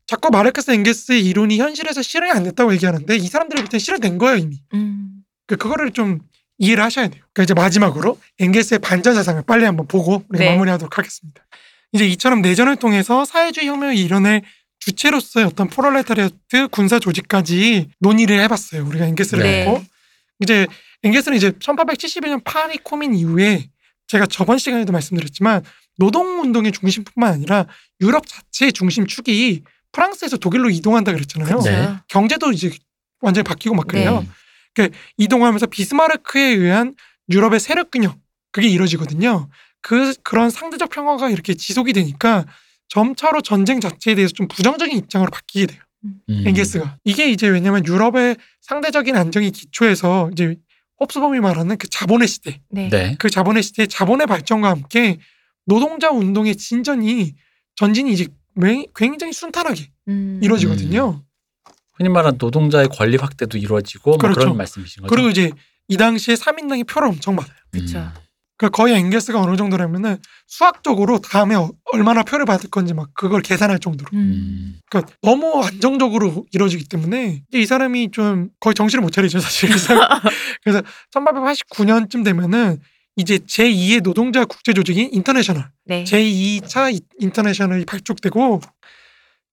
자꾸 0.06 0.30
마르크스 0.30 0.70
엥게스의 0.70 1.24
이론이 1.24 1.58
현실에서 1.58 2.02
실현이 2.02 2.30
안 2.30 2.44
됐다고 2.44 2.72
얘기하는데 2.74 3.16
이 3.16 3.26
사람들부터 3.26 3.78
실현된 3.78 4.18
거예요 4.18 4.36
이미. 4.36 4.62
음. 4.74 5.22
그 5.46 5.56
그거를 5.56 5.92
좀 5.92 6.20
이해를 6.58 6.82
하셔야 6.82 7.08
돼요. 7.08 7.22
그러니까 7.32 7.42
이제 7.42 7.54
마지막으로 7.54 8.18
엥게스의 8.38 8.78
반전 8.80 9.14
사상을 9.14 9.42
빨리 9.46 9.64
한번 9.64 9.86
보고 9.86 10.24
우리 10.28 10.38
네. 10.38 10.50
마무리하도록 10.50 10.96
하겠습니다. 10.96 11.42
이제 11.92 12.06
이처럼 12.06 12.42
내전을 12.42 12.76
통해서 12.76 13.24
사회주의 13.24 13.66
혁명을 13.66 13.96
이뤄낼 13.96 14.42
주체로서의 14.80 15.46
어떤 15.46 15.68
프롤레타리아트 15.68 16.68
군사 16.70 16.98
조직까지 16.98 17.90
논의를 17.98 18.40
해봤어요. 18.42 18.86
우리가 18.86 19.06
엥게스를 19.06 19.42
네. 19.42 19.64
놓고 19.64 19.84
이제 20.40 20.66
엥게스는 21.02 21.36
이제 21.36 21.50
1871년 21.50 22.42
파리 22.44 22.78
코민 22.78 23.14
이후에 23.14 23.68
제가 24.06 24.26
저번 24.26 24.58
시간에도 24.58 24.92
말씀드렸지만 24.92 25.62
노동운동의 25.98 26.72
중심뿐만 26.72 27.32
아니라 27.32 27.66
유럽 28.00 28.26
자체의 28.26 28.72
중심축이 28.72 29.62
프랑스에서 29.92 30.36
독일로 30.36 30.70
이동한다 30.70 31.12
그랬잖아요. 31.12 31.60
네. 31.60 31.96
경제도 32.08 32.52
이제 32.52 32.70
완전히 33.20 33.44
바뀌고 33.44 33.74
막 33.74 33.86
그래요. 33.86 34.24
네. 34.74 34.90
이동하면서 35.16 35.66
비스마르크에 35.66 36.42
의한 36.42 36.94
유럽의 37.30 37.60
세력 37.60 37.90
균형 37.90 38.20
그게 38.52 38.68
이루어지거든요. 38.68 39.48
그 39.80 40.14
그런 40.22 40.50
상대적 40.50 40.90
평화가 40.90 41.30
이렇게 41.30 41.54
지속이 41.54 41.92
되니까 41.92 42.44
점차로 42.88 43.40
전쟁 43.40 43.80
자체에 43.80 44.14
대해서 44.14 44.32
좀 44.32 44.48
부정적인 44.48 44.96
입장으로 44.96 45.30
바뀌게 45.30 45.66
돼요. 45.66 45.80
음. 46.04 46.44
엥게스가 46.46 46.98
이게 47.04 47.30
이제 47.30 47.48
왜냐면 47.48 47.84
유럽의 47.86 48.36
상대적인 48.60 49.16
안정이 49.16 49.50
기초해서 49.50 50.30
이제 50.32 50.56
홉스범이 51.00 51.40
말하는 51.40 51.76
그 51.76 51.88
자본의 51.88 52.28
시대, 52.28 52.60
네. 52.70 52.88
네. 52.88 53.16
그 53.18 53.28
자본의 53.30 53.62
시대의 53.62 53.88
자본의 53.88 54.26
발전과 54.26 54.70
함께 54.70 55.18
노동자 55.66 56.10
운동의 56.10 56.56
진전이 56.56 57.34
전진이 57.76 58.12
이제 58.12 58.26
매- 58.54 58.86
굉장히 58.94 59.32
순탄하게 59.32 59.90
음. 60.08 60.40
이루어지거든요. 60.42 61.22
흔히 61.94 62.08
말하는 62.08 62.38
노동자의 62.38 62.88
권리 62.88 63.16
확대도 63.16 63.58
이루어지고 63.58 64.10
뭐 64.12 64.18
그렇죠. 64.18 64.40
그런 64.40 64.56
말씀이신 64.56 65.02
거죠. 65.02 65.14
그리고 65.14 65.28
이제 65.28 65.50
이 65.88 65.96
당시에 65.96 66.34
사민당이 66.34 66.86
표를 66.86 67.08
엄청 67.08 67.36
받아요. 67.36 67.56
그쵸. 67.70 67.98
음. 67.98 68.08
그러니까 68.58 68.74
거의 68.76 68.94
엥겔스가 68.94 69.40
어느 69.40 69.56
정도라면은 69.56 70.16
수학적으로 70.46 71.18
다음에 71.20 71.54
어- 71.54 71.70
얼마나 71.92 72.22
표를 72.22 72.46
받을 72.46 72.70
건지 72.70 72.94
막 72.94 73.10
그걸 73.14 73.42
계산할 73.42 73.78
정도로. 73.80 74.08
음. 74.14 74.18
음. 74.18 74.80
그러니까 74.90 75.12
너무 75.22 75.62
안정적으로 75.62 76.46
이루어지기 76.52 76.88
때문에 76.88 77.42
이 77.52 77.66
사람이 77.66 78.10
좀 78.12 78.48
거의 78.60 78.74
정신을 78.74 79.02
못 79.02 79.10
차리죠 79.10 79.40
사실. 79.40 79.68
이 79.74 79.78
사람. 79.78 80.08
그래서 80.62 80.82
1889년쯤 81.14 82.24
되면은 82.24 82.80
이제 83.16 83.38
제2의 83.38 84.02
노동자 84.02 84.44
국제 84.44 84.72
조직인 84.74 85.08
인터내셔널, 85.12 85.70
네. 85.86 86.04
제2차 86.04 86.98
인터내셔널이 87.18 87.86
발족되고 87.86 88.60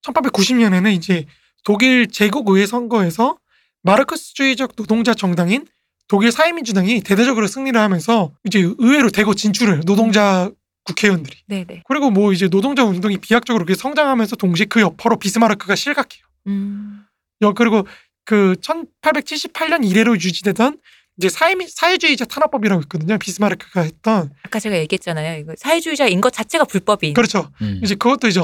1890년에는 0.05 0.93
이제 0.93 1.25
독일 1.63 2.07
제국의회 2.07 2.65
선거에서 2.65 3.37
마르크스주의적 3.83 4.75
노동자 4.75 5.13
정당인 5.13 5.65
독일 6.13 6.31
사회민주당이 6.31 7.01
대대적으로 7.01 7.47
승리를 7.47 7.81
하면서 7.81 8.31
이제 8.43 8.59
의회로 8.77 9.09
대거 9.09 9.33
진출을 9.33 9.79
노동자 9.79 10.51
국회의원들이 10.83 11.37
네네. 11.47 11.81
그리고 11.87 12.11
뭐 12.11 12.31
이제 12.31 12.47
노동자 12.49 12.83
운동이 12.83 13.17
비약적으로 13.17 13.65
그렇게 13.65 13.75
성장하면서 13.75 14.35
동시에 14.35 14.67
그 14.67 14.79
여파로 14.79 15.17
비스마르크가 15.17 15.73
실각해요. 15.73 16.23
음. 16.45 17.03
여 17.41 17.53
그리고 17.53 17.87
그 18.25 18.55
1878년 18.61 19.83
이래로 19.89 20.13
유지되던 20.13 20.77
이제 21.17 21.29
사회 21.29 21.55
사회주의자 21.67 22.25
탄압법이라고 22.25 22.83
있거든요. 22.83 23.17
비스마르크가 23.17 23.81
했던 23.81 24.29
아까 24.43 24.59
제가 24.59 24.77
얘기했잖아요. 24.77 25.39
이거 25.39 25.55
사회주의자인 25.57 26.21
것 26.21 26.31
자체가 26.31 26.65
불법인. 26.65 27.15
그렇죠. 27.15 27.49
음. 27.63 27.79
이제 27.83 27.95
그것도 27.95 28.27
이제 28.27 28.39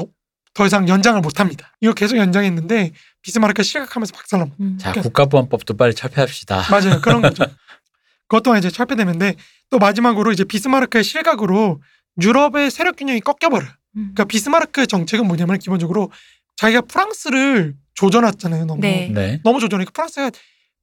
더 0.53 0.65
이상 0.65 0.87
연장을 0.87 1.19
못 1.21 1.39
합니다. 1.39 1.71
이거 1.81 1.93
계속 1.93 2.17
연장했는데 2.17 2.91
비스마르크가 3.21 3.63
실각하면서 3.63 4.13
박살납니다. 4.13 4.63
음. 4.63 4.77
자 4.79 4.91
국가보안법도 4.93 5.77
빨리 5.77 5.93
철폐합시다. 5.93 6.65
맞아요. 6.69 7.01
그런 7.01 7.21
거죠. 7.21 7.45
그것 8.27 8.43
또한 8.43 8.59
이제 8.59 8.69
철폐되는데 8.69 9.35
또 9.69 9.77
마지막으로 9.79 10.31
이제 10.31 10.43
비스마르크의 10.43 11.03
실각으로 11.03 11.81
유럽의 12.21 12.71
세력 12.71 12.95
균형이 12.97 13.21
꺾여버려요. 13.21 13.69
음. 13.95 14.11
그러니까 14.13 14.25
비스마르크의 14.25 14.87
정책은 14.87 15.27
뭐냐면 15.27 15.57
기본적으로 15.59 16.11
자기가 16.57 16.81
프랑스를 16.81 17.75
조져놨잖아요. 17.93 18.65
너무 18.65 18.81
네. 18.81 19.09
네. 19.13 19.39
너무 19.43 19.59
조져니까 19.59 19.91
프랑스가 19.91 20.31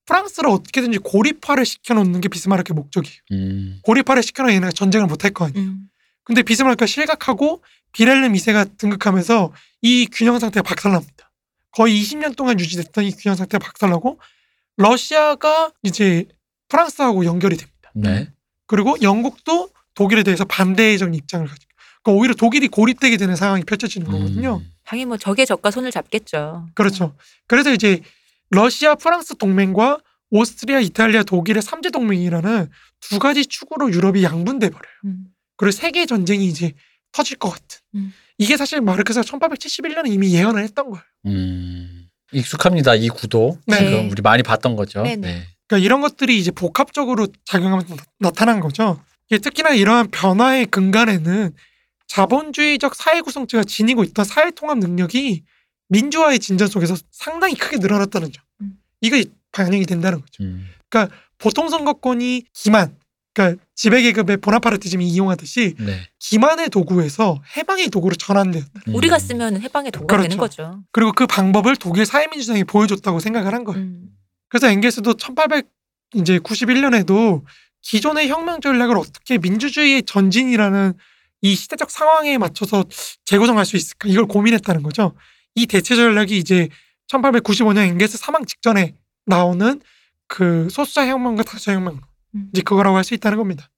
프랑스를 0.06 0.48
어떻게든지 0.50 0.98
고립화를 0.98 1.64
시켜놓는 1.66 2.20
게 2.20 2.28
비스마르크의 2.28 2.74
목적이에요. 2.74 3.16
음. 3.32 3.80
고립화를 3.82 4.22
시켜놓으면 4.22 4.54
얘네가 4.56 4.72
전쟁을 4.72 5.06
못 5.06 5.24
할 5.24 5.32
거 5.32 5.44
아니에요. 5.46 5.66
음. 5.68 5.88
근데 6.24 6.42
비스마르크가 6.42 6.86
실각하고 6.86 7.62
비렐름 7.96 8.34
2세가 8.34 8.76
등극하면서 8.76 9.54
이 9.80 10.06
균형 10.12 10.38
상태가 10.38 10.62
박살납니다. 10.62 11.32
거의 11.70 11.98
20년 11.98 12.36
동안 12.36 12.60
유지됐던 12.60 13.04
이 13.04 13.12
균형 13.12 13.36
상태가 13.36 13.64
박살나고 13.64 14.20
러시아가 14.76 15.72
이제 15.82 16.26
프랑스하고 16.68 17.24
연결이 17.24 17.56
됩니다. 17.56 17.90
네. 17.94 18.30
그리고 18.66 18.96
영국도 19.00 19.70
독일에 19.94 20.24
대해서 20.24 20.44
반대적인 20.44 21.14
입장을 21.14 21.46
가지고 21.46 21.70
그러니까 22.02 22.20
오히려 22.20 22.34
독일이 22.34 22.68
고립되게 22.68 23.16
되는 23.16 23.34
상황이 23.34 23.62
펼쳐지는 23.64 24.06
거거든요. 24.10 24.56
음. 24.58 24.70
당연히 24.84 25.06
뭐 25.06 25.16
적의 25.16 25.46
적과 25.46 25.70
손을 25.70 25.90
잡겠죠. 25.90 26.68
그렇죠. 26.74 27.16
그래서 27.46 27.72
이제 27.72 28.02
러시아, 28.50 28.94
프랑스 28.94 29.36
동맹과 29.36 30.00
오스트리아, 30.28 30.80
이탈리아, 30.80 31.22
독일의 31.22 31.62
삼재 31.62 31.90
동맹이라는 31.90 32.68
두 33.00 33.18
가지 33.18 33.46
축으로 33.46 33.90
유럽이 33.90 34.22
양분돼 34.22 34.68
버려요. 34.68 34.94
음. 35.06 35.28
그리고 35.56 35.70
세계 35.72 36.04
전쟁이 36.04 36.46
이제 36.46 36.74
터질 37.12 37.36
것 37.38 37.50
같은. 37.50 37.80
음. 37.94 38.12
이게 38.38 38.56
사실 38.56 38.80
마르크스가 38.80 39.24
1871년에 39.24 40.10
이미 40.12 40.34
예언을 40.34 40.62
했던 40.62 40.90
거예요. 40.90 41.02
음. 41.26 42.08
익숙합니다. 42.32 42.94
이 42.94 43.08
구도. 43.08 43.58
네. 43.66 43.78
지금 43.78 44.10
우리 44.10 44.20
많이 44.22 44.42
봤던 44.42 44.76
거죠. 44.76 45.02
네네. 45.02 45.16
네. 45.16 45.46
그러니까 45.68 45.84
이런 45.84 46.00
것들이 46.00 46.38
이제 46.38 46.50
복합적으로 46.50 47.28
작용하면서 47.44 47.94
나- 47.96 48.02
나타난 48.18 48.60
거죠. 48.60 49.02
이게 49.30 49.38
특히나 49.38 49.70
이러한 49.70 50.10
변화의 50.10 50.66
근간에는 50.66 51.52
자본주의적 52.08 52.94
사회 52.94 53.20
구성체가 53.20 53.64
지니고 53.64 54.04
있던 54.04 54.24
사회 54.24 54.50
통합 54.50 54.78
능력이 54.78 55.42
민주화의 55.88 56.38
진전 56.38 56.68
속에서 56.68 56.96
상당히 57.10 57.54
크게 57.56 57.78
늘어났다는 57.78 58.30
점. 58.32 58.44
음. 58.60 58.74
이게 59.00 59.24
반영이 59.52 59.86
된다는 59.86 60.20
거죠. 60.20 60.42
음. 60.44 60.68
보통 61.38 61.68
선거권이 61.68 62.44
기만, 62.54 62.96
그러니까 63.36 63.62
지배계급의 63.74 64.38
보나파르티즘이 64.38 65.06
이용하듯이 65.06 65.74
네. 65.78 66.08
기만의 66.18 66.70
도구에서 66.70 67.42
해방의 67.58 67.90
도구로 67.90 68.14
전환된다. 68.14 68.66
음. 68.88 68.94
우리가 68.94 69.18
쓰면 69.18 69.60
해방의 69.60 69.92
도구가 69.92 70.16
그렇죠. 70.16 70.22
되는 70.22 70.38
거죠. 70.38 70.82
그리고 70.90 71.12
그 71.12 71.26
방법을 71.26 71.76
독일 71.76 72.06
사회민주당이 72.06 72.64
보여줬다고 72.64 73.20
생각을 73.20 73.52
한 73.52 73.64
거예요. 73.64 73.82
음. 73.82 74.08
그래서 74.48 74.68
엥게스도 74.68 75.14
1800 75.14 75.68
이제 76.14 76.38
91년에도 76.38 77.42
기존의 77.82 78.28
혁명 78.28 78.62
전략을 78.62 78.96
어떻게 78.96 79.36
민주주의의 79.36 80.04
전진이라는 80.04 80.94
이 81.42 81.54
시대적 81.54 81.90
상황에 81.90 82.38
맞춰서 82.38 82.84
재구성할 83.26 83.66
수 83.66 83.76
있을까 83.76 84.08
이걸 84.08 84.24
고민했다는 84.24 84.82
거죠. 84.82 85.12
이 85.54 85.66
대체 85.66 85.94
전략이 85.94 86.38
이제 86.38 86.70
1895년 87.08 87.80
엥게스 87.80 88.16
사망 88.16 88.46
직전에 88.46 88.94
나오는 89.26 89.82
그 90.26 90.68
소수자 90.70 91.06
혁명과 91.06 91.42
다수자 91.42 91.74
혁명 91.74 91.94
음. 91.96 92.00
이제 92.52 92.62
그거라고 92.62 92.96
할 92.96 93.04
수 93.04 93.14
있다는 93.14 93.38
겁니다. 93.38 93.70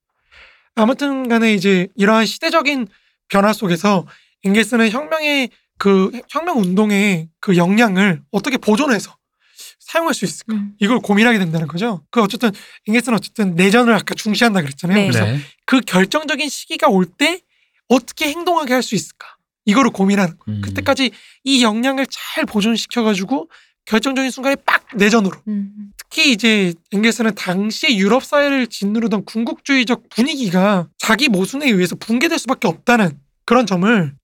아무튼 0.75 1.29
간에 1.29 1.53
이제 1.55 1.89
이러한 1.97 2.27
시대적인 2.27 2.87
변화 3.29 3.53
속에서 3.53 4.07
엥게스는 4.45 4.91
혁명의 4.91 5.51
그 5.79 6.11
혁명 6.29 6.59
운동의 6.59 7.29
그 7.41 7.57
역량을 7.57 8.23
어떻게 8.31 8.57
보존해서 8.57 9.17
사용할 9.81 10.15
수 10.15 10.25
있을까? 10.25 10.55
음. 10.55 10.73
이걸 10.79 11.01
고민하게 11.01 11.39
된다는 11.39 11.67
거죠. 11.67 12.05
그 12.11 12.23
어쨌든 12.23 12.51
잉게스는 12.87 13.17
어쨌든 13.17 13.55
내전을 13.55 13.95
아까 13.95 14.15
중시한다 14.15 14.61
그랬잖아요. 14.61 14.99
네. 14.99 15.09
그래서 15.09 15.25
네. 15.25 15.39
그 15.67 15.81
결정적인 15.81 16.49
시기가 16.49 16.89
올 16.89 17.07
때 17.07 17.41
어떻게 17.89 18.29
행동하게 18.29 18.75
할 18.75 18.83
수 18.83 18.95
있을까? 18.95 19.27
이거를 19.65 19.91
고민하는 19.91 20.37
거예요. 20.39 20.59
음. 20.59 20.63
그때까지 20.63 21.11
이 21.45 21.63
역량을 21.63 22.07
잘 22.11 22.45
보존시켜 22.45 23.03
가지고 23.03 23.51
결정적인 23.89 24.31
순간에 24.31 24.55
빡 24.67 24.85
내전으로. 24.95 25.35
음. 25.49 25.93
특히 25.97 26.31
이제 26.31 26.75
엥게스는 26.93 27.35
당시 27.35 27.97
유럽 27.97 28.23
사회를 28.23 28.67
짓누르던 28.67 29.25
군국주의적 29.25 30.11
분위기가 30.11 30.89
자기 30.99 31.29
모순에 31.29 31.67
의해서 31.71 31.97
붕괴될 31.97 32.39
수밖에 32.39 32.69
없다는 32.69 33.19
그런 33.47 33.65
점을 33.65 34.15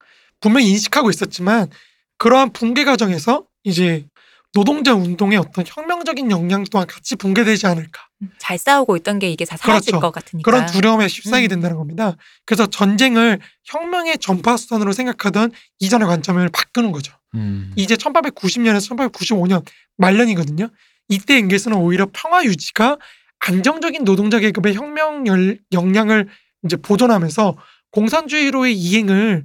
분명히 0.40 0.68
인식하고 0.68 1.08
있었지만 1.08 1.70
그러한 2.18 2.52
붕괴 2.52 2.84
과정에서 2.84 3.44
이제 3.64 4.06
노동자 4.52 4.94
운동의 4.94 5.38
어떤 5.38 5.64
혁명적인 5.66 6.30
역량 6.30 6.64
또한 6.70 6.86
같이 6.86 7.16
붕괴되지 7.16 7.66
않을까 7.66 8.06
잘 8.38 8.58
싸우고 8.58 8.96
있던 8.98 9.18
게 9.18 9.30
이게 9.30 9.44
다 9.44 9.56
사라질 9.56 9.92
그렇죠. 9.92 10.00
것 10.00 10.12
같으니까. 10.12 10.48
그런 10.48 10.66
두려움에 10.66 11.06
휩싸이게 11.06 11.48
음. 11.48 11.48
된다는 11.48 11.76
겁니다. 11.76 12.16
그래서 12.44 12.66
전쟁을 12.66 13.40
혁명의 13.64 14.18
전파선으로 14.18 14.92
생각하던 14.92 15.52
이전의 15.80 16.06
관점을 16.06 16.46
바꾸는 16.50 16.92
거죠. 16.92 17.14
음. 17.34 17.72
이제 17.76 17.94
1890년에서 17.96 18.96
1895년 19.10 19.64
말년이거든요. 19.96 20.68
이때 21.08 21.36
엥게스는 21.36 21.76
오히려 21.76 22.06
평화 22.12 22.44
유지가 22.44 22.98
안정적인 23.40 24.04
노동자 24.04 24.38
계급의 24.38 24.74
혁명 24.74 25.26
열- 25.26 25.58
역량을 25.72 26.28
이제 26.64 26.76
보존하면서 26.76 27.56
공산주의로의 27.90 28.74
이행을 28.74 29.44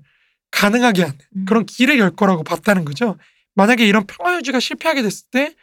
가능하게 0.52 1.02
하는 1.04 1.18
음. 1.36 1.46
그런 1.46 1.66
길을 1.66 2.00
열 2.00 2.12
거라고 2.12 2.44
봤다는 2.44 2.86
거죠. 2.86 3.18
만약에 3.56 3.86
이런 3.86 4.06
평화 4.08 4.36
유지가 4.38 4.60
실패하게 4.60 5.02
됐을 5.02 5.26
때 5.32 5.54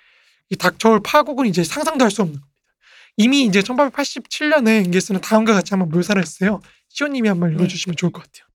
이 0.49 0.55
닥쳐올 0.55 1.01
파국은 1.03 1.47
이제 1.47 1.65
상상도 1.65 2.05
할 2.05 2.11
수 2.13 2.23
없는 2.23 2.35
겁니다. 2.39 2.49
이미 3.17 3.43
이제 3.45 3.63
1887년에 3.63 4.85
앵게스는 4.87 5.21
다음과 5.21 5.55
같이 5.55 5.71
한번 5.73 5.89
묘사를 5.89 6.23
했어요. 6.23 6.61
시호님이 6.89 7.29
한번 7.29 7.49
네. 7.51 7.55
읽어주시면 7.57 7.97
좋을 7.97 8.13
것 8.13 8.23
같아요. 8.23 8.46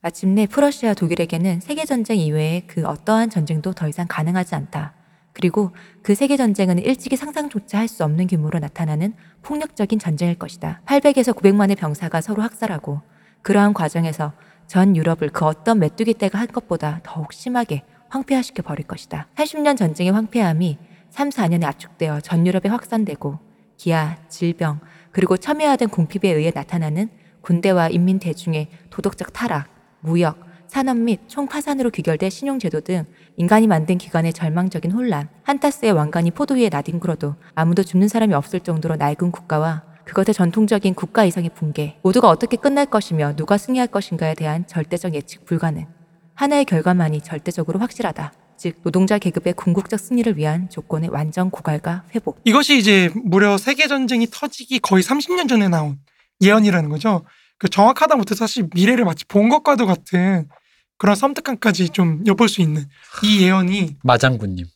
마침내 0.00 0.46
프러시아 0.46 0.94
독일에게는 0.94 1.58
세계전쟁 1.60 2.18
이외의 2.18 2.68
그 2.68 2.84
어떠한 2.86 3.30
전쟁도 3.30 3.72
더 3.72 3.88
이상 3.88 4.06
가능하지 4.08 4.54
않다. 4.54 4.94
그리고 5.32 5.72
그 6.02 6.14
세계전쟁은 6.14 6.78
일찍이 6.78 7.16
상상조차 7.16 7.78
할 7.78 7.88
수 7.88 8.04
없는 8.04 8.28
규모로 8.28 8.60
나타나는 8.60 9.14
폭력적인 9.42 9.98
전쟁일 9.98 10.36
것이다. 10.36 10.82
800에서 10.86 11.34
900만의 11.34 11.76
병사가 11.76 12.20
서로 12.20 12.42
학살하고 12.42 13.00
그러한 13.42 13.74
과정에서 13.74 14.32
전 14.68 14.94
유럽을 14.96 15.30
그 15.30 15.44
어떤 15.44 15.80
메뚜기 15.80 16.14
떼가 16.14 16.38
한 16.38 16.46
것보다 16.46 17.00
더욱 17.02 17.32
심하게 17.32 17.82
황폐화시켜 18.08 18.62
버릴 18.62 18.86
것이다. 18.86 19.26
80년 19.34 19.76
전쟁의 19.76 20.12
황폐함이 20.12 20.78
3, 21.10 21.30
4년에 21.30 21.64
압축되어 21.64 22.20
전 22.20 22.46
유럽에 22.46 22.68
확산되고 22.68 23.38
기아, 23.76 24.16
질병, 24.28 24.80
그리고 25.10 25.36
첨예화된 25.36 25.88
궁핍에 25.88 26.30
의해 26.32 26.52
나타나는 26.54 27.08
군대와 27.40 27.88
인민 27.88 28.18
대중의 28.18 28.68
도덕적 28.90 29.32
타락, 29.32 29.77
무역, 30.00 30.38
산업 30.68 30.98
및 30.98 31.20
총파산으로 31.28 31.90
귀결된 31.90 32.30
신용제도 32.30 32.80
등 32.80 33.04
인간이 33.36 33.66
만든 33.66 33.98
기관의 33.98 34.32
절망적인 34.32 34.92
혼란, 34.92 35.28
한타스의 35.44 35.92
왕관이 35.92 36.32
포도 36.32 36.54
위에 36.54 36.68
나뒹굴어도 36.68 37.34
아무도 37.54 37.82
죽는 37.82 38.08
사람이 38.08 38.34
없을 38.34 38.60
정도로 38.60 38.96
낡은 38.96 39.30
국가와 39.30 39.84
그것의 40.04 40.34
전통적인 40.34 40.94
국가 40.94 41.24
이상의 41.24 41.50
붕괴, 41.54 41.98
모두가 42.02 42.28
어떻게 42.28 42.56
끝날 42.56 42.86
것이며 42.86 43.36
누가 43.36 43.58
승리할 43.58 43.88
것인가에 43.88 44.34
대한 44.34 44.66
절대적 44.66 45.14
예측 45.14 45.44
불가능. 45.44 45.86
하나의 46.34 46.64
결과만이 46.64 47.20
절대적으로 47.20 47.78
확실하다. 47.80 48.32
즉 48.56 48.80
노동자 48.82 49.18
계급의 49.18 49.52
궁극적 49.52 50.00
승리를 50.00 50.36
위한 50.36 50.68
조건의 50.68 51.10
완전 51.10 51.50
고갈과 51.50 52.04
회복. 52.14 52.40
이것이 52.44 52.78
이제 52.78 53.10
무려 53.14 53.56
세계 53.56 53.86
전쟁이 53.86 54.26
터지기 54.30 54.80
거의 54.80 55.02
30년 55.02 55.48
전에 55.48 55.68
나온 55.68 55.98
예언이라는 56.42 56.88
거죠. 56.88 57.24
그 57.58 57.68
정확하다 57.68 58.16
못해 58.16 58.34
사실 58.34 58.68
미래를 58.74 59.04
마치 59.04 59.24
본 59.24 59.48
것과도 59.48 59.86
같은 59.86 60.48
그런 60.96 61.14
섬뜩함까지 61.16 61.90
좀 61.90 62.22
엿볼 62.26 62.48
수 62.48 62.60
있는 62.60 62.86
이 63.22 63.42
예언이 63.42 63.96
마장군님. 64.02 64.66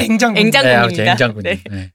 앵장 0.00 0.34
앵장- 0.34 0.62
네, 0.62 0.72
장군입니다. 0.74 1.12
앵장군님. 1.12 1.42
네. 1.42 1.62
네. 1.70 1.92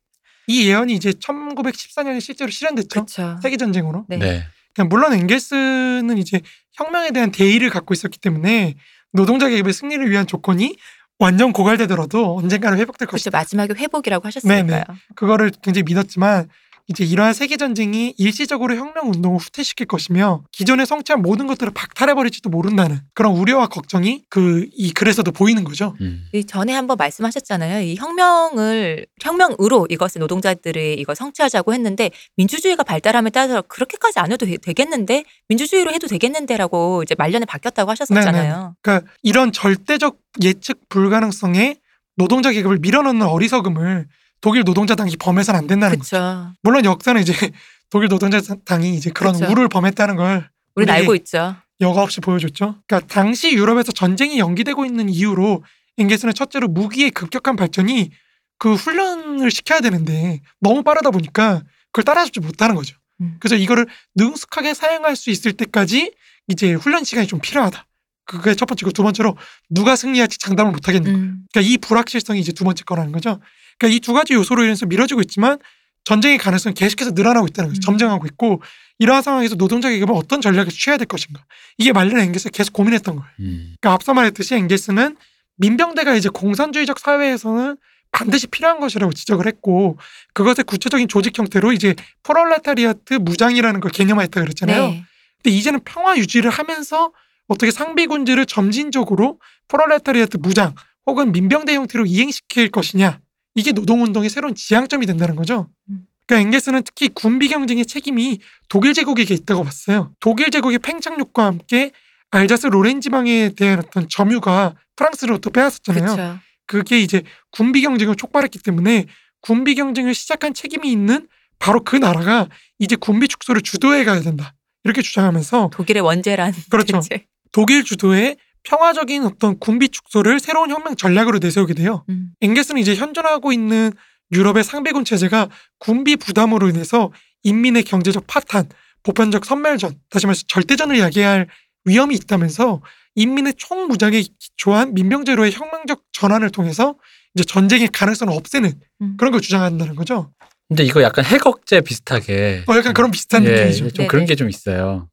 이 0.48 0.68
예언이 0.68 0.94
이제 0.94 1.12
1914년에 1.12 2.20
실제로 2.22 2.50
실현됐죠. 2.50 3.06
그렇죠. 3.06 3.40
세계 3.42 3.56
전쟁으로. 3.58 4.06
네. 4.10 4.18
네. 4.18 4.44
그러니까 4.74 4.96
물론 4.96 5.14
앵겔스는 5.14 6.18
이제 6.18 6.42
혁명에 6.74 7.12
대한 7.12 7.32
대의를 7.32 7.70
갖고 7.70 7.94
있었기 7.94 8.20
때문에 8.20 8.76
노동자 9.12 9.48
계급의 9.48 9.74
승리를 9.74 10.10
위한 10.10 10.26
조건이 10.28 10.76
완전 11.20 11.52
고갈되더라도 11.52 12.38
언젠가는 12.38 12.78
회복될. 12.78 13.08
것이다. 13.08 13.38
마지막에 13.38 13.74
회복이라고 13.74 14.26
하셨으니까요. 14.28 14.66
네네. 14.66 14.84
그거를 15.16 15.52
굉장히 15.62 15.84
믿었지만 15.84 16.48
이제 16.90 17.04
이러한 17.06 17.34
세계 17.34 17.56
전쟁이 17.56 18.16
일시적으로 18.18 18.76
혁명 18.76 19.10
운동을 19.12 19.38
후퇴시킬 19.40 19.86
것이며 19.86 20.42
기존에 20.52 20.86
성취한 20.86 21.22
모든 21.22 21.46
것들을 21.46 21.72
박탈해 21.74 22.16
버릴지도 22.16 22.50
모른다는 22.50 23.00
그런 23.14 23.34
우려와 23.38 23.68
걱정이 23.68 24.24
그 24.30 24.68
이 24.76 24.92
글에서도 24.92 25.32
보이는 25.32 25.64
거죠. 25.64 25.96
음. 26.02 26.26
이 26.34 26.44
전에 26.46 26.74
한번 26.74 26.98
말씀하셨잖아요. 26.98 27.82
이 27.82 27.96
혁명을 27.96 29.06
혁명으로 29.22 29.88
이것을 29.90 30.20
노동자들이 30.20 30.96
이거 30.96 31.14
성취하자고 31.14 31.74
했는데 31.74 32.10
민주주의가 32.38 32.84
발달함에 32.84 33.30
따라서 33.30 33.62
그렇게까지 33.62 34.20
안 34.20 34.32
해도 34.32 34.46
되- 34.46 34.58
되겠는데 34.58 35.24
민주주의로 35.48 35.92
해도 35.94 36.08
되겠는데라고 36.08 37.04
이제 37.04 37.14
말년에 37.18 37.46
바뀌었다고 37.46 37.92
하셨었잖아요. 37.92 38.76
그러니까 38.82 39.12
이런 39.22 39.52
절대적 39.52 40.18
예측 40.44 40.90
불가능성에 40.90 41.78
노동자 42.16 42.52
계급을 42.52 42.80
밀어넣는 42.80 43.28
어리석음을 43.28 44.08
독일 44.42 44.64
노동자 44.64 44.96
당이 44.96 45.16
범해서는 45.18 45.60
안 45.60 45.68
된다는 45.68 45.98
거죠. 45.98 46.10
그렇죠. 46.10 46.54
물론 46.62 46.86
역사는 46.86 47.22
이제 47.22 47.34
독일 47.90 48.10
노동자 48.10 48.40
당이 48.66 48.96
이제 48.96 49.10
그런 49.12 49.34
그쵸. 49.34 49.52
우를 49.52 49.68
범했다는 49.68 50.16
걸 50.16 50.50
우리는 50.76 50.94
우리 50.94 51.02
알고 51.02 51.16
있죠. 51.16 51.56
여과 51.82 52.04
없이 52.04 52.22
보여줬죠. 52.22 52.76
그러니까 52.88 53.08
당시 53.08 53.54
유럽에서 53.54 53.92
전쟁이 53.92 54.40
연기되고 54.40 54.86
있는 54.86 55.10
이유로 55.10 55.64
앵게스는 55.98 56.34
첫째로 56.34 56.68
무기의 56.68 57.12
급격한 57.12 57.56
발전이 57.56 58.12
그 58.58 58.74
훈련을 58.76 59.50
시켜야 59.52 59.80
되는데 59.80 60.42
너무 60.60 60.84
빠르다 60.84 61.12
보니까 61.12 61.64
그걸 61.92 62.04
따라잡지 62.04 62.42
못하는 62.42 62.76
거죠. 62.76 62.98
음. 63.22 63.38
그래서 63.40 63.56
이거를 63.56 63.88
능숙하게 64.16 64.74
사용할 64.74 65.16
수 65.16 65.30
있을 65.30 65.54
때까지 65.54 66.14
이제 66.50 66.74
훈련 66.74 67.04
시간이 67.04 67.28
좀 67.28 67.40
필요하다. 67.40 67.86
그게 68.26 68.54
첫 68.54 68.66
번째고 68.66 68.92
두 68.92 69.02
번째로 69.02 69.38
누가 69.70 69.96
승리할지 69.96 70.38
장담을 70.38 70.72
못 70.72 70.88
하겠는 70.88 71.12
거예요. 71.12 71.18
음. 71.18 71.44
그러니까 71.52 71.72
이 71.72 71.78
불확실성이 71.78 72.40
이제 72.40 72.52
두 72.52 72.64
번째 72.64 72.84
거라는 72.84 73.12
거죠. 73.12 73.40
그러니까 73.80 73.96
이 73.96 74.00
두 74.00 74.14
가지 74.14 74.34
요소로 74.34 74.64
인해서 74.64 74.86
미뤄지고 74.86 75.22
있지만 75.22 75.58
전쟁의 76.04 76.38
가능성이 76.38 76.74
계속해서 76.76 77.12
늘어나고 77.12 77.48
있다는 77.48 77.70
거죠. 77.70 77.80
음. 77.80 77.82
점증하고 77.82 78.26
있고 78.28 78.62
이러한 79.00 79.22
상황에서 79.24 79.56
노동자 79.56 79.90
계급은 79.90 80.14
어떤 80.16 80.42
전략을 80.42 80.72
취해야 80.72 80.98
될 80.98 81.08
것인가. 81.08 81.44
이게 81.78 81.94
말린 81.94 82.20
앵겔스가 82.20 82.52
계속 82.52 82.74
고민했던 82.74 83.16
거예요. 83.16 83.30
음. 83.40 83.76
그러니까 83.80 83.94
앞서 83.94 84.14
말했듯이 84.14 84.56
앵겔스는 84.56 85.16
민병대가 85.58 86.16
이제 86.16 86.30
공산주의적 86.30 87.00
사회에서는 87.00 87.78
반드시 88.12 88.48
필요한 88.48 88.80
것이라고 88.80 89.14
지적을 89.14 89.46
했고 89.46 89.98
그것의 90.34 90.64
구체적인 90.66 91.08
조직 91.08 91.38
형태로 91.38 91.74
이제 91.74 91.96
프롤레타리아트 92.24 93.16
무장이라는 93.16 93.80
걸 93.82 93.92
개념화했다 93.92 94.42
그랬잖아요. 94.42 94.88
네. 94.88 95.04
근데 95.44 95.56
이제는 95.56 95.82
평화 95.86 96.18
유지를 96.18 96.50
하면서 96.50 97.12
어떻게 97.48 97.72
상비군제를 97.72 98.46
점진적으로 98.46 99.40
프롤레타리아트 99.68 100.38
무장 100.38 100.74
혹은 101.06 101.32
민병대 101.32 101.74
형태로 101.76 102.06
이행시킬 102.08 102.70
것이냐 102.72 103.20
이게 103.60 103.72
노동운동의 103.72 104.30
새로운 104.30 104.56
지향점이 104.56 105.06
된다는 105.06 105.36
거죠. 105.36 105.70
음. 105.90 106.06
그러니까 106.26 106.48
엥겔스는 106.48 106.84
특히 106.84 107.10
군비 107.10 107.48
경쟁의 107.48 107.86
책임이 107.86 108.40
독일 108.70 108.94
제국에게 108.94 109.34
있다고 109.34 109.64
봤어요. 109.64 110.14
독일 110.20 110.52
제국의 110.52 110.80
팽창력과 110.80 111.46
함께 111.46 111.92
알자스 112.32 112.68
로렌 112.68 113.02
지방에 113.02 113.50
대한 113.56 113.80
어떤 113.80 114.08
점유가 114.08 114.76
프랑스로부터 114.96 115.50
빼앗았잖아요. 115.50 116.16
그렇죠. 116.16 116.40
그게 116.68 117.00
이제 117.00 117.24
군비 117.52 117.82
경쟁을 117.82 118.16
촉발했기 118.16 118.60
때문에 118.60 119.08
군비 119.42 119.74
경쟁을 119.74 120.14
시작한 120.14 120.54
책임이 120.54 120.92
있는 120.92 121.28
바로 121.58 121.84
그 121.84 121.96
나라가 121.96 122.48
이제 122.78 122.96
군비 122.96 123.28
축소를 123.28 123.62
주도해 123.62 124.06
가야 124.06 124.22
된다. 124.22 124.54
이렇게 124.84 125.02
주장하면서 125.02 125.72
독일의 125.74 126.02
원죄란 126.02 126.54
그렇죠. 126.70 127.02
독일 127.52 127.84
주도의 127.84 128.38
평화적인 128.70 129.26
어떤 129.26 129.58
군비 129.58 129.90
축소를 129.90 130.40
새로운 130.40 130.70
혁명 130.70 130.96
전략으로 130.96 131.40
내세우게 131.40 131.74
돼요. 131.74 132.06
음. 132.10 132.30
앵게스는 132.42 132.80
이제 132.80 132.94
현존하고 132.96 133.52
있는 133.52 133.92
유럽의 134.32 134.64
상비군 134.64 135.06
체제가 135.06 135.50
군비 135.80 136.16
부담으로 136.18 136.70
인해서 136.70 137.12
인민의 137.42 137.84
경제적 137.84 138.28
파탄, 138.28 138.70
보편적 139.02 139.44
선멸전, 139.44 139.96
다시 140.12 140.28
말해서 140.28 140.44
절대전을 140.48 141.00
야기할 141.00 141.48
위험이 141.86 142.14
있다면서 142.16 142.82
인민의 143.16 143.56
총무장에 143.58 144.22
기초한 144.22 144.94
민병제로의 144.94 145.52
혁명적 145.52 146.04
전환을 146.12 146.52
통해서 146.52 146.96
이제 147.34 147.44
전쟁의 147.44 147.88
가능성을 147.88 148.32
없애는 148.32 148.72
음. 149.02 149.18
그런 149.18 149.32
걸 149.32 149.42
주장한다는 149.42 149.96
거죠. 149.96 150.32
근데 150.68 150.84
이거 150.84 151.02
약간 151.02 151.26
해걱제 151.26 151.82
비슷하게 151.82 152.66
어, 152.68 152.76
약간 152.78 152.94
그런 152.94 153.10
비슷한 153.10 153.44
예, 153.46 153.50
느낌이죠. 153.50 153.80
좀 153.90 153.94
네네. 153.98 154.08
그런 154.08 154.26
게 154.28 154.36
좀 154.36 154.48
있어요. 154.48 155.10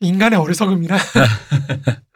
인간의 0.00 0.38
어리석음이라. 0.38 0.96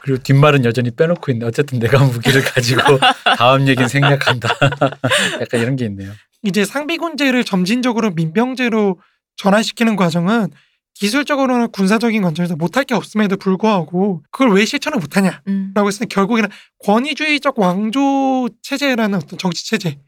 그리고 0.00 0.22
뒷말은 0.22 0.64
여전히 0.64 0.90
빼놓고 0.90 1.32
있네. 1.32 1.46
어쨌든 1.46 1.78
내가 1.78 2.04
무기를 2.04 2.42
가지고 2.42 2.80
다음 3.36 3.66
얘기는 3.68 3.88
생략한다. 3.88 4.48
약간 5.40 5.60
이런 5.60 5.76
게 5.76 5.86
있네요. 5.86 6.12
이제 6.42 6.64
상비군제를 6.64 7.44
점진적으로 7.44 8.10
민병제로 8.10 8.98
전환시키는 9.36 9.96
과정은 9.96 10.50
기술적으로나 10.94 11.66
군사적인 11.68 12.22
관점에서 12.22 12.56
못할 12.56 12.84
게 12.84 12.94
없음에도 12.94 13.36
불구하고 13.36 14.22
그걸 14.30 14.52
왜 14.52 14.64
실천을 14.64 14.98
못하냐라고 14.98 15.42
음. 15.48 15.72
했을 15.76 16.00
때 16.00 16.06
결국에는 16.06 16.48
권위주의적 16.84 17.58
왕조 17.58 18.48
체제라는 18.62 19.16
어떤 19.16 19.38
정치 19.38 19.66
체제 19.66 19.98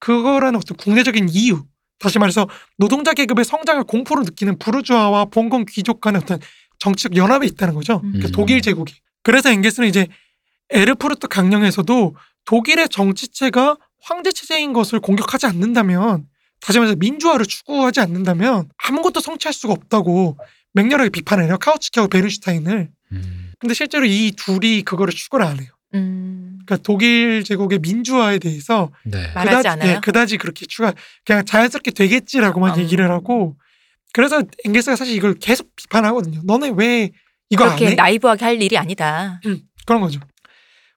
그거라는 0.00 0.58
어떤 0.58 0.76
국내적인 0.76 1.28
이유 1.30 1.64
다시 2.00 2.18
말해서 2.18 2.48
노동자 2.78 3.12
계급의 3.12 3.44
성장을 3.44 3.84
공포로 3.84 4.22
느끼는 4.22 4.58
부르주아와 4.58 5.26
봉건 5.26 5.66
귀족 5.66 6.00
간의 6.00 6.22
어떤 6.22 6.40
정치적 6.80 7.16
연합에 7.16 7.46
있다는 7.46 7.74
거죠. 7.74 8.00
그러니까 8.00 8.28
음. 8.28 8.32
독일 8.32 8.60
제국이. 8.60 8.94
그래서 9.22 9.50
앵게스는 9.50 9.88
이제 9.88 10.08
에르푸르트 10.70 11.28
강령에서도 11.28 12.16
독일의 12.46 12.88
정치체가 12.88 13.76
황제 14.02 14.32
체제인 14.32 14.72
것을 14.72 14.98
공격하지 14.98 15.46
않는다면 15.46 16.26
다시 16.60 16.78
말해서 16.78 16.96
민주화를 16.96 17.46
추구하지 17.46 18.00
않는다면 18.00 18.68
아무것도 18.84 19.20
성취할 19.20 19.52
수가 19.52 19.72
없다고 19.72 20.38
맹렬하게 20.72 21.10
비판을 21.10 21.44
해요. 21.44 21.58
카우치키하고 21.58 22.08
베른슈타인을. 22.08 22.90
음. 23.12 23.52
근데 23.58 23.74
실제로 23.74 24.06
이 24.06 24.32
둘이 24.36 24.82
그거를 24.82 25.12
추구를 25.12 25.44
안 25.44 25.58
해요. 25.58 25.68
음. 25.94 26.58
그러니까 26.64 26.82
독일 26.82 27.44
제국의 27.44 27.80
민주화에 27.80 28.38
대해서 28.38 28.90
네. 29.04 29.18
말하지 29.34 29.48
그다지, 29.48 29.68
않아요? 29.68 29.90
예, 29.90 30.00
그다지 30.00 30.38
그렇게 30.38 30.66
추가 30.66 30.92
그냥 31.24 31.44
자연스럽게 31.44 31.90
되겠지라고만 31.90 32.76
음. 32.76 32.82
얘기를 32.82 33.10
하고 33.10 33.56
그래서 34.12 34.42
앵게스가 34.64 34.96
사실 34.96 35.14
이걸 35.14 35.34
계속 35.34 35.74
비판하거든요. 35.76 36.42
너네 36.44 36.72
왜 36.76 37.10
이거 37.48 37.64
안 37.64 37.78
해? 37.78 37.94
나이브하게 37.94 38.44
할 38.44 38.62
일이 38.62 38.76
아니다. 38.76 39.40
그런 39.86 40.00
거죠. 40.00 40.20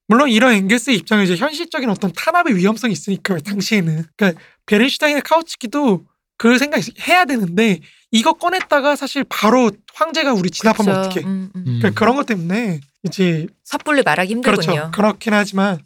물론 0.07 0.30
이런 0.30 0.53
앵게스의 0.53 0.97
입장은 0.97 1.24
이제 1.24 1.36
현실적인 1.36 1.89
어떤 1.89 2.11
탄압의 2.14 2.55
위험성이 2.55 2.93
있으니까 2.93 3.38
당시에는 3.39 4.05
그러니까 4.16 4.41
베른슈타인의 4.66 5.22
카우츠키도 5.22 6.05
그 6.38 6.57
생각 6.57 6.82
해야 7.07 7.26
되는데 7.26 7.80
이거 8.11 8.34
꺼냈다가 8.34 8.95
사실 8.95 9.24
바로 9.28 9.72
황제가 9.93 10.34
우리 10.34 10.49
진압하면 10.49 10.93
그렇죠. 10.93 11.09
어떡해. 11.09 11.26
음, 11.26 11.49
음. 11.55 11.64
음. 11.68 11.80
그러니까 11.80 11.99
그런 11.99 12.16
것 12.16 12.26
때문에 12.26 12.80
이제 13.03 13.47
섣불리 13.64 14.03
말하기 14.03 14.32
힘들군요. 14.32 14.66
그렇죠. 14.66 14.91
그렇긴 14.91 15.34
하지만 15.34 15.80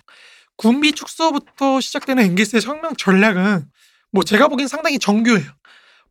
군비 0.58 0.94
축소부터 0.94 1.80
시작되는 1.80 2.24
앵게스의 2.24 2.64
혁명 2.64 2.96
전략은 2.98 3.66
뭐 4.12 4.24
제가 4.24 4.48
보기엔 4.48 4.68
상당히 4.68 5.00
정교해요. 5.00 5.46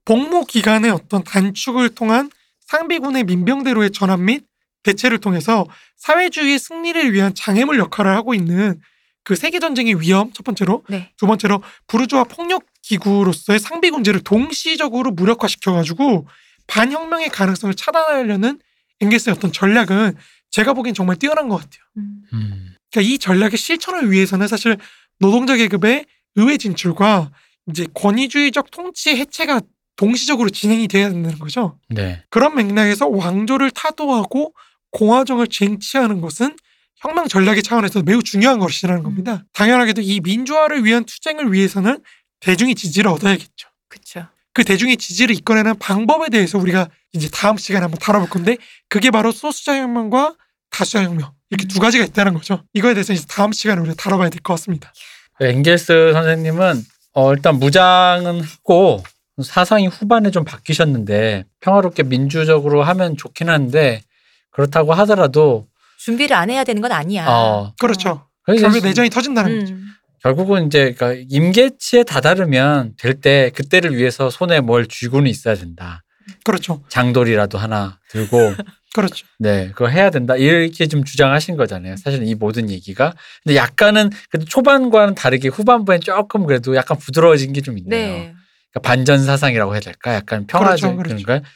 복무 0.07 0.47
기간의 0.47 0.91
어떤 0.91 1.23
단축을 1.23 1.91
통한 1.91 2.31
상비군의 2.61 3.25
민병대로의 3.25 3.91
전환 3.91 4.25
및 4.25 4.45
대체를 4.83 5.19
통해서 5.19 5.67
사회주의의 5.97 6.59
승리를 6.59 7.13
위한 7.13 7.35
장애물 7.35 7.79
역할을 7.79 8.13
하고 8.13 8.33
있는 8.33 8.81
그 9.25 9.35
세계 9.35 9.59
전쟁의 9.59 10.01
위험 10.01 10.33
첫 10.33 10.45
번째로 10.45 10.85
네. 10.89 11.13
두 11.17 11.27
번째로 11.27 11.61
부르주아 11.89 12.25
폭력 12.25 12.65
기구로서의 12.83 13.59
상비 13.59 13.91
군제를 13.91 14.21
동시적으로 14.21 15.11
무력화시켜 15.11 15.73
가지고 15.73 16.29
반혁명의 16.69 17.29
가능성을 17.31 17.75
차단하려는 17.75 18.61
앵게스의 19.01 19.35
어떤 19.37 19.53
전략은 19.53 20.17
제가 20.51 20.73
보기엔 20.73 20.95
정말 20.95 21.17
뛰어난 21.17 21.49
것 21.49 21.57
같아요. 21.57 21.83
음. 21.97 22.23
음. 22.33 22.75
그러니까 22.93 23.13
이 23.13 23.19
전략의 23.19 23.57
실천을 23.57 24.13
위해서는 24.13 24.47
사실 24.47 24.77
노동자 25.19 25.57
계급의 25.57 26.07
의회 26.37 26.57
진출과 26.57 27.33
이제 27.69 27.87
권위주의적 27.93 28.71
통치 28.71 29.17
해체가 29.17 29.61
동시적으로 29.97 30.51
진행이 30.51 30.89
돼야 30.89 31.09
된다는 31.09 31.39
거죠. 31.39 31.79
네. 31.89 32.23
그런 32.31 32.55
맥락에서 32.55 33.09
왕조를 33.09 33.71
타도하고 33.71 34.53
공화정을 34.93 35.49
쟁취하는 35.49 36.21
것은 36.21 36.57
혁명 36.97 37.29
전략의 37.29 37.63
차원에서 37.63 38.03
매우 38.03 38.23
중요한 38.23 38.59
것이라는 38.59 39.03
겁니다. 39.03 39.45
당연하게도 39.53 40.01
이 40.03 40.21
민주화를 40.21 40.85
위한 40.85 41.05
투쟁을 41.05 41.53
위해서는 41.53 42.01
대중의 42.41 42.75
지지를 42.75 43.11
얻어야겠죠. 43.11 43.69
그렇죠. 43.89 44.27
그 44.55 44.65
대중의 44.65 44.97
지지를 44.97 45.35
이끌어내는 45.37 45.79
방법에 45.79 46.29
대해서 46.31 46.59
우리가 46.59 46.89
이제 47.13 47.29
다음 47.31 47.57
시간에 47.59 47.83
한번 47.83 47.99
다뤄볼 47.99 48.29
건데 48.31 48.57
그게 48.89 49.11
바로 49.11 49.33
소수자 49.33 49.77
혁명과 49.77 50.35
다수자 50.71 51.03
혁명 51.05 51.33
이렇게 51.51 51.67
두 51.69 51.79
가지가 51.81 52.05
있다는 52.05 52.33
거죠. 52.35 52.63
이거에 52.73 52.95
대해서 52.95 53.13
이제 53.13 53.25
다음 53.29 53.53
시간에 53.53 53.81
우리가 53.81 53.95
다뤄봐야 53.97 54.31
될 54.31 54.41
것 54.41 54.55
같습니다. 54.55 54.93
앵겔스 55.41 56.13
선생님은 56.15 56.85
어, 57.13 57.33
일단 57.35 57.59
무장은 57.59 58.41
하고 58.43 59.03
사상이 59.43 59.87
후반에 59.87 60.31
좀 60.31 60.45
바뀌셨는데 60.45 61.45
평화롭게 61.61 62.03
민주적으로 62.05 62.83
하면 62.83 63.17
좋긴 63.17 63.49
한데 63.49 64.03
그렇다고 64.51 64.95
하더라도 64.95 65.67
준비를 65.99 66.37
안 66.37 66.51
해야 66.51 66.65
되는 66.65 66.81
건 66.81 66.93
아니야. 66.93 67.27
어, 67.29 67.75
그렇죠. 67.81 68.27
그래서 68.45 68.63
결국 68.69 68.87
내전이 68.87 69.11
터진다는 69.11 69.59
거죠. 69.61 69.75
음. 69.75 69.87
결국은 70.23 70.67
이제 70.67 70.93
그러니까 70.97 71.25
임계치에 71.29 72.05
다다르면 72.05 72.95
될 72.99 73.21
때 73.21 73.51
그때를 73.55 73.97
위해서 73.97 74.31
손에 74.31 74.61
뭘 74.61 74.87
쥐고는 74.87 75.29
있어야 75.31 75.55
된다. 75.55 76.03
그렇죠. 76.45 76.83
장돌이라도 76.89 77.59
하나 77.59 77.99
들고 78.11 78.55
그렇죠. 78.95 79.27
네 79.39 79.69
그거 79.75 79.89
해야 79.89 80.09
된다 80.11 80.37
이렇게 80.37 80.87
좀 80.87 81.05
주장하신 81.05 81.57
거잖아요. 81.57 81.97
사실 81.99 82.23
이 82.27 82.35
모든 82.35 82.71
얘기가 82.71 83.13
근데 83.45 83.57
약간은 83.57 84.11
그래도 84.31 84.47
초반과는 84.47 85.15
다르게 85.15 85.49
후반부엔 85.49 86.01
조금 86.01 86.47
그래도 86.47 86.75
약간 86.77 86.97
부드러워진 86.99 87.53
게 87.53 87.61
좀 87.61 87.77
있네요. 87.79 88.13
네. 88.15 88.35
그러니까 88.77 88.81
반전 88.81 89.25
사상이라고 89.25 89.73
해야 89.73 89.81
될까? 89.81 90.15
약간 90.15 90.47
평화적 90.47 90.97
그렇죠, 90.97 91.17
그런 91.25 91.41
거. 91.41 91.47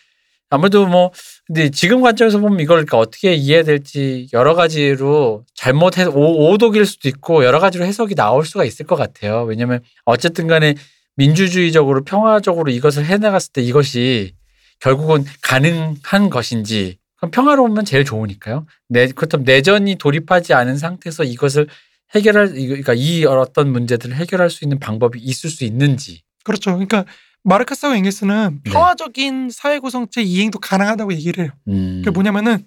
아무래도 0.49 0.87
뭐 0.87 1.13
근데 1.47 1.71
지금 1.71 2.01
관점에서 2.01 2.39
보면 2.41 2.59
이걸 2.61 2.79
그러니까 2.79 2.99
어떻게 2.99 3.35
이해해야 3.35 3.63
될지 3.63 4.27
여러 4.33 4.55
가지로 4.55 5.45
잘못해서 5.55 6.11
오- 6.11 6.51
오독일 6.51 6.87
수도 6.87 7.09
있고 7.09 7.45
여러 7.45 7.61
가지로 7.61 7.85
해석이 7.85 8.15
나올 8.17 8.45
수가 8.45 8.65
있을 8.65 8.87
것 8.87 8.97
같아요. 8.97 9.45
왜냐하면 9.45 9.81
어쨌든 10.05 10.49
간에 10.49 10.75
민주주의적으로 11.17 12.03
평화적으로 12.03 12.71
이것을 12.71 13.05
해나갔을 13.05 13.53
때 13.53 13.63
이것이 13.63 14.33
결국은 14.81 15.25
가능한 15.43 16.31
것인지 16.31 16.97
그럼 17.17 17.31
평화로우면 17.31 17.85
제일 17.85 18.05
좋으니까요. 18.05 18.67
내, 18.89 19.07
그렇다면 19.09 19.45
내전이 19.45 19.97
돌입하지 19.97 20.55
않은 20.55 20.79
상태에서 20.79 21.23
이것을 21.25 21.69
해결할 22.15 22.49
그러니까 22.49 22.95
이 22.95 23.25
어떤 23.25 23.71
문제들을 23.71 24.17
해결할 24.17 24.51
수 24.51 24.65
있는 24.65 24.81
방법이 24.81 25.21
있을 25.21 25.49
수 25.49 25.65
있는지 25.65 26.23
그렇죠. 26.45 26.73
그러니까 26.73 27.05
마르크스하고 27.43 27.97
앵게스는 27.97 28.61
네. 28.65 28.71
평화적인 28.71 29.51
사회 29.51 29.79
구성체 29.79 30.23
이행도 30.23 30.59
가능하다고 30.59 31.13
얘기를 31.15 31.45
해요. 31.45 31.53
음. 31.69 32.03
그게 32.05 32.11
뭐냐면은 32.11 32.65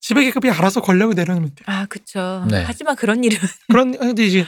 지배계급이 0.00 0.48
알아서 0.50 0.80
권력을 0.80 1.14
내려놓으면 1.14 1.54
돼요. 1.54 1.64
아, 1.66 1.86
그렇죠. 1.86 2.46
네. 2.48 2.62
하지만 2.64 2.94
그런 2.96 3.24
일은 3.24 3.36
그런 3.68 3.98
근데 3.98 4.24
이제 4.26 4.46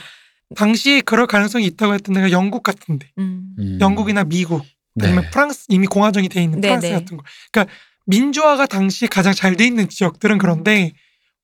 당시에 0.55 1.01
그럴 1.01 1.27
가능성이 1.27 1.65
있다고 1.65 1.93
했던 1.93 2.13
데가 2.15 2.31
영국 2.31 2.63
같은데 2.63 3.09
음. 3.17 3.53
음. 3.59 3.77
영국이나 3.81 4.23
미국 4.23 4.63
네. 4.95 5.07
아니면 5.07 5.29
프랑스 5.31 5.65
이미 5.69 5.87
공화정이 5.87 6.29
돼 6.29 6.41
있는 6.43 6.61
네, 6.61 6.69
프랑스 6.69 6.85
네. 6.87 6.93
같은 6.93 7.17
거. 7.17 7.23
그러니까 7.51 7.73
민주화가 8.05 8.65
당시에 8.65 9.07
가장 9.07 9.33
잘 9.33 9.55
돼 9.55 9.65
있는 9.65 9.87
지역들은 9.89 10.37
그런데 10.37 10.93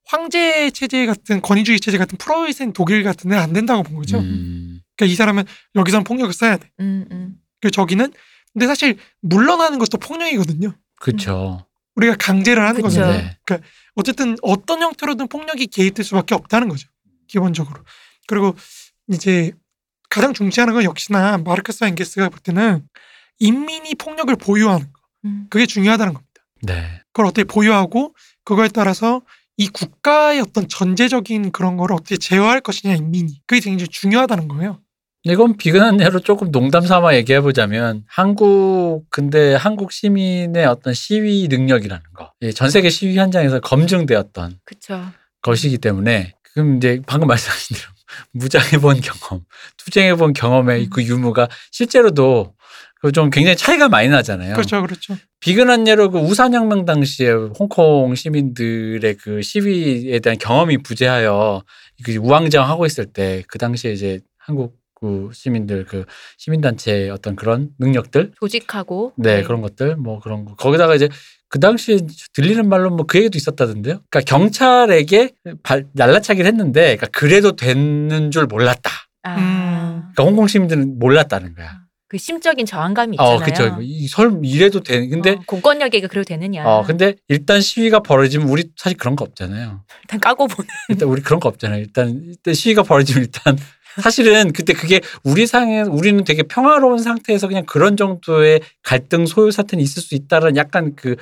황제 0.06 0.72
체제 0.72 1.06
같은 1.06 1.42
권위주의 1.42 1.80
체제 1.80 1.98
같은 1.98 2.18
프로이센 2.18 2.72
독일 2.72 3.04
같은 3.04 3.30
데는 3.30 3.44
안 3.44 3.52
된다고 3.54 3.84
본 3.84 3.98
거죠. 3.98 4.20
음. 4.20 4.67
그러니까 4.98 5.14
이 5.14 5.16
사람은 5.16 5.46
여기선 5.76 6.04
폭력을 6.04 6.34
써야 6.34 6.58
돼. 6.58 6.70
음, 6.80 7.06
음. 7.12 7.36
그리고 7.62 7.72
저기는 7.72 8.12
근데 8.54 8.68
사실 8.68 8.98
물러나는 9.22 9.80
것도 9.80 9.98
폭력이거든요. 10.00 10.74
그렇죠. 11.00 11.66
우리가 11.96 12.16
강제를 12.16 12.62
하는 12.62 12.82
그쵸. 12.82 12.88
거잖아요. 12.88 13.22
네. 13.22 13.60
어쨌든 13.96 14.36
어떤 14.42 14.82
형태로든 14.82 15.28
폭력이 15.28 15.68
개입될 15.68 16.04
수밖에 16.04 16.36
없다는 16.36 16.70
거죠. 16.70 16.90
기본적으로. 17.28 17.84
그리고 18.28 18.56
이제 19.12 19.52
가장 20.10 20.34
중시하는 20.34 20.74
건 20.74 20.84
역시나 20.84 21.38
마르크스와 21.40 21.90
앵게스가 21.90 22.30
볼 22.30 22.40
때는 22.40 22.88
인민이 23.40 23.96
폭력을 23.96 24.36
보유하는 24.36 24.92
거. 24.92 25.02
음. 25.26 25.48
그게 25.50 25.66
중요하다는 25.66 26.14
겁니다. 26.14 26.34
네. 26.64 27.02
그걸 27.12 27.28
어떻게 27.28 27.44
보유하고 27.44 28.16
그거에 28.44 28.68
따라서 28.70 29.22
이 29.58 29.68
국가의 29.68 30.40
어떤 30.42 30.68
전제적인 30.68 31.52
그런 31.52 31.78
거를 31.78 31.96
어떻게 31.96 32.18
제어할 32.18 32.62
것이냐 32.62 32.96
인민이 32.96 33.42
그게 33.48 33.62
굉장히 33.62 33.88
중요하다는 33.90 34.48
거예요. 34.48 34.82
이건 35.24 35.58
비근한 35.58 36.00
예로 36.00 36.20
조금 36.20 36.52
농담 36.52 36.86
삼아 36.86 37.16
얘기해 37.16 37.42
보자면 37.42 38.04
한국 38.08 39.06
근데 39.10 39.56
한국 39.56 39.92
시민의 39.92 40.66
어떤 40.66 40.94
시위 40.94 41.48
능력이라는 41.50 42.04
거, 42.16 42.32
예, 42.44 42.52
전 42.52 42.70
세계 42.70 42.90
시위 42.90 43.18
현장에서 43.18 43.60
검증되었던 43.60 44.60
그렇죠. 44.66 45.12
것이기 45.42 45.80
때문에 45.80 46.34
그럼 46.54 46.78
이제 46.78 47.02
방금 47.06 47.28
말씀하신 47.28 47.76
대로 47.78 47.90
무장해 48.32 48.80
본 48.80 49.02
경험, 49.02 49.44
투쟁해 49.78 50.16
본 50.16 50.34
경험의 50.34 50.86
음. 50.86 50.90
그 50.90 51.04
유무가 51.04 51.48
실제로도 51.72 52.54
그좀 53.02 53.30
굉장히 53.30 53.56
차이가 53.58 53.90
많이 53.90 54.08
나잖아요. 54.10 54.54
그렇죠, 54.54 54.82
그렇죠. 54.82 55.18
비근한 55.40 55.88
예로 55.88 56.10
그 56.10 56.20
우산혁명 56.20 56.86
당시에 56.86 57.32
홍콩 57.32 58.16
시민들의 58.16 59.16
그 59.18 59.42
시위에 59.42 60.20
대한 60.20 60.38
경험이 60.40 60.78
부재하여 60.80 61.64
그 62.04 62.16
우왕좌왕하고 62.16 62.86
있을 62.86 63.06
때 63.08 63.44
그 63.48 63.58
당시에 63.60 63.92
이제 63.92 64.20
한국 64.40 64.77
그 65.00 65.30
시민들 65.34 65.86
그 65.86 66.06
시민단체의 66.38 67.10
어떤 67.10 67.36
그런 67.36 67.70
능력들 67.80 68.34
조직하고 68.40 69.14
네, 69.18 69.44
그런 69.44 69.62
것들 69.62 69.96
뭐 69.96 70.20
그런 70.20 70.46
거 70.46 70.56
거기다가 70.56 70.96
이제 70.96 71.10
그 71.50 71.60
당시에 71.60 72.00
들리는 72.34 72.68
말로 72.68 72.90
뭐 72.90 73.06
그 73.08 73.20
얘기도 73.20 73.38
있었다던데요. 73.38 74.02
그러니까 74.10 74.20
경찰에게 74.22 75.32
발, 75.64 75.86
날라차기를 75.94 76.46
했는데 76.48 76.98
그러니까 76.98 77.08
그래도 77.08 77.56
되는 77.56 78.32
줄 78.32 78.46
몰랐다. 78.48 78.92
아, 79.24 79.36
음. 79.36 80.02
그러니까 80.14 80.24
홍콩 80.24 80.48
시민들은 80.48 81.00
몰랐다는 81.00 81.56
거야. 81.56 81.88
그 82.10 82.18
심적인 82.18 82.66
저항감이 82.66 83.16
있잖아요. 83.16 83.36
어, 83.36 83.40
그쵸. 83.40 83.78
이설 83.82 84.40
이래도 84.44 84.80
되 84.82 85.08
근데 85.08 85.32
어, 85.32 85.44
공권력에게 85.46 86.08
그래도 86.08 86.24
되느냐. 86.26 86.66
어, 86.66 86.84
근데 86.84 87.16
일단 87.28 87.60
시위가 87.60 88.00
벌어지면 88.00 88.48
우리 88.48 88.70
사실 88.78 88.98
그런 88.98 89.18
거 89.18 89.26
없잖아요. 89.26 89.84
일단 90.04 90.20
까고 90.22 90.48
보는. 90.48 90.68
일단 90.90 91.10
우리 91.10 91.22
그런 91.22 91.42
거 91.42 91.50
없잖아요. 91.50 91.82
일단, 91.82 92.22
일단 92.24 92.54
시위가 92.54 92.84
벌어지면 92.84 93.24
일단 93.24 93.58
사실은 94.02 94.52
그때 94.54 94.74
그게 94.74 95.02
우리 95.24 95.48
상에 95.48 95.82
우리는 95.82 96.24
되게 96.24 96.44
평화로운 96.44 97.00
상태에서 97.00 97.48
그냥 97.48 97.66
그런 97.66 97.98
정도의 97.98 98.62
갈등 98.84 99.26
소요 99.26 99.52
사태는 99.52 99.84
있을 99.84 100.02
수 100.02 100.16
있다는 100.16 100.56
약간 100.56 100.94
그 100.96 101.16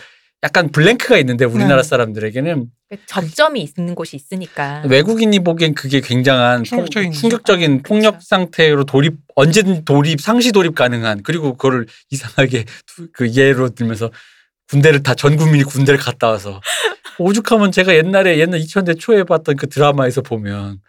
약간 0.43 0.69
블랭크가 0.71 1.17
있는데 1.19 1.45
우리나라 1.45 1.81
네. 1.81 1.87
사람들에게는 1.87 2.67
접점이 3.07 3.61
있는 3.77 3.95
곳이 3.95 4.15
있으니까. 4.15 4.83
외국인이 4.87 5.39
보기엔 5.39 5.73
그게 5.73 6.01
굉장한 6.01 6.59
폭- 6.59 6.65
충격적인 6.65 7.11
충격적인. 7.13 7.81
폭력 7.83 8.11
그렇죠. 8.11 8.25
상태로 8.27 8.83
돌입 8.83 9.15
언제든 9.35 9.85
돌입 9.85 10.21
상시 10.21 10.51
돌입 10.51 10.75
가능한 10.75 11.21
그리고 11.23 11.53
그거를 11.53 11.87
이상하게 12.11 12.65
두- 12.85 13.07
그 13.11 13.31
예로 13.33 13.69
들면서 13.69 14.11
군대를 14.69 15.01
다 15.03 15.15
전 15.15 15.35
국민이 15.35 15.63
군대를 15.63 15.99
갔다 15.99 16.27
와서 16.27 16.61
오죽하면 17.17 17.71
제가 17.71 17.95
옛날에 17.95 18.37
옛날 18.39 18.59
2000대 18.59 18.99
초에 18.99 19.23
봤던 19.23 19.55
그 19.55 19.67
드라마에서 19.67 20.21
보면 20.21 20.79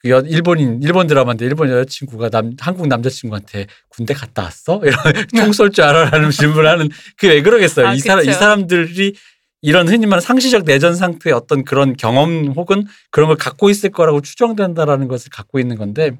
그 0.00 0.10
여, 0.10 0.20
일본인 0.20 0.80
일본 0.82 1.06
드라마인데 1.06 1.44
일본 1.46 1.70
여자친구가 1.70 2.28
남 2.30 2.52
한국 2.60 2.86
남자친구한테 2.86 3.66
군대 3.88 4.14
갔다 4.14 4.42
왔어? 4.42 4.80
이런 4.84 4.94
총 5.34 5.52
쏠 5.52 5.70
줄 5.72 5.84
알아라는 5.84 6.30
질문하는 6.30 6.88
그 7.16 7.26
왜 7.28 7.42
그러겠어요? 7.42 7.88
아, 7.88 7.94
이 7.94 7.98
사람 7.98 8.24
이. 8.28 8.32
사람들이 8.32 9.14
이런 9.62 9.88
흔히 9.88 10.06
말하는 10.06 10.20
상시적 10.20 10.64
내전 10.64 10.94
상태의 10.94 11.34
어떤 11.34 11.64
그런 11.64 11.96
경험 11.96 12.52
혹은 12.54 12.84
그런 13.10 13.28
걸 13.28 13.36
갖고 13.36 13.70
있을 13.70 13.90
거라고 13.90 14.20
추정된다라는 14.20 15.08
것을 15.08 15.30
갖고 15.30 15.58
있는 15.58 15.76
건데 15.76 16.12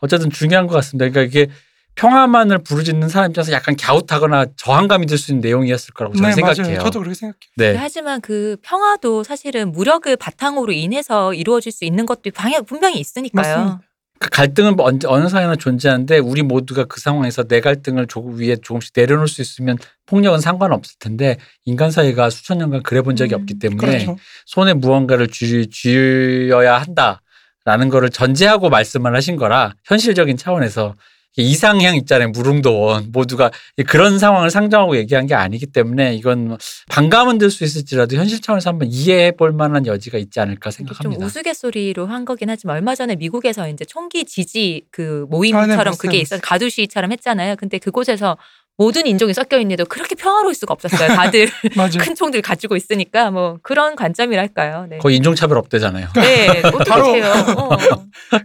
어쨌든 0.00 0.30
중요한 0.30 0.66
것 0.66 0.74
같습니다. 0.76 1.08
그러니까 1.08 1.22
이게 1.22 1.52
평화만을 1.94 2.58
부르짖는 2.58 3.08
사람 3.08 3.30
입장에서 3.30 3.52
약간 3.52 3.76
갸웃하거나 3.76 4.46
저항감이 4.56 5.06
들 5.06 5.18
수 5.18 5.30
있는 5.30 5.40
내용이었을 5.42 5.94
거라고 5.94 6.14
저는 6.16 6.30
네, 6.30 6.34
생각해요. 6.34 6.62
맞아요. 6.66 6.78
저도 6.84 7.00
그렇게 7.00 7.14
생각해요. 7.14 7.38
네. 7.56 7.74
하지만 7.78 8.20
그 8.20 8.56
평화도 8.62 9.24
사실은 9.24 9.72
무력을 9.72 10.14
바탕으로 10.16 10.72
인해서 10.72 11.34
이루어질 11.34 11.70
수 11.70 11.84
있는 11.84 12.06
것도 12.06 12.30
방향 12.34 12.64
분명히 12.64 12.98
있으니까요. 12.98 13.56
맞습니다. 13.56 13.80
그 14.18 14.28
갈등은 14.30 14.76
뭐 14.76 14.86
언제 14.86 15.08
어느 15.08 15.28
사회나 15.28 15.56
존재하는데 15.56 16.18
우리 16.18 16.42
모두가 16.42 16.84
그 16.84 17.00
상황에서 17.00 17.42
내 17.42 17.60
갈등을 17.60 18.06
조금 18.06 18.38
위에 18.38 18.54
조금씩 18.56 18.92
내려놓을 18.96 19.26
수 19.26 19.42
있으면 19.42 19.76
폭력은 20.06 20.40
상관없을 20.40 20.96
텐데 21.00 21.38
인간 21.64 21.90
사회가 21.90 22.30
수천 22.30 22.58
년간 22.58 22.84
그래 22.84 23.02
본 23.02 23.16
적이 23.16 23.34
음, 23.34 23.40
없기 23.40 23.58
때문에 23.58 23.80
그렇죠. 24.04 24.16
손에 24.46 24.74
무언가를 24.74 25.26
쥐, 25.26 25.68
쥐어야 25.68 26.78
한다라는 26.80 27.88
거를 27.90 28.10
전제하고 28.10 28.70
말씀을 28.70 29.14
하신 29.16 29.34
거라 29.36 29.74
현실적인 29.86 30.36
차원에서 30.36 30.94
이상향 31.36 31.96
있잖아요 31.96 32.28
무릉도원 32.30 33.08
모두가 33.12 33.50
그런 33.86 34.18
상황을 34.18 34.50
상정하고 34.50 34.96
얘기한 34.96 35.26
게 35.26 35.34
아니기 35.34 35.66
때문에 35.66 36.14
이건 36.14 36.48
뭐 36.48 36.58
반감은 36.90 37.38
들 37.38 37.50
수 37.50 37.64
있을지라도 37.64 38.16
현실 38.16 38.40
차원에서 38.40 38.70
한번 38.70 38.88
이해해 38.90 39.32
볼 39.32 39.52
만한 39.52 39.86
여지가 39.86 40.16
있지 40.18 40.40
않을까 40.40 40.70
좀 40.70 40.86
생각합니다. 40.86 41.24
우스갯소리로 41.26 42.06
한 42.06 42.24
거긴 42.24 42.48
하지만 42.50 42.76
얼마 42.76 42.94
전에 42.94 43.16
미국에서 43.16 43.68
이제 43.68 43.84
총기 43.84 44.24
지지 44.24 44.82
그 44.90 45.02
아, 45.02 45.30
네, 45.30 45.36
모임처럼 45.36 45.94
그게 45.98 46.18
있어. 46.18 46.38
가두시처럼 46.38 47.12
했잖아요. 47.12 47.56
근데 47.56 47.78
그곳에서 47.78 48.36
모든 48.78 49.06
인종이 49.06 49.34
섞여 49.34 49.58
있는데도 49.58 49.84
그렇게 49.84 50.14
평화로울 50.14 50.54
수가 50.54 50.72
없었어요. 50.72 51.08
다들 51.14 51.48
맞아요. 51.76 51.98
큰 52.00 52.14
총들 52.14 52.42
가지고 52.42 52.76
있으니까 52.76 53.30
뭐 53.30 53.58
그런 53.62 53.96
관점이랄까요. 53.96 54.86
네. 54.88 54.98
거의 54.98 55.16
인종차별 55.16 55.58
없대잖아요. 55.58 56.08
네, 56.14 56.62
바로-? 56.88 57.12
어. 57.22 57.76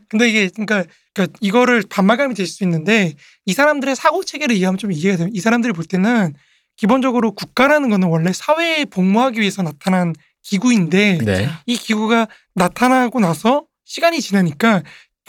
근데 0.09 0.29
이게 0.29 0.49
그러니까, 0.49 0.83
그러니까 1.13 1.37
이거를 1.41 1.83
반말감이 1.89 2.35
될 2.35 2.45
수 2.45 2.63
있는데 2.63 3.13
이 3.45 3.53
사람들의 3.53 3.95
사고 3.95 4.23
체계를 4.23 4.55
이해하면 4.55 4.77
좀 4.77 4.91
이해가 4.91 5.17
돼요. 5.17 5.27
이 5.31 5.39
사람들이 5.39 5.73
볼 5.73 5.85
때는 5.85 6.33
기본적으로 6.75 7.31
국가라는 7.31 7.89
거는 7.89 8.07
원래 8.09 8.31
사회에 8.33 8.85
복무하기 8.85 9.39
위해서 9.39 9.63
나타난 9.63 10.13
기구인데 10.43 11.19
네. 11.23 11.49
이 11.65 11.75
기구가 11.77 12.27
나타나고 12.53 13.19
나서 13.19 13.63
시간이 13.85 14.21
지나니까 14.21 14.83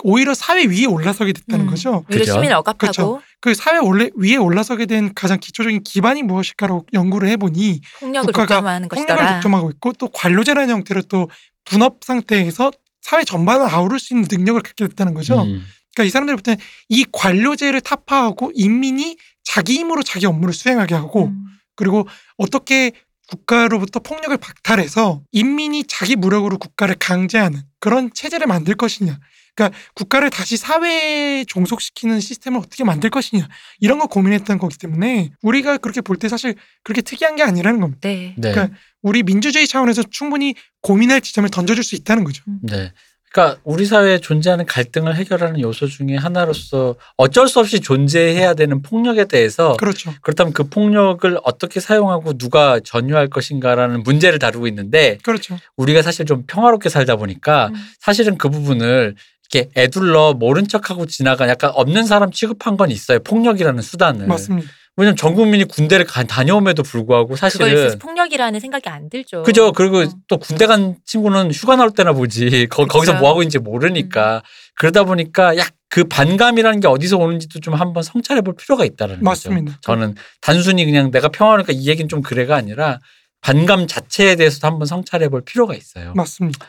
오히려 0.04 0.34
사회 0.34 0.64
위에 0.64 0.84
올라서게 0.84 1.32
됐다는 1.32 1.64
음. 1.66 1.70
거죠. 1.70 2.04
오히려 2.10 2.20
그죠? 2.20 2.32
시민을 2.34 2.54
억압하고 2.56 2.86
그쵸. 2.86 3.22
그 3.40 3.54
사회 3.54 3.78
원래 3.78 4.10
위에 4.16 4.36
올라서게 4.36 4.86
된 4.86 5.14
가장 5.14 5.38
기초적인 5.38 5.84
기반이 5.84 6.22
무엇일까라고 6.22 6.86
연구를 6.92 7.28
해보니 7.30 7.80
폭력을 8.00 8.26
국가가 8.32 8.56
독점하는 8.56 8.88
폭력을 8.88 9.06
것이더라. 9.06 9.34
독점하고 9.34 9.70
있고 9.70 9.92
또 9.92 10.08
관료제라는 10.08 10.70
형태로 10.70 11.02
또 11.02 11.28
분업 11.64 11.98
상태에서 12.02 12.72
사회 13.00 13.24
전반을 13.24 13.66
아우를 13.66 13.98
수 14.00 14.14
있는 14.14 14.26
능력을 14.30 14.60
갖게 14.62 14.86
됐다는 14.86 15.14
거죠. 15.14 15.42
음. 15.42 15.64
그러니까 15.94 16.08
이 16.08 16.10
사람들 16.10 16.36
볼 16.36 16.42
때는 16.42 16.58
이 16.88 17.04
관료제를 17.10 17.80
타파하고 17.80 18.52
인민이 18.54 19.16
자기 19.44 19.74
힘으로 19.74 20.02
자기 20.02 20.26
업무를 20.26 20.52
수행하게 20.52 20.94
하고 20.94 21.26
음. 21.26 21.44
그리고 21.76 22.08
어떻게 22.36 22.92
국가로부터 23.28 24.00
폭력을 24.00 24.36
박탈해서 24.36 25.22
인민이 25.32 25.84
자기 25.84 26.16
무력으로 26.16 26.58
국가를 26.58 26.96
강제하는 26.98 27.60
그런 27.78 28.10
체제를 28.12 28.46
만들 28.46 28.74
것이냐. 28.74 29.18
그러니까 29.58 29.76
국가를 29.94 30.30
다시 30.30 30.56
사회에 30.56 31.44
종속시키는 31.44 32.20
시스템을 32.20 32.60
어떻게 32.60 32.84
만들 32.84 33.10
것이냐. 33.10 33.48
이런 33.80 33.98
거 33.98 34.06
고민했던 34.06 34.58
거기 34.58 34.78
때문에 34.78 35.30
우리가 35.42 35.78
그렇게 35.78 36.00
볼 36.00 36.18
때 36.18 36.28
사실 36.28 36.56
그렇게 36.82 37.00
특이한 37.02 37.36
게 37.36 37.44
아니라는 37.44 37.80
겁니다. 37.80 38.00
네. 38.02 38.34
네. 38.36 38.50
그러니까 38.50 38.76
우리 39.02 39.22
민주주의 39.22 39.68
차원에서 39.68 40.02
충분히 40.10 40.54
고민할 40.82 41.20
지점을 41.20 41.48
던져줄 41.48 41.84
수 41.84 41.94
있다는 41.94 42.24
거죠. 42.24 42.42
네. 42.62 42.92
그러니까 43.30 43.60
우리 43.62 43.84
사회에 43.84 44.18
존재하는 44.18 44.64
갈등을 44.66 45.14
해결하는 45.14 45.60
요소 45.60 45.86
중에 45.86 46.16
하나로서 46.16 46.96
어쩔 47.16 47.46
수 47.46 47.60
없이 47.60 47.78
존재해야 47.78 48.54
되는 48.54 48.82
폭력에 48.82 49.26
대해서 49.26 49.76
그렇죠. 49.76 50.12
그렇다면 50.22 50.52
그 50.52 50.64
폭력을 50.68 51.38
어떻게 51.44 51.78
사용하고 51.78 52.38
누가 52.38 52.80
전유할 52.80 53.28
것인가라는 53.28 54.02
문제를 54.02 54.38
다루고 54.38 54.66
있는데 54.68 55.18
그렇죠. 55.22 55.58
우리가 55.76 56.02
사실 56.02 56.24
좀 56.26 56.44
평화롭게 56.46 56.88
살다 56.88 57.16
보니까 57.16 57.68
음. 57.68 57.74
사실은 58.00 58.38
그 58.38 58.48
부분을 58.48 59.14
이렇게 59.52 59.70
애둘러 59.76 60.34
모른 60.34 60.68
척하고 60.68 61.06
지나가 61.06 61.48
약간 61.48 61.70
없는 61.74 62.04
사람 62.06 62.30
취급한 62.30 62.76
건 62.76 62.90
있어요. 62.90 63.18
폭력이라는 63.20 63.82
수단을. 63.82 64.26
맞습니다. 64.26 64.68
왜냐면 64.96 65.14
전 65.16 65.34
국민이 65.34 65.62
군대를 65.64 66.04
가- 66.06 66.24
다녀옴에도 66.24 66.82
불구하고 66.82 67.36
사실은 67.36 67.68
있어서 67.72 67.98
폭력이라는 67.98 68.58
생각이 68.58 68.88
안 68.88 69.08
들죠. 69.08 69.44
그죠. 69.44 69.70
그리고 69.72 69.98
어. 69.98 70.08
또 70.26 70.38
군대 70.38 70.66
간 70.66 70.96
친구는 71.06 71.52
휴가 71.52 71.76
나올 71.76 71.92
때나 71.92 72.12
보지. 72.12 72.66
거. 72.68 72.84
거기서 72.86 73.14
뭐 73.14 73.30
하고 73.30 73.42
있는지 73.42 73.58
모르니까. 73.58 74.42
그러다 74.76 75.04
보니까 75.04 75.56
약 75.56 75.70
그 75.90 76.04
반감이라는 76.04 76.80
게 76.80 76.86
어디서 76.86 77.16
오는지도 77.16 77.60
좀 77.60 77.72
한번 77.72 78.02
성찰해 78.02 78.42
볼 78.42 78.54
필요가 78.54 78.84
있다는 78.84 79.22
맞습니다. 79.22 79.72
거죠. 79.72 79.80
저는 79.80 80.16
단순히 80.42 80.84
그냥 80.84 81.10
내가 81.10 81.28
평화니까 81.30 81.72
이 81.72 81.88
얘기는 81.88 82.06
좀 82.10 82.20
그래가 82.20 82.56
아니라 82.56 82.98
반감 83.40 83.86
자체에 83.86 84.36
대해서도 84.36 84.66
한번 84.66 84.84
성찰해 84.86 85.30
볼 85.30 85.42
필요가 85.46 85.74
있어요. 85.74 86.12
맞습니다. 86.14 86.66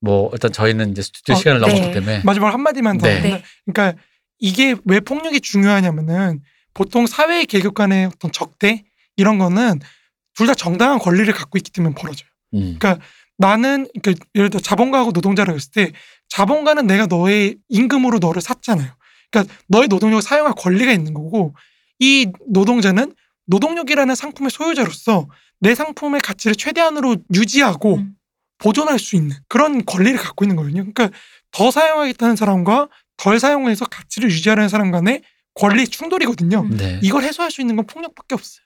뭐 0.00 0.30
일단 0.32 0.52
저희는 0.52 0.92
이제 0.92 1.02
스튜디오 1.02 1.34
어, 1.34 1.38
시간을 1.38 1.60
네. 1.60 1.66
넘었기 1.66 1.94
때문에 1.94 2.22
마지막 2.24 2.52
한마디만 2.52 2.98
더. 2.98 3.06
네. 3.06 3.20
네. 3.20 3.42
그러니까 3.66 4.00
이게 4.38 4.74
왜 4.84 5.00
폭력이 5.00 5.40
중요하냐면은 5.40 6.40
보통 6.74 7.06
사회 7.06 7.44
계급 7.44 7.74
간의 7.74 8.06
어떤 8.06 8.32
적대 8.32 8.84
이런 9.16 9.38
거는 9.38 9.80
둘 10.34 10.46
다 10.46 10.54
정당한 10.54 10.98
권리를 10.98 11.30
갖고 11.34 11.58
있기 11.58 11.70
때문에 11.70 11.94
벌어져요. 11.94 12.28
음. 12.54 12.76
그러니까 12.78 12.98
나는 13.36 13.86
그러니까 14.02 14.24
예를 14.34 14.48
들어 14.48 14.60
자본가하고 14.60 15.10
노동자라고 15.12 15.56
했을 15.56 15.70
때 15.72 15.92
자본가는 16.30 16.86
내가 16.86 17.06
너의 17.06 17.56
임금으로 17.68 18.18
너를 18.20 18.40
샀잖아요. 18.40 18.90
그러니까 19.30 19.54
너의 19.68 19.88
노동력을 19.88 20.22
사용할 20.22 20.54
권리가 20.56 20.92
있는 20.92 21.12
거고 21.12 21.54
이 21.98 22.30
노동자는 22.48 23.14
노동력이라는 23.46 24.14
상품의 24.14 24.50
소유자로서 24.50 25.28
내 25.60 25.74
상품의 25.74 26.20
가치를 26.22 26.54
최대한으로 26.54 27.16
유지하고 27.34 27.96
음. 27.96 28.14
보존할 28.60 28.98
수 28.98 29.16
있는 29.16 29.36
그런 29.48 29.84
권리를 29.84 30.18
갖고 30.18 30.44
있는 30.44 30.56
거거든요. 30.56 30.82
그러니까 30.82 31.10
더 31.50 31.70
사용하겠다는 31.70 32.36
사람과 32.36 32.88
덜 33.16 33.40
사용해서 33.40 33.86
가치를 33.86 34.30
유지하려는 34.30 34.68
사람 34.68 34.90
간의 34.90 35.22
권리 35.54 35.86
충돌이거든요. 35.86 36.60
음. 36.60 36.76
네. 36.76 37.00
이걸 37.02 37.24
해소할 37.24 37.50
수 37.50 37.60
있는 37.60 37.76
건 37.76 37.86
폭력밖에 37.86 38.34
없어요. 38.34 38.64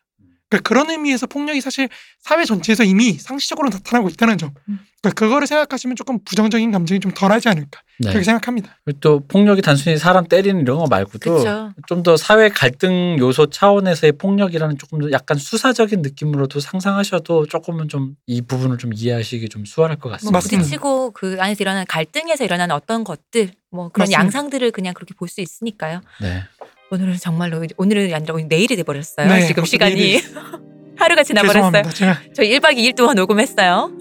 그러니까 0.54 0.68
그런 0.68 0.90
의미에서 0.90 1.26
폭력이 1.26 1.60
사실 1.60 1.88
사회 2.20 2.44
전체에서 2.44 2.84
이미 2.84 3.12
상시적으로 3.14 3.68
나타나고 3.70 4.08
있다는 4.08 4.38
점. 4.38 4.50
음. 4.68 4.78
그러니까 5.02 5.18
그거를 5.26 5.46
생각하시면 5.46 5.96
조금 5.96 6.18
부정적인 6.24 6.70
감정이 6.72 6.98
좀 6.98 7.12
덜하지 7.12 7.50
않을까 7.50 7.80
네. 8.00 8.08
그렇게 8.08 8.24
생각합니다. 8.24 8.78
또 9.00 9.20
폭력이 9.28 9.60
단순히 9.60 9.98
사람 9.98 10.26
때리는 10.26 10.62
이런 10.62 10.78
거 10.78 10.86
말고도. 10.86 11.44
좀 11.88 12.02
더 12.02 12.16
사회 12.16 12.48
갈등 12.48 13.16
요소 13.18 13.50
차원에서의 13.50 14.12
폭력이라는 14.12 14.78
조금 14.78 15.00
더 15.00 15.10
약간 15.12 15.36
수사적인 15.36 16.00
느낌으로도 16.02 16.60
상상하셔도 16.60 17.46
조금은 17.46 17.88
좀 17.88 18.16
이 18.26 18.40
부분을 18.40 18.78
좀 18.78 18.92
이해하시기 18.94 19.48
좀 19.50 19.64
수월할 19.66 19.98
것뭐 19.98 20.12
같습니다. 20.12 20.36
맞습니다. 20.36 20.62
부딪히고 20.62 21.10
그 21.12 21.36
안에서 21.38 21.62
일어나는 21.62 21.84
갈등에서 21.86 22.44
일어나는 22.44 22.74
어떤 22.74 23.04
것들 23.04 23.50
뭐 23.70 23.88
그런 23.90 24.04
맞습니다. 24.04 24.20
양상들을 24.22 24.70
그냥 24.70 24.94
그렇게 24.94 25.12
볼 25.14 25.28
수 25.28 25.40
있으니까요. 25.42 26.00
네. 26.22 26.42
오늘은 26.94 27.16
정말로 27.18 27.62
오늘은 27.76 28.14
아니라 28.14 28.34
오늘 28.34 28.48
내일이 28.48 28.76
돼버렸어요. 28.76 29.28
네, 29.28 29.46
지금 29.46 29.62
벌써 29.62 29.70
시간이 29.70 29.94
내일이 29.94 30.22
하루가 30.96 31.22
지나버렸어요. 31.22 31.82
저희 32.34 32.58
1박 32.58 32.76
2일 32.76 32.94
동안 32.96 33.16
녹음했어요. 33.16 33.92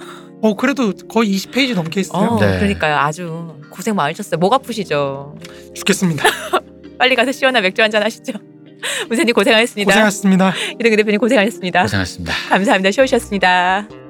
어 0.41 0.55
그래도 0.55 0.93
거의 1.07 1.33
20페이지 1.35 1.73
넘게 1.73 2.01
했어요. 2.01 2.29
어, 2.31 2.39
네. 2.39 2.57
그러니까요. 2.59 2.97
아주 2.97 3.59
고생 3.69 3.95
많으셨어요. 3.95 4.37
목 4.39 4.53
아프시죠? 4.53 5.35
죽겠습니다. 5.73 6.23
빨리 6.99 7.15
가서 7.15 7.31
시원한 7.31 7.63
맥주 7.63 7.81
한잔 7.81 8.03
하시죠. 8.03 8.33
문세님 9.07 9.33
고생하셨습니다. 9.33 9.89
고생하셨습니다. 9.89 10.53
이동규 10.79 10.97
대표님 10.97 11.19
고생하셨습니다. 11.19 11.81
고생하셨습니다. 11.83 12.33
감사합니다. 12.49 12.91
쉬우셨습니다. 12.91 14.02